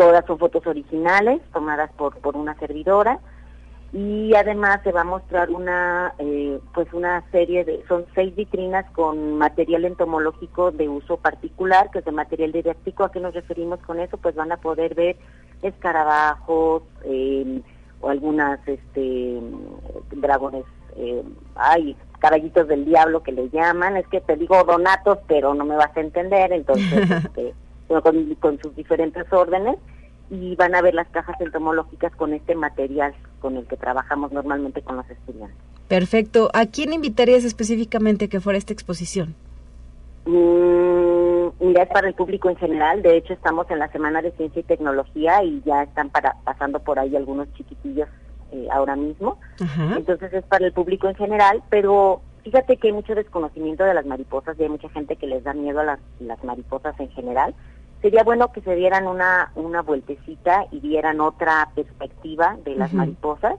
Todas 0.00 0.24
son 0.24 0.38
fotos 0.38 0.66
originales 0.66 1.42
tomadas 1.52 1.90
por, 1.92 2.16
por 2.20 2.34
una 2.34 2.54
servidora 2.58 3.20
y 3.92 4.34
además 4.34 4.80
se 4.82 4.92
va 4.92 5.02
a 5.02 5.04
mostrar 5.04 5.50
una 5.50 6.14
eh, 6.18 6.58
pues 6.72 6.90
una 6.94 7.22
serie 7.30 7.66
de 7.66 7.84
son 7.86 8.06
seis 8.14 8.34
vitrinas 8.34 8.90
con 8.92 9.36
material 9.36 9.84
entomológico 9.84 10.70
de 10.70 10.88
uso 10.88 11.18
particular 11.18 11.90
que 11.90 11.98
es 11.98 12.04
de 12.06 12.12
material 12.12 12.50
didáctico. 12.52 13.04
A 13.04 13.12
qué 13.12 13.20
nos 13.20 13.34
referimos 13.34 13.78
con 13.80 14.00
eso 14.00 14.16
pues 14.16 14.34
van 14.34 14.52
a 14.52 14.56
poder 14.56 14.94
ver 14.94 15.18
escarabajos 15.60 16.82
eh, 17.04 17.60
o 18.00 18.08
algunas 18.08 18.58
este 18.66 19.38
dragones 20.12 20.64
eh, 20.96 21.22
ay 21.56 21.94
caballitos 22.20 22.68
del 22.68 22.86
diablo 22.86 23.22
que 23.22 23.32
le 23.32 23.50
llaman. 23.50 23.98
Es 23.98 24.08
que 24.08 24.22
te 24.22 24.36
digo 24.36 24.64
donatos 24.64 25.18
pero 25.26 25.52
no 25.52 25.66
me 25.66 25.76
vas 25.76 25.94
a 25.94 26.00
entender 26.00 26.52
entonces 26.52 27.10
este, 27.24 27.54
con, 28.02 28.34
con 28.36 28.60
sus 28.60 28.74
diferentes 28.76 29.30
órdenes 29.32 29.76
y 30.30 30.54
van 30.54 30.74
a 30.74 30.82
ver 30.82 30.94
las 30.94 31.08
cajas 31.08 31.40
entomológicas 31.40 32.14
con 32.14 32.32
este 32.32 32.54
material 32.54 33.14
con 33.40 33.56
el 33.56 33.66
que 33.66 33.76
trabajamos 33.76 34.32
normalmente 34.32 34.80
con 34.82 34.96
los 34.96 35.10
estudiantes. 35.10 35.56
Perfecto. 35.88 36.50
¿A 36.54 36.66
quién 36.66 36.92
invitarías 36.92 37.44
específicamente 37.44 38.28
que 38.28 38.40
fuera 38.40 38.56
esta 38.56 38.72
exposición? 38.72 39.34
Mm, 40.24 41.48
mira, 41.66 41.82
es 41.82 41.88
para 41.88 42.06
el 42.06 42.14
público 42.14 42.48
en 42.48 42.56
general. 42.56 43.02
De 43.02 43.16
hecho, 43.16 43.32
estamos 43.32 43.68
en 43.70 43.80
la 43.80 43.90
Semana 43.90 44.22
de 44.22 44.30
Ciencia 44.32 44.60
y 44.60 44.62
Tecnología 44.62 45.42
y 45.42 45.60
ya 45.66 45.82
están 45.82 46.10
para, 46.10 46.36
pasando 46.44 46.78
por 46.78 47.00
ahí 47.00 47.16
algunos 47.16 47.52
chiquitillos 47.54 48.08
eh, 48.52 48.68
ahora 48.70 48.94
mismo. 48.94 49.38
Entonces 49.96 50.32
es 50.32 50.44
para 50.44 50.66
el 50.66 50.72
público 50.72 51.08
en 51.08 51.16
general, 51.16 51.62
pero 51.70 52.22
fíjate 52.44 52.76
que 52.76 52.88
hay 52.88 52.92
mucho 52.92 53.14
desconocimiento 53.14 53.82
de 53.84 53.94
las 53.94 54.06
mariposas 54.06 54.56
y 54.58 54.62
hay 54.62 54.68
mucha 54.68 54.88
gente 54.90 55.16
que 55.16 55.26
les 55.26 55.42
da 55.42 55.54
miedo 55.54 55.80
a 55.80 55.84
las, 55.84 56.00
las 56.20 56.42
mariposas 56.44 56.98
en 57.00 57.10
general. 57.10 57.54
Sería 58.02 58.22
bueno 58.22 58.52
que 58.52 58.60
se 58.62 58.74
dieran 58.74 59.06
una, 59.06 59.52
una 59.54 59.82
vueltecita 59.82 60.66
y 60.70 60.80
dieran 60.80 61.20
otra 61.20 61.68
perspectiva 61.74 62.56
de 62.64 62.74
las 62.76 62.92
mariposas 62.94 63.56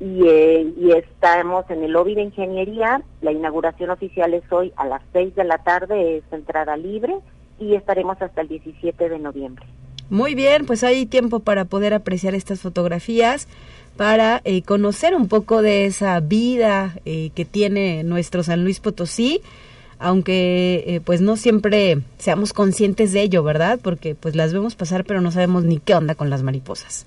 y, 0.00 0.26
eh, 0.26 0.72
y, 0.76 0.90
estamos 0.92 1.64
en 1.70 1.84
el 1.84 1.92
lobby 1.92 2.14
de 2.14 2.22
ingeniería. 2.22 3.02
La 3.22 3.32
inauguración 3.32 3.90
oficial 3.90 4.34
es 4.34 4.42
hoy 4.52 4.72
a 4.76 4.84
las 4.86 5.00
6 5.12 5.34
de 5.36 5.44
la 5.44 5.58
tarde, 5.58 6.18
es 6.18 6.24
entrada 6.32 6.76
libre 6.76 7.16
y 7.58 7.74
estaremos 7.74 8.20
hasta 8.20 8.40
el 8.40 8.48
17 8.48 9.08
de 9.08 9.18
noviembre. 9.18 9.64
Muy 10.10 10.34
bien, 10.34 10.66
pues 10.66 10.84
hay 10.84 11.06
tiempo 11.06 11.40
para 11.40 11.64
poder 11.64 11.92
apreciar 11.94 12.34
estas 12.34 12.60
fotografías, 12.60 13.48
para 13.96 14.40
eh, 14.44 14.62
conocer 14.62 15.16
un 15.16 15.26
poco 15.26 15.62
de 15.62 15.86
esa 15.86 16.20
vida 16.20 16.96
eh, 17.04 17.30
que 17.34 17.44
tiene 17.44 18.04
nuestro 18.04 18.42
San 18.42 18.62
Luis 18.62 18.78
Potosí, 18.78 19.40
aunque 19.98 21.00
pues 21.04 21.20
no 21.20 21.36
siempre 21.36 21.98
seamos 22.18 22.52
conscientes 22.52 23.12
de 23.12 23.22
ello, 23.22 23.42
¿verdad? 23.42 23.78
Porque 23.82 24.14
pues 24.14 24.36
las 24.36 24.52
vemos 24.52 24.74
pasar 24.74 25.04
pero 25.04 25.20
no 25.20 25.30
sabemos 25.30 25.64
ni 25.64 25.78
qué 25.78 25.94
onda 25.94 26.14
con 26.14 26.30
las 26.30 26.42
mariposas. 26.42 27.06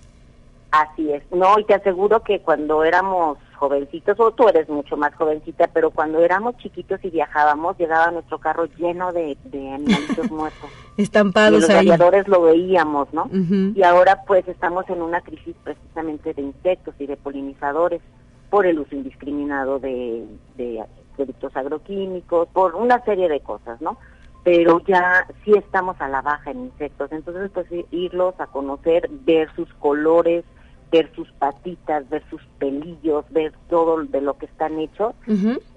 Así 0.71 1.11
es. 1.11 1.23
No, 1.31 1.57
y 1.59 1.63
te 1.63 1.73
aseguro 1.73 2.21
que 2.23 2.41
cuando 2.41 2.83
éramos 2.83 3.37
jovencitos, 3.55 4.19
o 4.19 4.31
tú 4.31 4.47
eres 4.47 4.69
mucho 4.69 4.95
más 4.95 5.13
jovencita, 5.15 5.67
pero 5.73 5.89
cuando 5.91 6.19
éramos 6.19 6.57
chiquitos 6.57 7.03
y 7.03 7.09
viajábamos, 7.09 7.77
llegaba 7.77 8.11
nuestro 8.11 8.37
carro 8.37 8.65
lleno 8.77 9.11
de, 9.11 9.37
de 9.45 9.69
animalitos 9.71 10.31
muertos. 10.31 10.69
Estampados 10.95 11.57
y 11.57 11.61
los 11.61 11.69
ahí. 11.69 11.91
lo 12.27 12.41
veíamos, 12.43 13.07
¿no? 13.13 13.29
Y 13.75 13.83
ahora 13.83 14.23
pues 14.27 14.47
estamos 14.47 14.87
en 14.89 15.01
una 15.01 15.21
crisis 15.21 15.55
precisamente 15.63 16.33
de 16.33 16.41
insectos 16.41 16.93
y 16.99 17.07
de 17.07 17.17
polinizadores 17.17 18.01
por 18.49 18.65
el 18.65 18.79
uso 18.79 18.95
indiscriminado 18.95 19.79
de, 19.79 20.25
de 20.57 20.83
productos 21.19 21.55
agroquímicos, 21.55 22.47
por 22.49 22.75
una 22.75 23.03
serie 23.03 23.27
de 23.27 23.41
cosas, 23.41 23.81
¿no? 23.81 23.97
pero 24.43 24.81
ya 24.87 25.27
sí 25.43 25.51
estamos 25.51 25.99
a 25.99 26.07
la 26.07 26.21
baja 26.21 26.51
en 26.51 26.65
insectos. 26.65 27.11
Entonces, 27.11 27.51
pues 27.53 27.67
irlos 27.91 28.33
a 28.39 28.47
conocer, 28.47 29.09
ver 29.25 29.53
sus 29.55 29.71
colores, 29.75 30.45
ver 30.91 31.11
sus 31.15 31.31
patitas, 31.33 32.09
ver 32.09 32.23
sus 32.29 32.41
pelillos, 32.57 33.25
ver 33.29 33.53
todo 33.69 34.03
de 34.03 34.21
lo 34.21 34.37
que 34.37 34.45
están 34.45 34.79
hechos, 34.79 35.13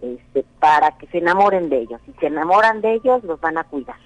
este, 0.00 0.44
para 0.58 0.96
que 0.96 1.06
se 1.08 1.18
enamoren 1.18 1.68
de 1.68 1.82
ellos. 1.82 2.00
Si 2.06 2.12
se 2.18 2.26
enamoran 2.26 2.80
de 2.80 2.94
ellos, 2.94 3.22
los 3.24 3.40
van 3.40 3.58
a 3.58 3.64
cuidar. 3.64 3.96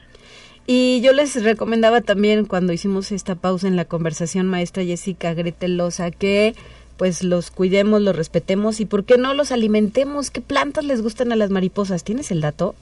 Y 0.66 1.00
yo 1.00 1.12
les 1.12 1.44
recomendaba 1.44 2.00
también 2.00 2.44
cuando 2.44 2.72
hicimos 2.72 3.12
esta 3.12 3.36
pausa 3.36 3.68
en 3.68 3.76
la 3.76 3.84
conversación, 3.84 4.48
maestra 4.48 4.82
Jessica 4.82 5.32
Gretelosa, 5.32 6.10
que 6.10 6.56
pues 6.96 7.22
los 7.22 7.50
cuidemos, 7.50 8.00
los 8.00 8.16
respetemos 8.16 8.80
y 8.80 8.86
por 8.86 9.04
qué 9.04 9.18
no 9.18 9.34
los 9.34 9.52
alimentemos. 9.52 10.30
¿Qué 10.30 10.40
plantas 10.40 10.84
les 10.84 11.02
gustan 11.02 11.32
a 11.32 11.36
las 11.36 11.50
mariposas? 11.50 12.04
¿Tienes 12.04 12.30
el 12.30 12.40
dato? 12.40 12.74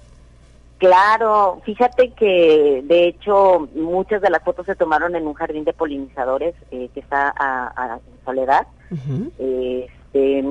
Claro, 0.78 1.60
fíjate 1.64 2.10
que 2.10 2.82
de 2.84 3.08
hecho 3.08 3.68
muchas 3.74 4.20
de 4.20 4.30
las 4.30 4.42
fotos 4.42 4.66
se 4.66 4.74
tomaron 4.74 5.14
en 5.16 5.26
un 5.26 5.34
jardín 5.34 5.64
de 5.64 5.72
polinizadores 5.72 6.54
eh, 6.70 6.90
que 6.92 7.00
está 7.00 7.32
a, 7.36 7.98
Soledad. 8.24 8.66
Este, 9.38 10.44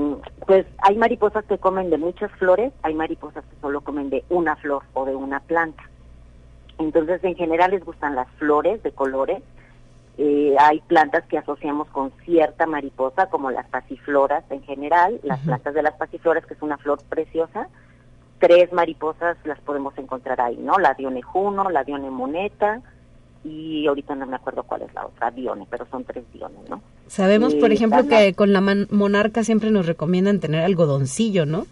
pues 0.46 0.66
hay 0.80 0.96
mariposas 0.96 1.46
que 1.46 1.58
comen 1.58 1.90
de 1.90 1.98
muchas 1.98 2.32
flores, 2.34 2.72
hay 2.84 2.94
mariposas 2.94 3.44
que 3.46 3.62
solo 3.62 3.82
comen 3.82 4.10
de 4.10 4.24
una 4.30 4.56
flor 4.56 4.84
o 4.94 5.06
de 5.06 5.16
una 5.16 5.40
planta. 5.40 5.84
Entonces 6.80 7.24
en 7.24 7.36
general 7.36 7.72
les 7.72 7.84
gustan 7.84 8.16
las 8.16 8.28
flores 8.40 8.82
de 8.84 8.92
colores. 8.92 9.42
Eh, 10.18 10.56
hay 10.60 10.80
plantas 10.82 11.24
que 11.26 11.38
asociamos 11.38 11.88
con 11.90 12.12
cierta 12.24 12.68
mariposa, 12.68 13.28
como 13.28 13.50
las 13.50 13.68
pasifloras 13.68 14.44
en 14.52 14.62
general, 14.64 15.20
las 15.24 15.40
plantas 15.40 15.74
de 15.74 15.82
las 15.82 15.96
pasifloras, 15.96 16.46
que 16.46 16.54
es 16.54 16.62
una 16.62 16.78
flor 16.78 17.00
preciosa 17.10 17.68
tres 18.44 18.74
mariposas 18.74 19.38
las 19.46 19.58
podemos 19.62 19.98
encontrar 19.98 20.42
ahí, 20.42 20.58
¿no? 20.58 20.78
La 20.78 20.96
Dione 20.96 21.22
Juno, 21.22 21.70
la 21.70 21.86
Dione 21.86 22.10
Moneta 22.10 22.82
y 23.46 23.88
ahorita 23.88 24.16
no 24.16 24.26
me 24.26 24.36
acuerdo 24.36 24.64
cuál 24.64 24.82
es 24.82 24.94
la 24.94 25.06
otra, 25.06 25.32
Dione, 25.32 25.66
pero 25.70 25.88
son 25.90 26.04
tres 26.04 26.26
Diones, 26.34 26.70
¿no? 26.70 26.82
Sabemos, 27.08 27.56
por 27.56 27.72
ejemplo, 27.72 28.06
que 28.06 28.34
con 28.34 28.52
la 28.52 28.60
monarca 28.90 29.46
siempre 29.46 29.72
nos 29.72 29.86
recomiendan 29.86 30.42
tener 30.42 30.66
algodoncillo, 30.66 31.46
¿no? 31.46 31.68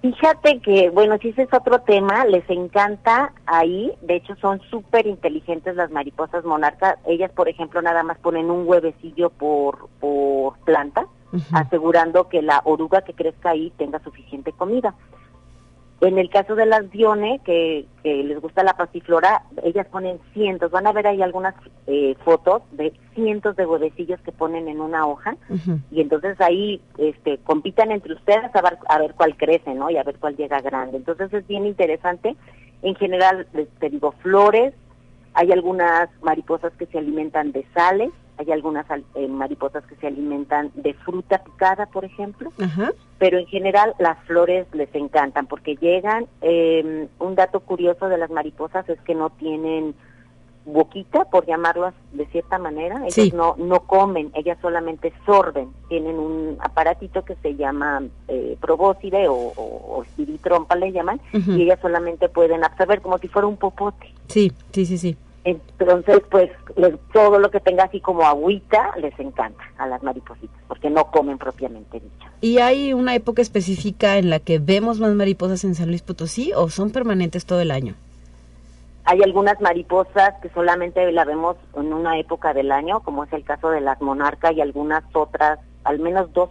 Fíjate 0.00 0.60
que, 0.60 0.90
bueno, 0.90 1.18
si 1.20 1.30
ese 1.30 1.42
es 1.42 1.52
otro 1.52 1.80
tema, 1.80 2.24
les 2.24 2.48
encanta 2.48 3.32
ahí, 3.46 3.92
de 4.02 4.16
hecho 4.16 4.36
son 4.36 4.60
súper 4.70 5.08
inteligentes 5.08 5.74
las 5.74 5.90
mariposas 5.90 6.44
monarca, 6.44 6.98
ellas, 7.04 7.32
por 7.32 7.48
ejemplo, 7.48 7.82
nada 7.82 8.04
más 8.04 8.16
ponen 8.18 8.48
un 8.48 8.68
huevecillo 8.68 9.30
por, 9.30 9.88
por 9.98 10.56
planta, 10.60 11.06
asegurando 11.52 12.28
que 12.28 12.42
la 12.42 12.62
oruga 12.64 13.02
que 13.02 13.12
crezca 13.12 13.50
ahí 13.50 13.72
tenga 13.76 13.98
suficiente 13.98 14.52
comida. 14.52 14.94
En 16.00 16.16
el 16.16 16.30
caso 16.30 16.54
de 16.54 16.64
las 16.64 16.88
Dione, 16.92 17.40
que, 17.44 17.86
les 18.04 18.40
gusta 18.40 18.62
la 18.62 18.74
pasiflora, 18.74 19.42
ellas 19.64 19.86
ponen 19.88 20.20
cientos, 20.32 20.70
van 20.70 20.86
a 20.86 20.92
ver 20.92 21.08
ahí 21.08 21.22
algunas 21.22 21.54
eh, 21.88 22.14
fotos 22.24 22.62
de 22.72 22.92
cientos 23.14 23.56
de 23.56 23.66
huevecillos 23.66 24.20
que 24.20 24.30
ponen 24.30 24.68
en 24.68 24.80
una 24.80 25.06
hoja 25.06 25.36
y 25.90 26.00
entonces 26.00 26.40
ahí 26.40 26.80
este, 26.96 27.38
compitan 27.38 27.90
entre 27.90 28.14
ustedes 28.14 28.54
a 28.54 28.62
ver, 28.62 28.78
a 28.88 28.98
ver 28.98 29.14
cuál 29.14 29.36
crece, 29.36 29.74
¿no? 29.74 29.90
Y 29.90 29.96
a 29.96 30.04
ver 30.04 30.16
cuál 30.18 30.36
llega 30.36 30.60
grande. 30.60 30.98
Entonces 30.98 31.32
es 31.34 31.46
bien 31.48 31.66
interesante. 31.66 32.36
En 32.82 32.94
general, 32.94 33.48
te 33.80 33.90
digo, 33.90 34.12
flores, 34.22 34.72
hay 35.34 35.50
algunas 35.50 36.08
mariposas 36.22 36.72
que 36.74 36.86
se 36.86 36.98
alimentan 36.98 37.50
de 37.50 37.66
sales, 37.74 38.10
hay 38.38 38.52
algunas 38.52 38.86
eh, 39.14 39.28
mariposas 39.28 39.84
que 39.86 39.96
se 39.96 40.06
alimentan 40.06 40.70
de 40.74 40.94
fruta 40.94 41.38
picada, 41.38 41.86
por 41.86 42.04
ejemplo, 42.04 42.52
pero 43.18 43.38
en 43.38 43.46
general 43.46 43.94
las 43.98 44.18
flores 44.24 44.66
les 44.72 44.94
encantan 44.94 45.46
porque 45.46 45.76
llegan. 45.76 46.26
Eh, 46.40 47.08
un 47.18 47.34
dato 47.34 47.60
curioso 47.60 48.08
de 48.08 48.18
las 48.18 48.30
mariposas 48.30 48.88
es 48.88 49.00
que 49.00 49.14
no 49.14 49.30
tienen 49.30 49.94
boquita, 50.64 51.24
por 51.24 51.46
llamarlo 51.46 51.92
de 52.12 52.26
cierta 52.26 52.58
manera. 52.58 53.02
Ellas 53.06 53.32
no, 53.34 53.56
no 53.58 53.80
comen, 53.80 54.30
ellas 54.34 54.58
solamente 54.60 55.12
sorben. 55.26 55.70
Tienen 55.88 56.18
un 56.18 56.58
aparatito 56.60 57.24
que 57.24 57.34
se 57.36 57.56
llama 57.56 58.02
eh, 58.28 58.56
probóscide 58.60 59.28
o, 59.28 59.34
o, 59.34 60.04
le 60.78 60.92
llaman, 60.92 61.20
y 61.32 61.62
ellas 61.62 61.80
solamente 61.80 62.28
pueden 62.28 62.62
absorber 62.62 63.00
como 63.00 63.18
si 63.18 63.26
fuera 63.28 63.48
un 63.48 63.56
popote. 63.56 64.12
Sí, 64.28 64.52
sí, 64.72 64.86
sí, 64.86 64.98
sí. 64.98 65.16
Entonces, 65.48 66.20
pues 66.30 66.50
todo 67.14 67.38
lo 67.38 67.50
que 67.50 67.60
tenga 67.60 67.84
así 67.84 68.00
como 68.00 68.22
agüita 68.22 68.92
les 68.98 69.18
encanta 69.18 69.64
a 69.78 69.86
las 69.86 70.02
maripositas, 70.02 70.60
porque 70.68 70.90
no 70.90 71.10
comen 71.10 71.38
propiamente 71.38 72.00
dicho. 72.00 72.28
¿Y 72.42 72.58
hay 72.58 72.92
una 72.92 73.14
época 73.14 73.40
específica 73.40 74.18
en 74.18 74.28
la 74.28 74.40
que 74.40 74.58
vemos 74.58 75.00
más 75.00 75.14
mariposas 75.14 75.64
en 75.64 75.74
San 75.74 75.88
Luis 75.88 76.02
Potosí 76.02 76.52
o 76.54 76.68
son 76.68 76.90
permanentes 76.90 77.46
todo 77.46 77.62
el 77.62 77.70
año? 77.70 77.94
Hay 79.04 79.22
algunas 79.22 79.58
mariposas 79.62 80.34
que 80.42 80.50
solamente 80.50 81.10
la 81.12 81.24
vemos 81.24 81.56
en 81.74 81.94
una 81.94 82.18
época 82.18 82.52
del 82.52 82.70
año, 82.70 83.00
como 83.00 83.24
es 83.24 83.32
el 83.32 83.42
caso 83.42 83.70
de 83.70 83.80
las 83.80 84.02
monarcas 84.02 84.54
y 84.54 84.60
algunas 84.60 85.02
otras, 85.14 85.60
al 85.84 85.98
menos 85.98 86.30
dos 86.34 86.50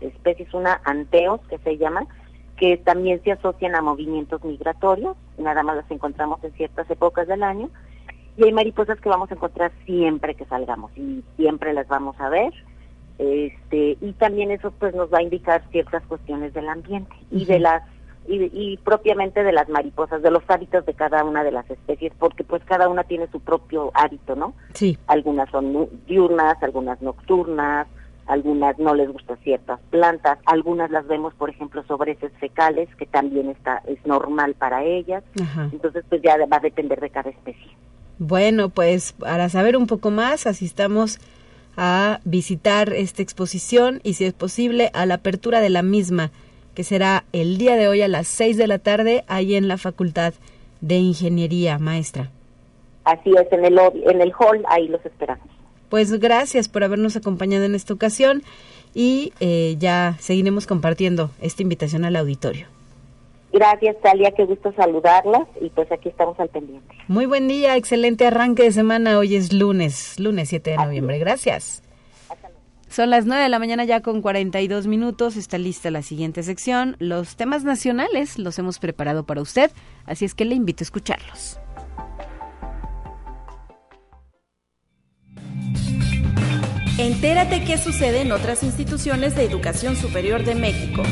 especies, 0.00 0.54
una 0.54 0.80
anteos 0.84 1.42
que 1.50 1.58
se 1.58 1.76
llama, 1.76 2.06
que 2.56 2.78
también 2.78 3.22
se 3.24 3.32
asocian 3.32 3.74
a 3.74 3.82
movimientos 3.82 4.42
migratorios, 4.42 5.18
nada 5.36 5.62
más 5.62 5.76
las 5.76 5.90
encontramos 5.90 6.42
en 6.44 6.52
ciertas 6.52 6.90
épocas 6.90 7.28
del 7.28 7.42
año 7.42 7.68
y 8.38 8.44
hay 8.44 8.52
mariposas 8.52 9.00
que 9.00 9.08
vamos 9.08 9.30
a 9.30 9.34
encontrar 9.34 9.72
siempre 9.84 10.36
que 10.36 10.44
salgamos 10.44 10.96
y 10.96 11.24
siempre 11.36 11.72
las 11.72 11.88
vamos 11.88 12.18
a 12.20 12.28
ver. 12.28 12.52
Este, 13.18 13.98
y 14.00 14.12
también 14.12 14.52
eso 14.52 14.70
pues 14.78 14.94
nos 14.94 15.12
va 15.12 15.18
a 15.18 15.22
indicar 15.22 15.64
ciertas 15.72 16.04
cuestiones 16.06 16.54
del 16.54 16.68
ambiente 16.68 17.16
y 17.32 17.44
de 17.46 17.58
las 17.58 17.82
y, 18.30 18.76
propiamente 18.84 19.42
de 19.42 19.52
las 19.52 19.70
mariposas, 19.70 20.22
de 20.22 20.30
los 20.30 20.42
hábitos 20.48 20.84
de 20.84 20.92
cada 20.92 21.24
una 21.24 21.42
de 21.42 21.50
las 21.50 21.68
especies, 21.70 22.12
porque 22.18 22.44
pues 22.44 22.62
cada 22.64 22.88
una 22.88 23.04
tiene 23.04 23.26
su 23.32 23.40
propio 23.40 23.90
hábito, 23.94 24.36
¿no? 24.36 24.52
Sí. 24.74 24.98
Algunas 25.06 25.50
son 25.50 25.88
diurnas, 26.06 26.62
algunas 26.62 27.00
nocturnas, 27.00 27.88
algunas 28.26 28.78
no 28.78 28.94
les 28.94 29.10
gustan 29.10 29.38
ciertas 29.38 29.80
plantas, 29.88 30.38
algunas 30.44 30.90
las 30.90 31.06
vemos, 31.06 31.32
por 31.34 31.48
ejemplo, 31.48 31.82
sobre 31.84 32.12
heces 32.12 32.32
fecales, 32.38 32.94
que 32.96 33.06
también 33.06 33.48
está 33.48 33.82
es 33.86 34.04
normal 34.06 34.54
para 34.54 34.84
ellas. 34.84 35.24
Entonces, 35.72 36.04
pues 36.08 36.20
ya 36.20 36.36
va 36.46 36.58
a 36.58 36.60
depender 36.60 37.00
de 37.00 37.08
cada 37.08 37.30
especie. 37.30 37.72
Bueno, 38.18 38.68
pues 38.68 39.12
para 39.12 39.48
saber 39.48 39.76
un 39.76 39.86
poco 39.86 40.10
más, 40.10 40.46
asistamos 40.46 41.18
a 41.76 42.20
visitar 42.24 42.92
esta 42.92 43.22
exposición 43.22 44.00
y 44.02 44.14
si 44.14 44.24
es 44.24 44.32
posible 44.32 44.90
a 44.94 45.06
la 45.06 45.14
apertura 45.14 45.60
de 45.60 45.70
la 45.70 45.82
misma, 45.82 46.32
que 46.74 46.82
será 46.82 47.24
el 47.32 47.58
día 47.58 47.76
de 47.76 47.86
hoy 47.86 48.02
a 48.02 48.08
las 48.08 48.26
6 48.28 48.56
de 48.56 48.66
la 48.66 48.78
tarde 48.78 49.24
ahí 49.28 49.54
en 49.54 49.68
la 49.68 49.78
Facultad 49.78 50.34
de 50.80 50.96
Ingeniería, 50.96 51.78
maestra. 51.78 52.30
Así 53.04 53.30
es, 53.30 53.52
en 53.52 53.64
el, 53.64 53.78
en 53.78 54.20
el 54.20 54.32
hall, 54.38 54.64
ahí 54.68 54.88
los 54.88 55.04
esperamos. 55.06 55.46
Pues 55.88 56.12
gracias 56.18 56.68
por 56.68 56.84
habernos 56.84 57.16
acompañado 57.16 57.64
en 57.64 57.74
esta 57.74 57.94
ocasión 57.94 58.42
y 58.94 59.32
eh, 59.40 59.76
ya 59.78 60.16
seguiremos 60.18 60.66
compartiendo 60.66 61.30
esta 61.40 61.62
invitación 61.62 62.04
al 62.04 62.16
auditorio. 62.16 62.66
Gracias, 63.52 63.96
Talia, 64.02 64.32
qué 64.32 64.44
gusto 64.44 64.72
saludarlas 64.76 65.48
y 65.60 65.70
pues 65.70 65.90
aquí 65.90 66.10
estamos 66.10 66.38
al 66.38 66.48
pendiente. 66.48 66.94
Muy 67.08 67.26
buen 67.26 67.48
día, 67.48 67.76
excelente 67.76 68.26
arranque 68.26 68.64
de 68.64 68.72
semana. 68.72 69.18
Hoy 69.18 69.36
es 69.36 69.52
lunes, 69.52 70.20
lunes 70.20 70.50
7 70.50 70.72
de 70.72 70.76
noviembre. 70.76 71.18
Gracias. 71.18 71.82
Son 72.88 73.10
las 73.10 73.26
9 73.26 73.42
de 73.42 73.48
la 73.48 73.58
mañana 73.58 73.84
ya 73.84 74.00
con 74.00 74.22
42 74.22 74.86
minutos. 74.86 75.36
Está 75.36 75.58
lista 75.58 75.90
la 75.90 76.02
siguiente 76.02 76.42
sección. 76.42 76.96
Los 76.98 77.36
temas 77.36 77.64
nacionales 77.64 78.38
los 78.38 78.58
hemos 78.58 78.78
preparado 78.78 79.24
para 79.24 79.42
usted, 79.42 79.70
así 80.04 80.24
es 80.24 80.34
que 80.34 80.44
le 80.44 80.54
invito 80.54 80.82
a 80.82 80.86
escucharlos. 80.86 81.58
Entérate 86.98 87.62
qué 87.64 87.78
sucede 87.78 88.22
en 88.22 88.32
otras 88.32 88.62
instituciones 88.62 89.36
de 89.36 89.44
educación 89.44 89.94
superior 89.94 90.42
de 90.44 90.56
México. 90.56 91.02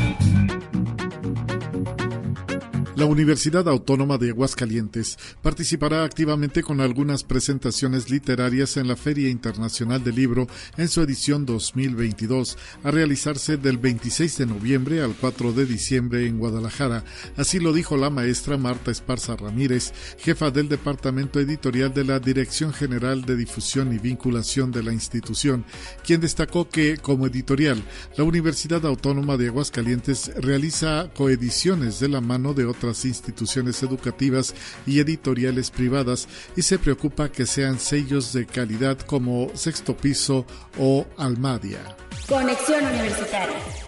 La 2.97 3.05
Universidad 3.05 3.69
Autónoma 3.69 4.17
de 4.17 4.31
Aguascalientes 4.31 5.19
participará 5.43 6.03
activamente 6.03 6.63
con 6.63 6.81
algunas 6.81 7.23
presentaciones 7.23 8.09
literarias 8.09 8.75
en 8.75 8.87
la 8.87 8.95
Feria 8.95 9.29
Internacional 9.29 10.03
del 10.03 10.15
Libro 10.15 10.47
en 10.77 10.87
su 10.87 11.03
edición 11.03 11.45
2022, 11.45 12.57
a 12.83 12.89
realizarse 12.89 13.57
del 13.57 13.77
26 13.77 14.39
de 14.39 14.45
noviembre 14.47 15.03
al 15.03 15.13
4 15.13 15.53
de 15.53 15.67
diciembre 15.67 16.25
en 16.25 16.39
Guadalajara. 16.39 17.03
Así 17.35 17.59
lo 17.59 17.71
dijo 17.71 17.97
la 17.97 18.09
maestra 18.09 18.57
Marta 18.57 18.89
Esparza 18.89 19.35
Ramírez, 19.35 19.93
jefa 20.17 20.49
del 20.49 20.67
Departamento 20.67 21.39
Editorial 21.39 21.93
de 21.93 22.03
la 22.03 22.19
Dirección 22.19 22.73
General 22.73 23.23
de 23.25 23.35
Difusión 23.35 23.93
y 23.93 23.99
Vinculación 23.99 24.71
de 24.71 24.81
la 24.81 24.91
institución, 24.91 25.65
quien 26.03 26.19
destacó 26.19 26.67
que, 26.67 26.97
como 26.97 27.27
editorial, 27.27 27.79
la 28.17 28.23
Universidad 28.23 28.83
Autónoma 28.87 29.37
de 29.37 29.49
Aguascalientes 29.49 30.31
realiza 30.37 31.11
coediciones 31.13 31.99
de 31.99 32.09
la 32.09 32.21
mano 32.21 32.55
de 32.55 32.65
otras 32.65 32.86
instituciones 33.05 33.81
educativas 33.83 34.53
y 34.85 34.99
editoriales 34.99 35.71
privadas 35.71 36.27
y 36.55 36.61
se 36.61 36.79
preocupa 36.79 37.31
que 37.31 37.45
sean 37.45 37.79
sellos 37.79 38.33
de 38.33 38.45
calidad 38.45 38.99
como 38.99 39.49
Sexto 39.53 39.95
Piso 39.95 40.45
o 40.77 41.05
Almadia. 41.17 41.79
Conexión 42.27 42.85
Universitaria. 42.85 43.86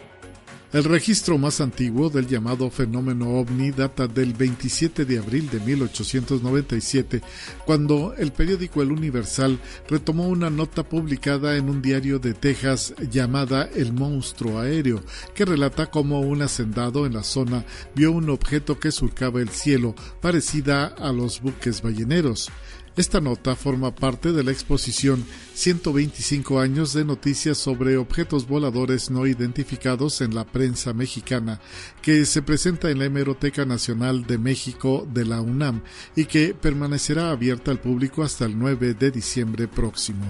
El 0.71 0.83
registro 0.83 1.39
más 1.39 1.61
antiguo 1.61 2.11
del 2.11 2.27
llamado 2.27 2.69
fenómeno 2.69 3.39
ovni 3.39 3.71
data 3.71 4.05
del 4.07 4.33
27 4.35 5.03
de 5.03 5.17
abril 5.17 5.49
de 5.49 5.59
1897, 5.61 7.23
cuando 7.65 8.13
el 8.15 8.31
periódico 8.31 8.83
El 8.83 8.91
Universal 8.91 9.59
retomó 9.87 10.27
una 10.27 10.51
nota 10.51 10.83
publicada 10.87 11.57
en 11.57 11.69
un 11.69 11.81
diario 11.81 12.19
de 12.19 12.35
Texas 12.35 12.93
llamada 13.09 13.67
El 13.73 13.93
monstruo 13.93 14.59
aéreo, 14.59 15.01
que 15.33 15.43
relata 15.43 15.87
cómo 15.89 16.19
un 16.19 16.43
hacendado 16.43 17.07
en 17.07 17.15
la 17.15 17.23
zona 17.23 17.65
vio 17.95 18.11
un 18.11 18.29
objeto 18.29 18.79
que 18.79 18.91
surcaba 18.91 19.41
el 19.41 19.49
cielo, 19.49 19.95
parecida 20.21 20.85
a 20.85 21.11
los 21.11 21.41
buques 21.41 21.81
balleneros. 21.81 22.51
Esta 22.97 23.21
nota 23.21 23.55
forma 23.55 23.95
parte 23.95 24.31
de 24.31 24.43
la 24.43 24.51
exposición 24.51 25.25
125 25.53 26.59
años 26.59 26.93
de 26.93 27.05
noticias 27.05 27.57
sobre 27.57 27.97
objetos 27.97 28.47
voladores 28.47 29.09
no 29.09 29.25
identificados 29.27 30.21
en 30.21 30.35
la 30.35 30.45
prensa 30.45 30.93
mexicana, 30.93 31.61
que 32.01 32.25
se 32.25 32.41
presenta 32.41 32.89
en 32.89 32.99
la 32.99 33.05
Hemeroteca 33.05 33.65
Nacional 33.65 34.25
de 34.25 34.37
México 34.37 35.07
de 35.13 35.25
la 35.25 35.41
UNAM 35.41 35.81
y 36.15 36.25
que 36.25 36.53
permanecerá 36.53 37.31
abierta 37.31 37.71
al 37.71 37.79
público 37.79 38.23
hasta 38.23 38.45
el 38.45 38.57
9 38.57 38.95
de 38.95 39.11
diciembre 39.11 39.67
próximo. 39.67 40.25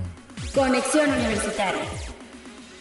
Conexión 0.53 1.10
Universitaria. 1.10 1.84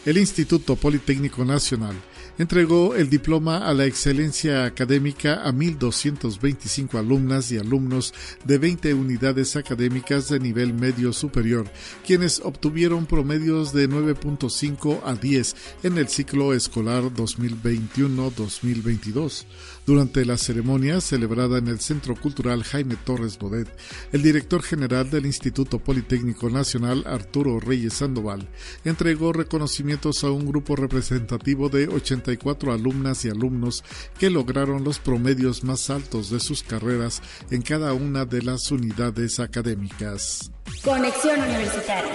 El 0.05 0.17
Instituto 0.17 0.75
Politécnico 0.75 1.43
Nacional 1.43 1.95
entregó 2.39 2.95
el 2.95 3.07
diploma 3.09 3.67
a 3.67 3.73
la 3.75 3.85
excelencia 3.85 4.65
académica 4.65 5.43
a 5.43 5.51
1.225 5.51 6.97
alumnas 6.97 7.51
y 7.51 7.57
alumnos 7.57 8.15
de 8.45 8.57
20 8.57 8.95
unidades 8.95 9.57
académicas 9.57 10.29
de 10.29 10.39
nivel 10.39 10.73
medio 10.73 11.13
superior, 11.13 11.69
quienes 12.05 12.39
obtuvieron 12.39 13.05
promedios 13.05 13.73
de 13.73 13.89
9.5 13.89 15.01
a 15.03 15.13
10 15.13 15.55
en 15.83 15.97
el 15.97 16.07
ciclo 16.07 16.53
escolar 16.53 17.03
2021-2022. 17.03 19.43
Durante 19.89 20.23
la 20.23 20.37
ceremonia 20.37 21.01
celebrada 21.01 21.57
en 21.57 21.67
el 21.67 21.79
Centro 21.79 22.15
Cultural 22.15 22.63
Jaime 22.63 22.95
Torres 22.95 23.39
Bodet, 23.39 23.67
el 24.11 24.21
director 24.21 24.61
general 24.61 25.09
del 25.09 25.25
Instituto 25.25 25.79
Politécnico 25.79 26.47
Nacional, 26.47 27.05
Arturo 27.07 27.59
Reyes 27.59 27.95
Sandoval, 27.95 28.47
entregó 28.85 29.33
reconocimientos 29.33 30.23
a 30.23 30.29
un 30.29 30.45
grupo 30.45 30.75
representativo 30.75 31.69
de 31.69 31.87
84 31.87 32.71
alumnas 32.71 33.25
y 33.25 33.29
alumnos 33.29 33.83
que 34.19 34.29
lograron 34.29 34.83
los 34.83 34.99
promedios 34.99 35.63
más 35.63 35.89
altos 35.89 36.29
de 36.29 36.39
sus 36.39 36.61
carreras 36.61 37.23
en 37.49 37.63
cada 37.63 37.93
una 37.93 38.25
de 38.25 38.43
las 38.43 38.69
unidades 38.69 39.39
académicas. 39.39 40.51
Conexión 40.83 41.39
Universitaria. 41.39 42.13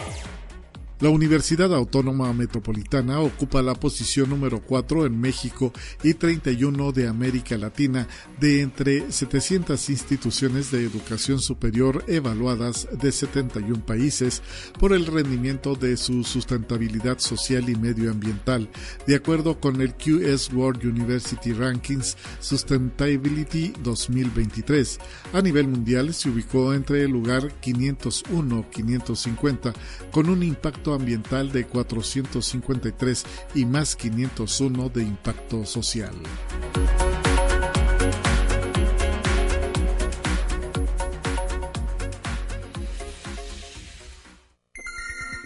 La 1.01 1.09
Universidad 1.09 1.75
Autónoma 1.75 2.33
Metropolitana 2.33 3.19
ocupa 3.19 3.63
la 3.63 3.75
posición 3.75 4.31
número 4.31 4.61
4 4.61 5.07
en 5.07 5.21
México 5.21 5.73
y 6.05 6.15
31 6.15 6.93
de 6.93 7.09
América 7.09 7.59
Latina 7.59 8.07
de 8.39 8.61
entre 8.61 9.11
700 9.11 9.91
instituciones 9.91 10.71
de 10.71 10.85
educación 10.85 11.41
superior 11.41 12.05
evaluadas 12.07 12.87
de 12.93 13.11
71 13.11 13.85
países 13.85 14.41
por 14.79 14.93
el 14.93 15.07
rendimiento 15.07 15.75
de 15.75 15.97
su 15.97 16.23
sustentabilidad 16.23 17.19
social 17.19 17.69
y 17.69 17.75
medioambiental, 17.75 18.71
de 19.05 19.17
acuerdo 19.17 19.59
con 19.59 19.81
el 19.81 19.95
QS 19.95 20.53
World 20.53 20.85
University 20.85 21.53
Rankings 21.53 22.17
Sustainability 22.39 23.73
2023. 23.83 25.01
A 25.33 25.43
nivel 25.43 25.67
mundial 25.67 26.15
se 26.15 26.31
ubicó 26.31 26.73
entre 26.73 27.03
el 27.03 27.11
lugar 27.11 27.53
501-550 27.61 29.75
con 30.13 30.29
un 30.29 30.45
impacto 30.45 30.84
ambiental 30.93 31.53
de 31.53 31.65
453 31.65 33.25
y 33.55 33.65
más 33.65 33.97
501 33.97 34.89
de 34.91 35.03
impacto 35.03 35.65
social. 35.65 36.15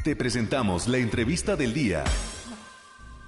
Te 0.08 0.16
presentamos 0.16 0.88
la 0.88 0.96
entrevista 0.96 1.54
del 1.54 1.74
día. 1.74 2.02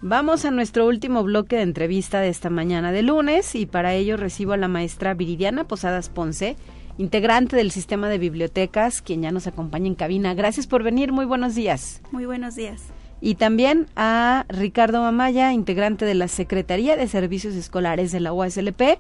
Vamos 0.01 0.47
a 0.47 0.51
nuestro 0.51 0.87
último 0.87 1.23
bloque 1.23 1.57
de 1.57 1.63
entrevista 1.63 2.21
de 2.21 2.31
esta 2.31 2.49
mañana 2.49 2.91
de 2.91 3.03
lunes 3.03 3.55
y 3.55 3.67
para 3.67 3.93
ello 3.93 4.17
recibo 4.17 4.55
a 4.55 4.57
la 4.57 4.67
maestra 4.67 5.13
Viridiana 5.13 5.69
Posadas 5.69 6.09
Ponce, 6.09 6.57
integrante 7.01 7.57
del 7.57 7.71
sistema 7.71 8.11
de 8.11 8.19
bibliotecas, 8.19 9.01
quien 9.01 9.23
ya 9.23 9.33
nos 9.33 9.47
acompaña 9.47 9.87
en 9.87 9.95
cabina. 9.95 10.35
Gracias 10.35 10.67
por 10.67 10.83
venir, 10.83 11.13
muy 11.13 11.25
buenos 11.25 11.55
días. 11.55 12.03
Muy 12.13 12.27
buenos 12.27 12.57
días. 12.57 12.83
Y 13.23 13.37
también 13.37 13.87
a 13.97 14.45
Ricardo 14.51 15.01
Mamaya, 15.01 15.55
integrante 15.55 16.05
de 16.05 16.15
la 16.15 16.29
Secretaría 16.29 16.97
de 16.97 17.09
Servicios 17.09 17.55
Escolares 17.55 18.13
de 18.13 18.21
la 18.21 18.35
UASLP, 18.35 18.99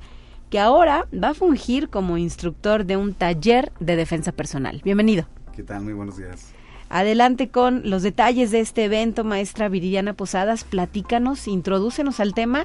que 0.48 0.58
ahora 0.58 1.08
va 1.12 1.28
a 1.28 1.34
fungir 1.34 1.90
como 1.90 2.16
instructor 2.16 2.86
de 2.86 2.96
un 2.96 3.12
taller 3.12 3.70
de 3.80 3.96
defensa 3.96 4.32
personal. 4.32 4.80
Bienvenido. 4.82 5.26
¿Qué 5.54 5.62
tal? 5.62 5.82
Muy 5.82 5.92
buenos 5.92 6.16
días. 6.16 6.54
Adelante 6.88 7.50
con 7.50 7.82
los 7.84 8.02
detalles 8.02 8.50
de 8.50 8.60
este 8.60 8.84
evento, 8.84 9.24
maestra 9.24 9.68
Viridiana 9.68 10.14
Posadas. 10.14 10.64
Platícanos, 10.64 11.46
introdúcenos 11.46 12.18
al 12.18 12.32
tema 12.32 12.64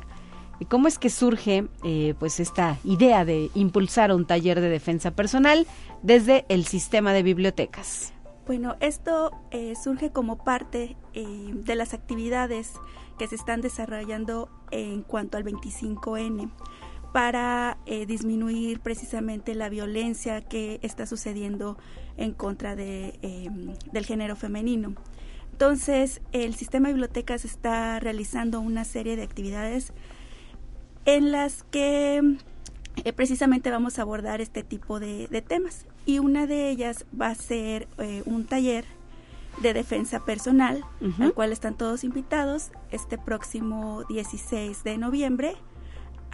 ¿Cómo 0.70 0.88
es 0.88 0.98
que 0.98 1.10
surge 1.10 1.68
eh, 1.84 2.16
pues 2.18 2.40
esta 2.40 2.78
idea 2.84 3.26
de 3.26 3.50
impulsar 3.56 4.14
un 4.14 4.26
taller 4.26 4.62
de 4.62 4.70
defensa 4.70 5.12
personal 5.12 5.68
desde 6.02 6.46
el 6.48 6.66
sistema 6.66 7.12
de 7.14 7.24
bibliotecas? 7.24 8.14
Bueno, 8.48 8.76
esto 8.80 9.32
eh, 9.52 9.74
surge 9.76 10.12
como 10.12 10.38
parte 10.44 10.96
eh, 11.14 11.52
de 11.54 11.76
las 11.76 11.94
actividades 11.94 12.74
que 13.18 13.28
se 13.28 13.36
están 13.36 13.62
desarrollando 13.62 14.50
en 14.72 15.02
cuanto 15.02 15.38
al 15.38 15.44
25N 15.46 16.52
para 17.14 17.78
disminuir 18.08 18.82
precisamente 18.82 19.56
la 19.56 19.70
violencia 19.70 20.42
que 20.42 20.82
está 20.82 21.06
sucediendo 21.06 21.78
en 22.18 22.34
contra 22.34 22.76
de, 22.76 23.18
del 23.94 24.06
género 24.06 24.36
femenino. 24.36 24.96
Entonces, 25.54 26.20
el 26.34 26.56
sistema 26.56 26.90
de 26.90 26.96
bibliotecas 26.96 27.46
está 27.46 28.02
realizando 28.02 28.60
una 28.60 28.84
serie 28.84 29.16
de 29.16 29.24
actividades 29.24 29.94
en 31.06 31.32
las 31.32 31.64
que 31.64 32.38
eh, 33.04 33.14
precisamente 33.14 33.72
vamos 33.72 34.00
a 34.00 34.04
abordar 34.04 34.42
este 34.42 34.64
tipo 34.64 35.00
de, 35.00 35.44
temas. 35.48 35.86
Y 36.06 36.20
una 36.20 36.48
de 36.48 36.70
ellas 36.70 37.06
va 37.20 37.28
a 37.28 37.36
ser 37.36 37.88
eh, 37.98 38.24
un 38.26 38.46
taller 38.46 38.86
de 39.62 39.74
defensa 39.74 40.26
personal, 40.26 40.84
al 41.20 41.34
cual 41.34 41.54
están 41.54 41.78
todos 41.78 42.04
invitados 42.04 42.72
este 42.92 43.18
próximo 43.18 44.04
16 44.10 44.84
de 44.84 44.98
noviembre 44.98 45.56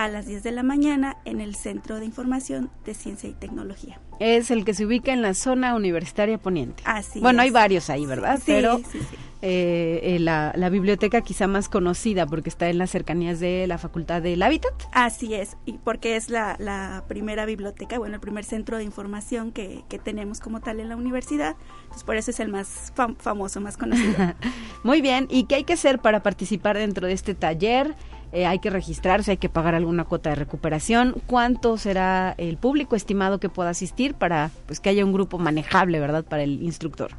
a 0.03 0.07
las 0.09 0.25
10 0.25 0.43
de 0.43 0.51
la 0.51 0.63
mañana 0.63 1.17
en 1.25 1.41
el 1.41 1.55
Centro 1.55 1.99
de 1.99 2.05
Información 2.05 2.69
de 2.85 2.93
Ciencia 2.93 3.29
y 3.29 3.33
Tecnología. 3.33 3.99
Es 4.19 4.51
el 4.51 4.65
que 4.65 4.73
se 4.73 4.85
ubica 4.85 5.13
en 5.13 5.21
la 5.21 5.33
zona 5.33 5.75
universitaria 5.75 6.37
poniente. 6.37 6.83
Así 6.85 7.19
Bueno, 7.19 7.41
es. 7.41 7.45
hay 7.45 7.51
varios 7.51 7.89
ahí, 7.89 8.05
¿verdad? 8.05 8.37
Sí, 8.37 8.43
Pero 8.45 8.77
sí, 8.77 8.83
sí. 8.91 8.99
eh, 9.41 9.99
eh, 10.03 10.19
la, 10.19 10.53
la 10.55 10.69
biblioteca 10.69 11.21
quizá 11.21 11.47
más 11.47 11.69
conocida 11.69 12.27
porque 12.27 12.49
está 12.49 12.69
en 12.69 12.77
las 12.77 12.91
cercanías 12.91 13.39
de 13.39 13.65
la 13.67 13.79
Facultad 13.79 14.21
del 14.21 14.43
Hábitat. 14.43 14.73
Así 14.91 15.33
es, 15.33 15.57
y 15.65 15.73
porque 15.79 16.15
es 16.17 16.29
la, 16.29 16.55
la 16.59 17.03
primera 17.07 17.45
biblioteca, 17.45 17.97
bueno, 17.97 18.13
el 18.15 18.21
primer 18.21 18.43
centro 18.45 18.77
de 18.77 18.83
información 18.83 19.51
que, 19.51 19.83
que 19.89 19.97
tenemos 19.97 20.39
como 20.39 20.59
tal 20.61 20.79
en 20.79 20.89
la 20.89 20.95
universidad, 20.95 21.55
entonces 21.83 22.03
por 22.03 22.15
eso 22.15 22.29
es 22.29 22.39
el 22.39 22.49
más 22.49 22.93
fam- 22.95 23.15
famoso, 23.17 23.59
más 23.59 23.75
conocido. 23.77 24.13
Muy 24.83 25.01
bien, 25.01 25.27
¿y 25.31 25.45
qué 25.45 25.55
hay 25.55 25.63
que 25.63 25.73
hacer 25.73 25.97
para 25.99 26.21
participar 26.21 26.77
dentro 26.77 27.07
de 27.07 27.13
este 27.13 27.33
taller? 27.33 27.95
Eh, 28.33 28.45
hay 28.45 28.59
que 28.59 28.69
registrarse, 28.69 29.31
hay 29.31 29.37
que 29.37 29.49
pagar 29.49 29.75
alguna 29.75 30.05
cuota 30.05 30.29
de 30.29 30.35
recuperación. 30.35 31.15
¿Cuánto 31.27 31.77
será 31.77 32.33
el 32.37 32.57
público 32.57 32.95
estimado 32.95 33.39
que 33.39 33.49
pueda 33.49 33.69
asistir 33.69 34.13
para 34.13 34.51
pues 34.67 34.79
que 34.79 34.89
haya 34.89 35.03
un 35.03 35.11
grupo 35.11 35.37
manejable, 35.37 35.99
verdad, 35.99 36.23
para 36.23 36.43
el 36.43 36.63
instructor? 36.63 37.11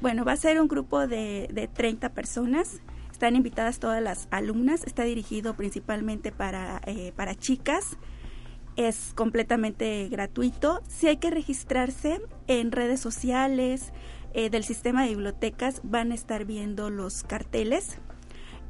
Bueno, 0.00 0.24
va 0.24 0.32
a 0.32 0.36
ser 0.36 0.60
un 0.60 0.68
grupo 0.68 1.06
de, 1.06 1.48
de 1.52 1.68
30 1.68 2.10
personas. 2.10 2.80
Están 3.12 3.36
invitadas 3.36 3.78
todas 3.78 4.02
las 4.02 4.26
alumnas. 4.30 4.84
Está 4.84 5.04
dirigido 5.04 5.54
principalmente 5.54 6.32
para, 6.32 6.80
eh, 6.86 7.12
para 7.14 7.34
chicas. 7.34 7.96
Es 8.76 9.12
completamente 9.14 10.08
gratuito. 10.08 10.82
Si 10.88 11.06
hay 11.08 11.18
que 11.18 11.30
registrarse 11.30 12.20
en 12.48 12.72
redes 12.72 13.00
sociales 13.00 13.92
eh, 14.32 14.50
del 14.50 14.64
sistema 14.64 15.02
de 15.02 15.10
bibliotecas, 15.10 15.80
van 15.84 16.10
a 16.10 16.14
estar 16.14 16.44
viendo 16.44 16.90
los 16.90 17.22
carteles 17.22 17.98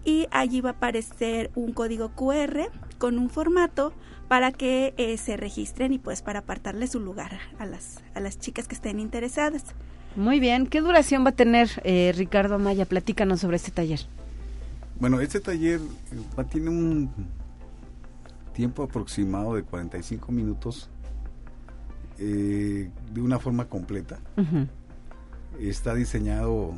y 0.04 0.26
allí 0.30 0.60
va 0.60 0.70
a 0.70 0.72
aparecer 0.74 1.50
un 1.54 1.72
código 1.72 2.10
QR 2.10 2.70
con 2.98 3.18
un 3.18 3.30
formato 3.30 3.92
para 4.28 4.52
que 4.52 4.94
eh, 4.96 5.16
se 5.18 5.36
registren 5.36 5.92
y 5.92 5.98
pues 5.98 6.22
para 6.22 6.40
apartarle 6.40 6.86
su 6.86 7.00
lugar 7.00 7.38
a 7.58 7.66
las, 7.66 8.02
a 8.14 8.20
las 8.20 8.38
chicas 8.38 8.66
que 8.68 8.74
estén 8.74 9.00
interesadas. 9.00 9.64
Muy 10.16 10.40
bien, 10.40 10.66
¿qué 10.66 10.80
duración 10.80 11.24
va 11.24 11.30
a 11.30 11.32
tener 11.32 11.68
eh, 11.84 12.12
Ricardo 12.16 12.54
Amaya? 12.54 12.84
Platícanos 12.86 13.40
sobre 13.40 13.56
este 13.56 13.70
taller. 13.72 14.00
Bueno, 15.00 15.20
este 15.20 15.40
taller 15.40 15.80
eh, 15.80 16.20
va- 16.38 16.44
tiene 16.44 16.70
un 16.70 17.10
tiempo 18.52 18.84
aproximado 18.84 19.56
de 19.56 19.64
45 19.64 20.30
minutos 20.30 20.88
eh, 22.18 22.90
de 23.12 23.20
una 23.20 23.38
forma 23.40 23.64
completa. 23.66 24.20
Está 25.58 25.94
diseñado, 25.94 26.74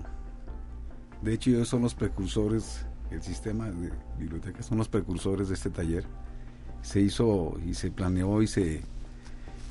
de 1.22 1.34
hecho 1.34 1.50
ellos 1.50 1.68
son 1.68 1.82
los 1.82 1.94
precursores, 1.94 2.85
el 3.10 3.22
sistema 3.22 3.66
de 3.70 3.90
bibliotecas 4.18 4.66
son 4.66 4.78
los 4.78 4.88
precursores 4.88 5.48
de 5.48 5.54
este 5.54 5.70
taller. 5.70 6.04
Se 6.82 7.00
hizo 7.00 7.58
y 7.66 7.74
se 7.74 7.90
planeó 7.90 8.42
y 8.42 8.46
se 8.46 8.82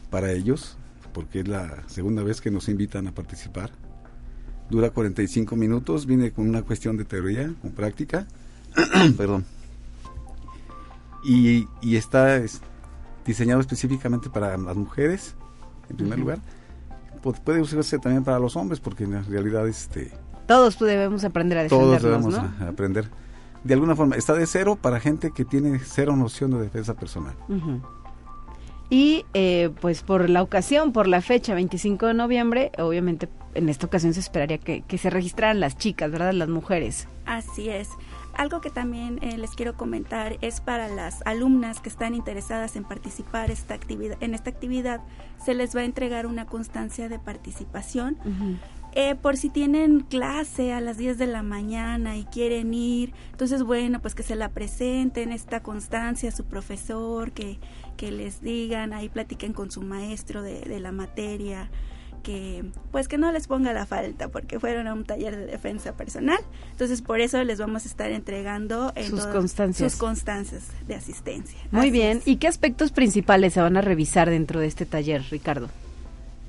para 0.10 0.32
ellos, 0.32 0.78
porque 1.14 1.42
es 1.42 1.48
la 1.48 1.84
segunda 1.88 2.24
vez 2.24 2.42
que 2.42 2.52
nos 2.52 2.70
invitan 2.70 3.08
a 3.08 3.12
participar. 3.14 3.72
Dura 4.70 4.90
45 4.90 5.56
minutos, 5.56 6.06
viene 6.06 6.32
con 6.32 6.48
una 6.50 6.62
cuestión 6.64 6.98
de 6.98 7.06
teoría, 7.06 7.54
con 7.62 7.72
práctica. 7.72 8.28
Perdón. 9.18 9.46
Y, 11.24 11.68
y 11.82 11.96
está 11.96 12.38
es, 12.38 12.62
diseñado 13.26 13.60
específicamente 13.62 14.30
para 14.30 14.58
las 14.58 14.76
mujeres, 14.76 15.36
en 15.90 15.98
primer 15.98 16.20
lugar. 16.20 16.40
Pu- 17.24 17.40
puede 17.44 17.62
usarse 17.62 17.98
también 18.00 18.24
para 18.24 18.40
los 18.40 18.56
hombres, 18.56 18.80
porque 18.80 19.06
en 19.06 19.24
realidad 19.26 19.68
este, 19.68 20.12
Todos 20.48 20.78
debemos 20.80 21.24
aprender 21.24 21.58
a 21.58 21.68
todos 21.68 21.94
defendernos, 22.02 22.34
debemos 22.34 22.60
¿no? 22.60 22.66
a- 22.66 22.70
aprender. 22.70 23.10
De 23.66 23.74
alguna 23.74 23.95
forma, 23.95 24.16
está 24.16 24.34
de 24.34 24.45
cero 24.45 24.78
para 24.80 24.99
gente 24.99 25.32
que 25.32 25.43
tiene 25.43 25.80
cero 25.80 26.16
noción 26.16 26.51
de 26.51 26.61
defensa 26.61 26.93
personal. 26.93 27.36
Y 28.91 29.26
eh, 29.34 29.72
pues 29.82 30.03
por 30.03 30.30
la 30.30 30.43
ocasión, 30.43 30.91
por 30.93 31.07
la 31.07 31.20
fecha 31.20 31.55
25 31.55 32.05
de 32.05 32.13
noviembre, 32.13 32.72
obviamente 32.78 33.28
en 33.55 33.68
esta 33.68 33.88
ocasión 33.88 34.13
se 34.13 34.20
esperaría 34.20 34.59
que, 34.59 34.84
que 34.84 34.99
se 34.99 35.09
registraran 35.09 35.59
las 35.59 35.80
chicas, 35.80 36.11
¿verdad? 36.11 36.34
Las 36.34 36.47
mujeres. 36.47 37.07
Así 37.26 37.70
es. 37.70 37.89
Algo 38.38 38.61
que 38.61 38.70
también 38.70 39.18
eh, 39.24 39.38
les 39.38 39.51
quiero 39.51 39.76
comentar 39.76 40.38
es 40.41 40.61
para 40.61 40.88
las 40.89 41.26
alumnas 41.26 41.80
que 41.80 41.89
están 41.89 42.13
interesadas 42.13 42.76
en 42.76 42.84
participar 42.84 43.49
esta 43.49 43.74
actividad, 43.74 44.18
en 44.22 44.36
esta 44.36 44.51
actividad, 44.51 45.01
se 45.43 45.55
les 45.55 45.76
va 45.76 45.80
a 45.80 45.86
entregar 45.86 46.28
una 46.28 46.45
constancia 46.45 47.09
de 47.09 47.18
participación. 47.18 48.18
Eh, 48.98 49.16
por 49.16 49.36
si 49.36 49.50
tienen 49.50 50.00
clase 50.00 50.72
a 50.72 50.80
las 50.80 50.98
10 50.98 51.18
de 51.18 51.28
la 51.28 51.43
mañana 51.43 52.16
y 52.18 52.24
quieren 52.24 52.74
ir, 52.74 53.14
entonces 53.32 53.62
bueno, 53.64 54.02
pues 54.02 54.16
que 54.16 54.24
se 54.24 54.36
la 54.36 54.48
presenten 54.50 55.34
esta 55.34 55.62
constancia 55.62 56.30
a 56.30 56.32
su 56.32 56.46
profesor, 56.46 57.34
que, 57.34 57.60
que 57.98 58.12
les 58.12 58.41
digan, 58.41 58.93
ahí 58.93 59.10
platiquen 59.10 59.52
con 59.52 59.70
su 59.70 59.82
maestro 59.82 60.41
de, 60.41 60.62
de 60.62 60.80
la 60.80 60.93
materia, 60.93 61.70
que 62.24 62.64
pues 62.93 63.08
que 63.10 63.18
no 63.18 63.32
les 63.34 63.48
ponga 63.48 63.74
la 63.74 63.86
falta 63.86 64.30
porque 64.30 64.60
fueron 64.62 64.88
a 64.88 64.93
un 64.93 65.04
taller 65.04 65.36
de 65.36 65.46
defensa 65.46 65.91
personal. 65.98 66.39
Entonces 66.72 67.02
por 67.02 67.20
eso 67.20 67.43
les 67.43 67.60
vamos 67.60 67.84
a 67.84 67.89
estar 67.89 68.10
entregando 68.12 68.93
en 68.96 69.10
Sus 69.10 69.28
constancias. 69.28 69.91
sus 69.91 70.00
constancias 70.00 70.64
de 70.88 70.96
asistencia. 70.96 71.60
Muy 71.70 71.82
Así 71.82 71.91
bien. 71.91 72.18
es. 72.20 72.28
¿Y 72.30 72.38
qué 72.38 72.48
aspectos 72.48 72.91
principales 72.93 73.54
se 73.54 73.60
van 73.62 73.76
a 73.76 73.82
revisar 73.82 74.30
dentro 74.30 74.62
de 74.62 74.68
este 74.68 74.86
taller, 74.86 75.22
Ricardo? 75.30 75.70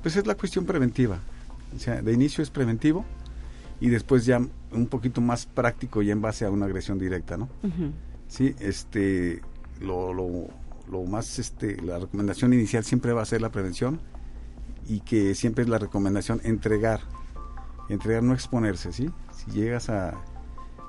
Pues 0.01 0.15
es 0.15 0.25
la 0.25 0.35
cuestión 0.35 0.65
preventiva. 0.65 1.19
O 1.75 1.79
sea, 1.79 2.01
de 2.01 2.13
inicio 2.13 2.41
es 2.43 2.49
preventivo 2.49 3.05
y 3.79 3.89
después 3.89 4.25
ya 4.25 4.39
un 4.71 4.87
poquito 4.87 5.21
más 5.21 5.45
práctico 5.45 6.01
y 6.01 6.11
en 6.11 6.21
base 6.21 6.45
a 6.45 6.49
una 6.51 6.65
agresión 6.65 6.97
directa, 6.97 7.37
¿no? 7.37 7.49
Sí, 8.27 8.55
este, 8.59 9.41
lo, 9.81 10.13
lo, 10.13 10.47
lo 10.91 11.03
más, 11.03 11.39
este, 11.39 11.79
la 11.81 11.99
recomendación 11.99 12.53
inicial 12.53 12.83
siempre 12.83 13.13
va 13.13 13.21
a 13.21 13.25
ser 13.25 13.41
la 13.41 13.51
prevención 13.51 13.99
y 14.87 15.01
que 15.01 15.35
siempre 15.35 15.63
es 15.63 15.69
la 15.69 15.77
recomendación 15.77 16.41
entregar, 16.43 17.01
entregar, 17.89 18.23
no 18.23 18.33
exponerse, 18.33 18.91
¿sí? 18.91 19.09
Si 19.31 19.51
llegas 19.51 19.89
a, 19.89 20.13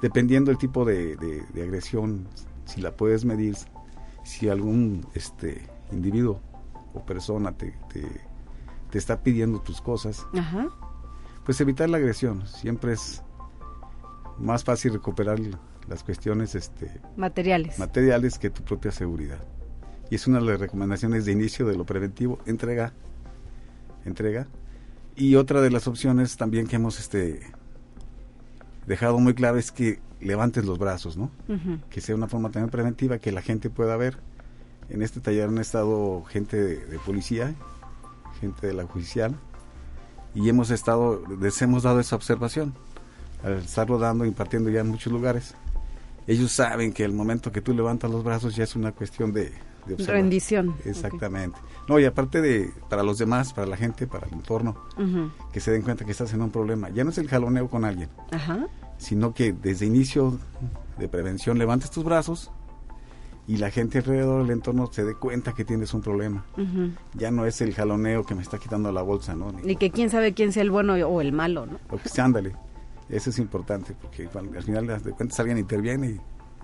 dependiendo 0.02 0.50
del 0.50 0.58
tipo 0.58 0.84
de, 0.84 1.16
de- 1.16 1.44
de 1.52 1.62
agresión, 1.62 2.26
si 2.64 2.80
la 2.80 2.92
puedes 2.96 3.24
medir, 3.24 3.56
si 4.24 4.48
algún, 4.48 5.06
este, 5.14 5.66
individuo 5.92 6.40
o 6.94 7.04
persona 7.04 7.52
te, 7.52 7.74
te, 7.92 8.02
te 8.90 8.98
está 8.98 9.22
pidiendo 9.22 9.60
tus 9.60 9.80
cosas, 9.80 10.26
Ajá. 10.34 10.68
pues 11.44 11.60
evitar 11.60 11.88
la 11.90 11.98
agresión, 11.98 12.46
siempre 12.46 12.92
es 12.94 13.22
más 14.38 14.64
fácil 14.64 14.92
recuperar 14.94 15.38
las 15.88 16.04
cuestiones, 16.04 16.54
este, 16.54 17.00
Materiales. 17.16 17.78
materiales 17.78 18.38
que 18.38 18.50
tu 18.50 18.62
propia 18.62 18.90
seguridad. 18.92 19.38
Y 20.10 20.14
es 20.14 20.26
una 20.26 20.38
de 20.40 20.46
las 20.46 20.60
recomendaciones 20.60 21.24
de 21.24 21.32
inicio 21.32 21.66
de 21.66 21.76
lo 21.76 21.84
preventivo, 21.84 22.38
entrega, 22.46 22.92
entrega. 24.04 24.46
Y 25.16 25.34
otra 25.34 25.60
de 25.60 25.70
las 25.70 25.86
opciones 25.88 26.36
también 26.36 26.66
que 26.66 26.76
hemos 26.76 26.98
este 26.98 27.40
dejado 28.86 29.18
muy 29.18 29.34
claro 29.34 29.58
es 29.58 29.70
que 29.72 30.00
levantes 30.20 30.64
los 30.64 30.78
brazos, 30.78 31.16
¿no? 31.16 31.30
Que 31.90 32.00
sea 32.00 32.14
una 32.14 32.28
forma 32.28 32.50
también 32.50 32.70
preventiva 32.70 33.18
que 33.18 33.32
la 33.32 33.42
gente 33.42 33.68
pueda 33.70 33.96
ver. 33.96 34.16
En 34.88 35.02
este 35.02 35.20
taller 35.20 35.48
han 35.48 35.58
estado 35.58 36.24
gente 36.24 36.56
de, 36.56 36.86
de 36.86 36.98
policía, 37.00 37.54
gente 38.38 38.66
de 38.66 38.72
la 38.74 38.84
judicial, 38.84 39.34
y 40.34 40.48
hemos 40.48 40.70
estado, 40.70 41.22
les 41.40 41.60
hemos 41.62 41.82
dado 41.82 42.00
esa 42.00 42.16
observación, 42.16 42.74
al 43.42 43.54
estarlo 43.54 43.98
dando, 43.98 44.24
impartiendo 44.24 44.70
ya 44.70 44.80
en 44.80 44.88
muchos 44.88 45.12
lugares. 45.12 45.54
Ellos 46.26 46.52
saben 46.52 46.92
que 46.92 47.04
el 47.04 47.12
momento 47.12 47.50
que 47.52 47.60
tú 47.62 47.72
levantas 47.74 48.10
los 48.10 48.22
brazos 48.22 48.54
ya 48.54 48.64
es 48.64 48.76
una 48.76 48.92
cuestión 48.92 49.32
de, 49.32 49.52
de. 49.86 49.96
Rendición. 50.06 50.74
Exactamente. 50.84 51.58
No, 51.88 51.98
y 51.98 52.04
aparte 52.04 52.42
de, 52.42 52.70
para 52.90 53.02
los 53.02 53.16
demás, 53.16 53.54
para 53.54 53.66
la 53.66 53.76
gente, 53.76 54.06
para 54.06 54.26
el 54.26 54.34
entorno, 54.34 54.76
Ujú. 54.98 55.30
que 55.52 55.60
se 55.60 55.70
den 55.70 55.80
cuenta 55.82 56.04
que 56.04 56.10
estás 56.12 56.32
en 56.34 56.42
un 56.42 56.50
problema. 56.50 56.90
Ya 56.90 57.02
no 57.04 57.10
es 57.10 57.18
el 57.18 57.28
jaloneo 57.28 57.68
con 57.70 57.84
alguien, 57.86 58.10
Ajá. 58.30 58.66
sino 58.98 59.32
que 59.32 59.54
desde 59.54 59.86
inicio 59.86 60.38
de 60.98 61.08
prevención 61.08 61.56
levantes 61.58 61.90
tus 61.90 62.04
brazos 62.04 62.50
y 63.48 63.56
la 63.56 63.70
gente 63.70 63.98
alrededor 63.98 64.42
del 64.42 64.52
entorno 64.52 64.88
se 64.92 65.04
dé 65.04 65.14
cuenta 65.14 65.54
que 65.54 65.64
tienes 65.64 65.92
un 65.94 66.02
problema. 66.02 66.44
Ya 67.14 67.30
no 67.32 67.44
es 67.46 67.60
el 67.60 67.74
jaloneo 67.74 68.24
que 68.24 68.34
me 68.36 68.42
está 68.42 68.58
quitando 68.58 68.92
la 68.92 69.02
bolsa, 69.02 69.34
¿no? 69.34 69.50
Ni- 69.50 69.72
Y 69.72 69.76
que 69.76 69.90
quién 69.90 70.10
sabe 70.10 70.34
quién 70.34 70.52
sea 70.52 70.62
el 70.62 70.70
bueno 70.70 70.92
o 70.94 71.20
el 71.20 71.32
malo, 71.32 71.66
¿no? 71.66 71.78
o 71.90 71.96
que 71.96 72.20
ándale. 72.20 72.52
Eso 73.08 73.30
es 73.30 73.38
importante, 73.38 73.94
porque 74.00 74.28
al 74.34 74.54
al 74.54 74.62
final 74.62 74.86
de 74.86 75.10
cuentas 75.12 75.40
alguien 75.40 75.56
interviene 75.58 76.06
y 76.10 76.20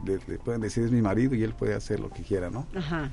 le, 0.07 0.19
le 0.29 0.39
pueden 0.39 0.61
decir 0.61 0.85
es 0.85 0.93
mi 0.93 1.01
marido 1.01 1.35
y 1.35 1.43
él 1.43 1.55
puede 1.55 1.75
hacer 1.75 1.99
lo 2.01 2.11
que 2.11 2.23
quiera, 2.23 2.51
¿no? 2.51 2.67
Ajá. 2.77 3.11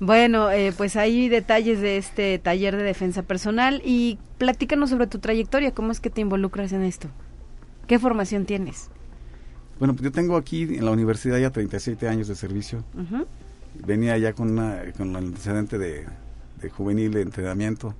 Bueno, 0.00 0.50
eh, 0.50 0.72
pues 0.76 0.96
hay 0.96 1.28
detalles 1.28 1.80
de 1.80 1.96
este 1.96 2.38
taller 2.38 2.76
de 2.76 2.82
defensa 2.82 3.22
personal 3.22 3.80
y 3.84 4.18
platícanos 4.36 4.90
sobre 4.90 5.06
tu 5.06 5.18
trayectoria, 5.18 5.72
cómo 5.72 5.92
es 5.92 6.00
que 6.00 6.10
te 6.10 6.20
involucras 6.20 6.72
en 6.72 6.82
esto, 6.82 7.08
qué 7.86 7.98
formación 7.98 8.44
tienes. 8.44 8.90
Bueno, 9.78 9.94
pues 9.94 10.04
yo 10.04 10.12
tengo 10.12 10.36
aquí 10.36 10.62
en 10.62 10.84
la 10.84 10.90
universidad 10.90 11.38
ya 11.38 11.50
37 11.50 12.08
años 12.08 12.28
de 12.28 12.34
servicio. 12.36 12.84
Venía 13.86 14.16
ya 14.18 14.32
con, 14.32 14.50
una, 14.52 14.80
con 14.96 15.10
el 15.10 15.16
antecedente 15.16 15.78
de, 15.78 16.06
de 16.60 16.70
juvenil 16.70 17.12
de 17.12 17.22
entrenamiento. 17.22 17.94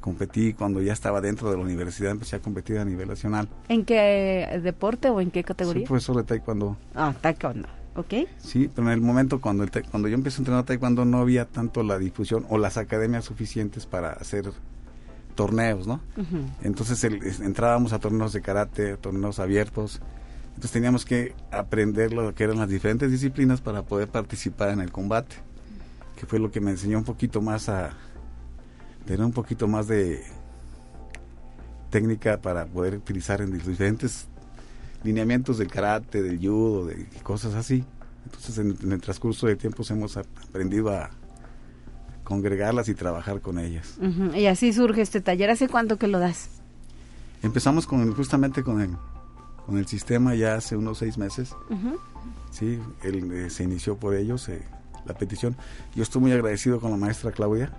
Competí 0.00 0.52
cuando 0.52 0.82
ya 0.82 0.92
estaba 0.92 1.20
dentro 1.20 1.50
de 1.50 1.56
la 1.56 1.62
universidad, 1.62 2.10
empecé 2.10 2.36
a 2.36 2.40
competir 2.40 2.78
a 2.78 2.84
nivel 2.84 3.08
nacional. 3.08 3.48
¿En 3.68 3.84
qué 3.84 4.60
deporte 4.62 5.08
o 5.08 5.20
en 5.20 5.30
qué 5.30 5.40
Soy 5.40 5.44
categoría? 5.44 5.86
profesor 5.86 6.16
de 6.16 6.24
taekwondo. 6.24 6.76
Ah, 6.94 7.14
taekwondo. 7.20 7.68
Ok. 7.96 8.12
Sí, 8.38 8.68
pero 8.74 8.88
en 8.88 8.92
el 8.94 9.00
momento 9.00 9.40
cuando, 9.40 9.64
cuando 9.90 10.08
yo 10.08 10.14
empecé 10.14 10.38
a 10.38 10.40
entrenar 10.40 10.64
taekwondo 10.64 11.04
no 11.04 11.18
había 11.18 11.44
tanto 11.46 11.82
la 11.82 11.98
difusión 11.98 12.44
o 12.48 12.58
las 12.58 12.76
academias 12.76 13.24
suficientes 13.24 13.86
para 13.86 14.10
hacer 14.12 14.50
torneos, 15.36 15.86
¿no? 15.86 16.00
Entonces 16.62 17.02
entrábamos 17.40 17.92
a 17.92 17.98
torneos 17.98 18.32
de 18.32 18.40
karate, 18.42 18.96
torneos 18.96 19.38
abiertos, 19.38 20.00
entonces 20.54 20.70
teníamos 20.70 21.04
que 21.04 21.34
aprender 21.50 22.12
lo 22.12 22.34
que 22.34 22.44
eran 22.44 22.58
las 22.58 22.68
diferentes 22.68 23.10
disciplinas 23.10 23.60
para 23.60 23.82
poder 23.82 24.08
participar 24.08 24.70
en 24.70 24.80
el 24.80 24.92
combate, 24.92 25.36
que 26.16 26.26
fue 26.26 26.38
lo 26.38 26.50
que 26.50 26.60
me 26.60 26.70
enseñó 26.70 26.98
un 26.98 27.04
poquito 27.04 27.42
más 27.42 27.68
a 27.68 27.92
tener 29.04 29.24
un 29.24 29.32
poquito 29.32 29.66
más 29.66 29.88
de 29.88 30.22
técnica 31.90 32.40
para 32.40 32.66
poder 32.66 32.96
utilizar 32.96 33.40
en 33.40 33.50
los 33.50 33.66
diferentes 33.66 34.26
lineamientos 35.02 35.58
del 35.58 35.68
karate, 35.68 36.22
del 36.22 36.38
judo, 36.38 36.86
de 36.86 37.06
cosas 37.22 37.54
así. 37.54 37.84
Entonces 38.24 38.58
en, 38.58 38.92
el 38.92 39.00
transcurso 39.00 39.46
de 39.46 39.56
tiempos 39.56 39.90
hemos 39.90 40.16
aprendido 40.16 40.90
a 40.90 41.10
congregarlas 42.22 42.88
y 42.88 42.94
trabajar 42.94 43.40
con 43.40 43.58
ellas. 43.58 43.98
Y 44.34 44.46
así 44.46 44.72
surge 44.72 45.02
este 45.02 45.20
taller. 45.20 45.50
¿Hace 45.50 45.68
cuánto 45.68 45.98
que 45.98 46.08
lo 46.08 46.18
das? 46.18 46.48
Empezamos 47.42 47.86
con 47.86 48.14
justamente 48.14 48.62
con 48.62 48.80
el 48.80 48.96
con 49.66 49.78
el 49.78 49.86
sistema 49.86 50.34
ya 50.34 50.54
hace 50.54 50.76
unos 50.76 50.98
seis 50.98 51.18
meses. 51.18 51.54
Sí, 52.50 52.80
él, 53.02 53.32
eh, 53.32 53.50
se 53.50 53.64
inició 53.64 53.96
por 53.96 54.14
ellos 54.14 54.48
eh, 54.48 54.62
la 55.06 55.14
petición. 55.14 55.56
Yo 55.94 56.02
estoy 56.02 56.22
muy 56.22 56.32
agradecido 56.32 56.80
con 56.80 56.90
la 56.90 56.96
maestra 56.96 57.32
Claudia, 57.32 57.72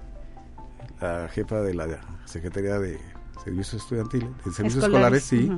la 1.02 1.30
jefa 1.30 1.62
de 1.62 1.74
la 1.74 1.88
Secretaría 2.26 2.80
de 2.80 3.00
Servicios 3.44 3.84
Estudiantiles, 3.84 4.30
de 4.44 4.52
Servicios 4.52 4.84
Escolares, 4.84 5.24
sí, 5.24 5.52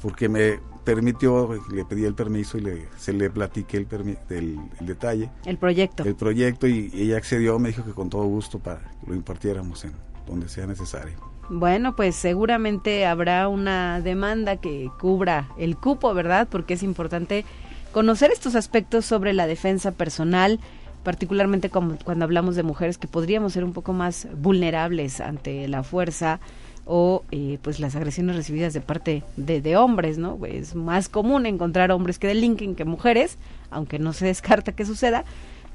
porque 0.00 0.28
me 0.28 0.60
permitió, 0.84 1.58
le 1.72 1.84
pedí 1.84 2.04
el 2.04 2.14
permiso 2.14 2.58
y 2.58 2.60
le, 2.60 2.88
se 2.96 3.12
le 3.12 3.30
platiqué 3.30 3.78
el, 3.78 4.18
el, 4.30 4.86
detalle. 4.86 5.30
El 5.44 5.58
proyecto. 5.58 6.04
El 6.04 6.14
proyecto 6.14 6.68
y 6.68 6.90
ella 6.94 7.16
accedió, 7.16 7.58
me 7.58 7.70
dijo 7.70 7.84
que 7.84 7.92
con 7.92 8.08
todo 8.08 8.24
gusto 8.24 8.58
para 8.60 8.80
que 8.80 9.06
lo 9.08 9.14
impartiéramos 9.14 9.84
en 9.84 9.92
donde 10.26 10.48
sea 10.48 10.66
necesario. 10.66 11.35
Bueno, 11.48 11.94
pues 11.94 12.16
seguramente 12.16 13.06
habrá 13.06 13.46
una 13.48 14.00
demanda 14.00 14.56
que 14.56 14.90
cubra 14.98 15.48
el 15.56 15.76
cupo, 15.76 16.12
¿verdad? 16.12 16.48
Porque 16.50 16.74
es 16.74 16.82
importante 16.82 17.44
conocer 17.92 18.32
estos 18.32 18.56
aspectos 18.56 19.06
sobre 19.06 19.32
la 19.32 19.46
defensa 19.46 19.92
personal, 19.92 20.58
particularmente 21.04 21.70
cuando 21.70 22.24
hablamos 22.24 22.56
de 22.56 22.64
mujeres 22.64 22.98
que 22.98 23.06
podríamos 23.06 23.52
ser 23.52 23.62
un 23.62 23.72
poco 23.72 23.92
más 23.92 24.26
vulnerables 24.36 25.20
ante 25.20 25.68
la 25.68 25.84
fuerza 25.84 26.40
o 26.84 27.24
eh, 27.30 27.58
pues 27.62 27.78
las 27.78 27.94
agresiones 27.94 28.34
recibidas 28.34 28.72
de 28.72 28.80
parte 28.80 29.22
de, 29.36 29.76
hombres, 29.76 30.18
¿no? 30.18 30.38
Es 30.46 30.74
más 30.74 31.08
común 31.08 31.46
encontrar 31.46 31.92
hombres 31.92 32.18
que 32.18 32.26
delinquen 32.26 32.74
que 32.74 32.84
mujeres, 32.84 33.38
aunque 33.70 34.00
no 34.00 34.12
se 34.12 34.26
descarta 34.26 34.72
que 34.72 34.84
suceda, 34.84 35.24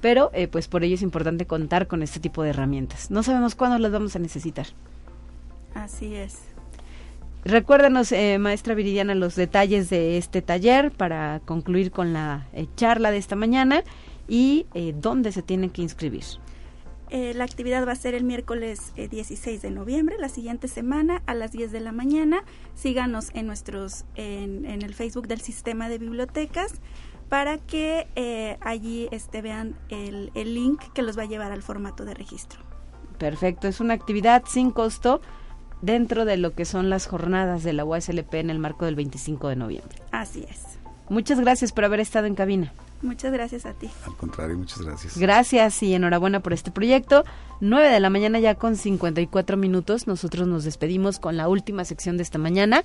pero 0.01 0.31
eh, 0.33 0.47
pues 0.47 0.67
por 0.67 0.83
ello 0.83 0.95
es 0.95 1.01
importante 1.01 1.45
contar 1.45 1.87
con 1.87 2.03
este 2.03 2.19
tipo 2.19 2.43
de 2.43 2.49
herramientas. 2.49 3.09
No 3.09 3.23
sabemos 3.23 3.55
cuándo 3.55 3.77
las 3.77 3.91
vamos 3.91 4.15
a 4.15 4.19
necesitar. 4.19 4.67
Así 5.73 6.15
es. 6.15 6.51
Recuérdenos, 7.43 8.11
eh, 8.11 8.37
maestra 8.37 8.75
Viridiana, 8.75 9.15
los 9.15 9.35
detalles 9.35 9.89
de 9.89 10.17
este 10.17 10.43
taller 10.43 10.91
para 10.91 11.41
concluir 11.45 11.91
con 11.91 12.13
la 12.13 12.47
eh, 12.53 12.67
charla 12.75 13.09
de 13.09 13.17
esta 13.17 13.35
mañana 13.35 13.83
y 14.27 14.67
eh, 14.75 14.93
dónde 14.95 15.31
se 15.31 15.41
tienen 15.41 15.71
que 15.71 15.81
inscribir. 15.81 16.23
la 17.09 17.43
actividad 17.43 17.85
va 17.85 17.91
a 17.91 17.95
ser 17.95 18.13
el 18.13 18.23
miércoles 18.23 18.93
16 18.95 19.61
de 19.61 19.71
noviembre, 19.71 20.15
la 20.17 20.29
siguiente 20.29 20.69
semana 20.69 21.23
a 21.25 21.33
las 21.33 21.51
10 21.51 21.71
de 21.71 21.79
la 21.81 21.91
mañana. 21.91 22.43
Síganos 22.75 23.31
en 23.33 23.47
nuestros 23.47 24.05
en, 24.15 24.65
el 24.65 24.93
Facebook 24.93 25.27
del 25.27 25.41
Sistema 25.41 25.89
de 25.89 25.97
Bibliotecas 25.97 26.75
para 27.27 27.57
que 27.57 28.07
allí 28.61 29.09
este, 29.11 29.41
vean 29.41 29.75
el, 29.89 30.31
el 30.35 30.53
link 30.53 30.79
que 30.93 31.01
los 31.01 31.17
va 31.17 31.23
a 31.23 31.25
llevar 31.25 31.51
al 31.51 31.63
formato 31.63 32.05
de 32.05 32.13
registro. 32.13 32.61
Perfecto, 33.17 33.67
es 33.67 33.81
una 33.81 33.93
actividad 33.93 34.43
sin 34.47 34.71
costo 34.71 35.21
dentro 35.81 36.25
de 36.25 36.37
lo 36.37 36.53
que 36.53 36.65
son 36.65 36.89
las 36.89 37.07
jornadas 37.07 37.63
de 37.63 37.73
la 37.73 37.85
UASLP 37.85 38.33
en 38.35 38.49
el 38.49 38.59
marco 38.59 38.85
del 38.85 38.95
25 38.95 39.49
de 39.49 39.55
noviembre. 39.55 39.97
Así 40.11 40.45
es. 40.49 40.79
Muchas 41.09 41.39
gracias 41.39 41.71
por 41.71 41.83
haber 41.83 41.99
estado 41.99 42.27
en 42.27 42.35
cabina. 42.35 42.71
Muchas 43.01 43.33
gracias 43.33 43.65
a 43.65 43.73
ti. 43.73 43.89
Al 44.05 44.15
contrario, 44.15 44.57
muchas 44.57 44.81
gracias. 44.81 45.17
Gracias 45.17 45.81
y 45.81 45.93
enhorabuena 45.93 46.39
por 46.41 46.53
este 46.53 46.71
proyecto. 46.71 47.23
9 47.59 47.89
de 47.89 47.99
la 47.99 48.09
mañana 48.09 48.39
ya 48.39 48.55
con 48.55 48.75
54 48.75 49.57
minutos. 49.57 50.07
Nosotros 50.07 50.47
nos 50.47 50.63
despedimos 50.63 51.19
con 51.19 51.35
la 51.35 51.49
última 51.49 51.83
sección 51.83 52.17
de 52.17 52.23
esta 52.23 52.37
mañana. 52.37 52.83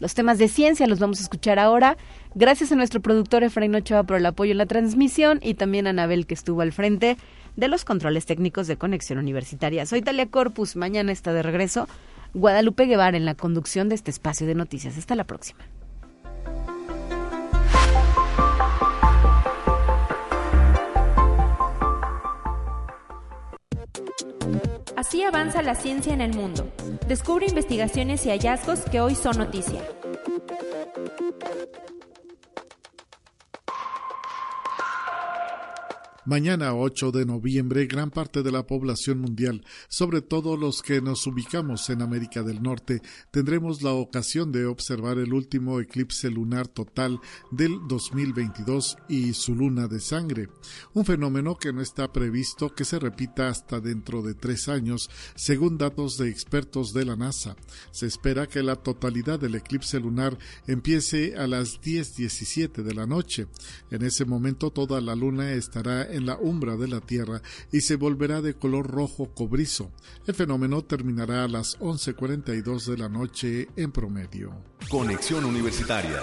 Los 0.00 0.14
temas 0.14 0.38
de 0.38 0.48
ciencia 0.48 0.86
los 0.86 1.00
vamos 1.00 1.18
a 1.18 1.22
escuchar 1.22 1.58
ahora. 1.58 1.96
Gracias 2.34 2.72
a 2.72 2.76
nuestro 2.76 3.00
productor 3.00 3.42
Efraín 3.42 3.74
Ochoa 3.74 4.04
por 4.04 4.16
el 4.16 4.26
apoyo 4.26 4.52
en 4.52 4.58
la 4.58 4.66
transmisión 4.66 5.38
y 5.42 5.54
también 5.54 5.86
a 5.86 5.90
Anabel 5.90 6.26
que 6.26 6.34
estuvo 6.34 6.62
al 6.62 6.72
frente 6.72 7.16
de 7.56 7.68
los 7.68 7.84
controles 7.84 8.24
técnicos 8.24 8.68
de 8.68 8.76
Conexión 8.76 9.18
Universitaria. 9.18 9.84
Soy 9.86 10.00
Talia 10.00 10.30
Corpus. 10.30 10.76
Mañana 10.76 11.12
está 11.12 11.32
de 11.32 11.42
regreso 11.42 11.88
Guadalupe 12.34 12.86
Guevara 12.86 13.16
en 13.16 13.24
la 13.24 13.34
conducción 13.34 13.88
de 13.88 13.94
este 13.94 14.10
espacio 14.10 14.46
de 14.46 14.54
noticias. 14.54 14.96
Hasta 14.98 15.14
la 15.14 15.24
próxima. 15.24 15.60
Así 24.96 25.22
avanza 25.22 25.62
la 25.62 25.76
ciencia 25.76 26.12
en 26.12 26.20
el 26.20 26.34
mundo. 26.34 26.68
Descubre 27.06 27.46
investigaciones 27.46 28.26
y 28.26 28.30
hallazgos 28.30 28.80
que 28.80 29.00
hoy 29.00 29.14
son 29.14 29.38
noticia. 29.38 29.80
Mañana 36.28 36.74
8 36.74 37.10
de 37.10 37.24
noviembre, 37.24 37.86
gran 37.86 38.10
parte 38.10 38.42
de 38.42 38.52
la 38.52 38.66
población 38.66 39.18
mundial, 39.18 39.64
sobre 39.88 40.20
todo 40.20 40.58
los 40.58 40.82
que 40.82 41.00
nos 41.00 41.26
ubicamos 41.26 41.88
en 41.88 42.02
América 42.02 42.42
del 42.42 42.62
Norte, 42.62 43.00
tendremos 43.30 43.80
la 43.80 43.92
ocasión 43.92 44.52
de 44.52 44.66
observar 44.66 45.16
el 45.16 45.32
último 45.32 45.80
eclipse 45.80 46.30
lunar 46.30 46.68
total 46.68 47.18
del 47.50 47.78
2022 47.88 48.98
y 49.08 49.32
su 49.32 49.54
luna 49.54 49.88
de 49.88 50.00
sangre, 50.00 50.50
un 50.92 51.06
fenómeno 51.06 51.56
que 51.56 51.72
no 51.72 51.80
está 51.80 52.12
previsto 52.12 52.74
que 52.74 52.84
se 52.84 52.98
repita 52.98 53.48
hasta 53.48 53.80
dentro 53.80 54.20
de 54.20 54.34
tres 54.34 54.68
años, 54.68 55.08
según 55.34 55.78
datos 55.78 56.18
de 56.18 56.28
expertos 56.28 56.92
de 56.92 57.06
la 57.06 57.16
NASA. 57.16 57.56
Se 57.90 58.04
espera 58.04 58.46
que 58.46 58.62
la 58.62 58.76
totalidad 58.76 59.40
del 59.40 59.54
eclipse 59.54 59.98
lunar 59.98 60.36
empiece 60.66 61.36
a 61.38 61.46
las 61.46 61.80
10.17 61.80 62.82
de 62.82 62.92
la 62.92 63.06
noche. 63.06 63.46
En 63.90 64.02
ese 64.02 64.26
momento 64.26 64.70
toda 64.70 65.00
la 65.00 65.14
luna 65.14 65.52
estará 65.52 66.02
en 66.17 66.17
en 66.18 66.26
la 66.26 66.36
umbra 66.36 66.76
de 66.76 66.88
la 66.88 67.00
Tierra 67.00 67.40
y 67.72 67.80
se 67.80 67.96
volverá 67.96 68.42
de 68.42 68.54
color 68.54 68.86
rojo 68.88 69.32
cobrizo. 69.34 69.90
El 70.26 70.34
fenómeno 70.34 70.82
terminará 70.82 71.44
a 71.44 71.48
las 71.48 71.78
11.42 71.78 72.84
de 72.84 72.98
la 72.98 73.08
noche 73.08 73.68
en 73.76 73.92
promedio. 73.92 74.52
Conexión 74.90 75.44
Universitaria. 75.44 76.22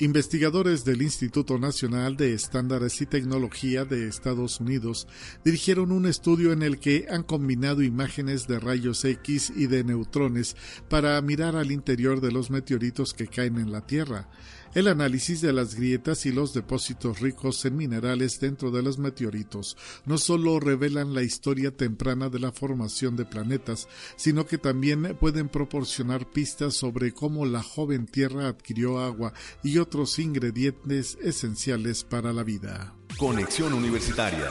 Investigadores 0.00 0.84
del 0.84 1.02
Instituto 1.02 1.56
Nacional 1.56 2.16
de 2.16 2.34
Estándares 2.34 3.00
y 3.00 3.06
Tecnología 3.06 3.84
de 3.84 4.08
Estados 4.08 4.58
Unidos 4.58 5.06
dirigieron 5.44 5.92
un 5.92 6.06
estudio 6.06 6.50
en 6.50 6.62
el 6.62 6.80
que 6.80 7.06
han 7.08 7.22
combinado 7.22 7.80
imágenes 7.80 8.48
de 8.48 8.58
rayos 8.58 9.04
X 9.04 9.52
y 9.54 9.68
de 9.68 9.84
neutrones 9.84 10.56
para 10.90 11.20
mirar 11.22 11.54
al 11.54 11.70
interior 11.70 12.20
de 12.20 12.32
los 12.32 12.50
meteoritos 12.50 13.14
que 13.14 13.28
caen 13.28 13.56
en 13.58 13.70
la 13.70 13.86
Tierra. 13.86 14.28
El 14.74 14.88
análisis 14.88 15.40
de 15.40 15.52
las 15.52 15.76
grietas 15.76 16.26
y 16.26 16.32
los 16.32 16.52
depósitos 16.52 17.20
ricos 17.20 17.64
en 17.64 17.76
minerales 17.76 18.40
dentro 18.40 18.72
de 18.72 18.82
los 18.82 18.98
meteoritos 18.98 19.76
no 20.04 20.18
solo 20.18 20.58
revelan 20.58 21.14
la 21.14 21.22
historia 21.22 21.70
temprana 21.70 22.28
de 22.28 22.40
la 22.40 22.50
formación 22.50 23.14
de 23.14 23.24
planetas, 23.24 23.86
sino 24.16 24.46
que 24.46 24.58
también 24.58 25.16
pueden 25.20 25.48
proporcionar 25.48 26.28
pistas 26.28 26.74
sobre 26.74 27.12
cómo 27.12 27.46
la 27.46 27.62
joven 27.62 28.06
Tierra 28.06 28.48
adquirió 28.48 28.98
agua 28.98 29.32
y 29.62 29.78
otros 29.78 30.18
ingredientes 30.18 31.18
esenciales 31.22 32.02
para 32.02 32.32
la 32.32 32.42
vida. 32.42 32.96
Conexión 33.16 33.74
Universitaria 33.74 34.50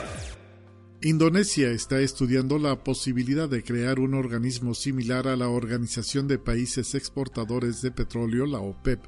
Indonesia 1.06 1.68
está 1.68 2.00
estudiando 2.00 2.58
la 2.58 2.82
posibilidad 2.82 3.46
de 3.46 3.62
crear 3.62 4.00
un 4.00 4.14
organismo 4.14 4.72
similar 4.72 5.28
a 5.28 5.36
la 5.36 5.50
Organización 5.50 6.28
de 6.28 6.38
Países 6.38 6.94
Exportadores 6.94 7.82
de 7.82 7.90
Petróleo, 7.90 8.46
la 8.46 8.60
OPEP, 8.60 9.04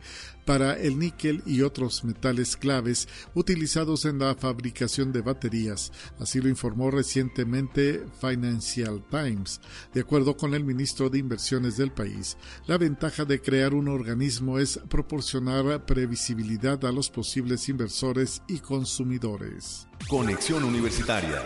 para 0.47 0.75
el 0.75 0.99
níquel 0.99 1.43
y 1.45 1.61
otros 1.61 2.05
metales 2.05 2.57
claves 2.57 3.09
utilizados 3.35 4.07
en 4.07 4.19
la 4.21 4.35
fabricación 4.35 5.13
de 5.13 5.21
baterías. 5.21 5.93
Así 6.19 6.41
lo 6.41 6.49
informó 6.49 6.91
recientemente 6.91 8.07
Financial 8.21 9.05
Times. 9.11 9.61
De 9.93 10.01
acuerdo 10.01 10.37
con 10.37 10.55
el 10.55 10.65
ministro 10.65 11.11
de 11.11 11.19
Inversiones 11.19 11.77
del 11.77 11.93
país, 11.93 12.39
la 12.67 12.79
ventaja 12.79 13.25
de 13.25 13.41
crear 13.41 13.75
un 13.75 13.89
organismo 13.89 14.59
es 14.59 14.79
proporcionar 14.89 15.85
previsibilidad 15.85 16.83
a 16.85 16.93
los 16.93 17.11
posibles 17.11 17.69
inversores 17.69 18.41
y 18.49 18.61
consumidores. 18.61 19.89
Conexión 20.09 20.65
Universitaria 20.65 21.43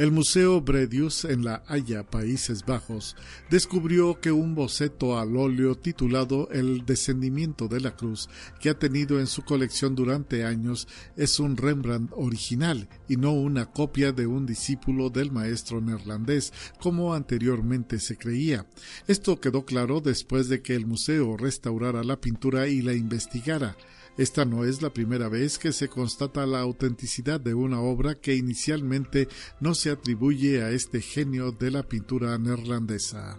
El 0.00 0.12
Museo 0.12 0.62
Bredius 0.62 1.26
en 1.26 1.44
La 1.44 1.62
Haya, 1.66 2.04
Países 2.04 2.64
Bajos, 2.64 3.16
descubrió 3.50 4.18
que 4.18 4.32
un 4.32 4.54
boceto 4.54 5.18
al 5.18 5.36
óleo 5.36 5.74
titulado 5.74 6.48
El 6.50 6.86
descendimiento 6.86 7.68
de 7.68 7.80
la 7.80 7.94
cruz, 7.94 8.30
que 8.60 8.70
ha 8.70 8.78
tenido 8.78 9.20
en 9.20 9.26
su 9.26 9.42
colección 9.42 9.94
durante 9.94 10.46
años, 10.46 10.88
es 11.16 11.38
un 11.38 11.58
Rembrandt 11.58 12.12
original 12.16 12.88
y 13.08 13.18
no 13.18 13.32
una 13.32 13.66
copia 13.66 14.12
de 14.12 14.26
un 14.26 14.46
discípulo 14.46 15.10
del 15.10 15.32
maestro 15.32 15.82
neerlandés, 15.82 16.54
como 16.80 17.12
anteriormente 17.12 18.00
se 18.00 18.16
creía. 18.16 18.64
Esto 19.06 19.38
quedó 19.38 19.66
claro 19.66 20.00
después 20.00 20.48
de 20.48 20.62
que 20.62 20.76
el 20.76 20.86
museo 20.86 21.36
restaurara 21.36 22.02
la 22.04 22.18
pintura 22.18 22.68
y 22.68 22.80
la 22.80 22.94
investigara. 22.94 23.76
Esta 24.16 24.44
no 24.44 24.64
es 24.64 24.82
la 24.82 24.90
primera 24.90 25.28
vez 25.28 25.58
que 25.58 25.72
se 25.72 25.88
constata 25.88 26.46
la 26.46 26.60
autenticidad 26.60 27.40
de 27.40 27.54
una 27.54 27.80
obra 27.80 28.14
que 28.14 28.34
inicialmente 28.34 29.28
no 29.60 29.74
se 29.74 29.90
atribuye 29.90 30.62
a 30.62 30.70
este 30.70 31.00
genio 31.00 31.52
de 31.52 31.70
la 31.70 31.82
pintura 31.82 32.36
neerlandesa. 32.38 33.38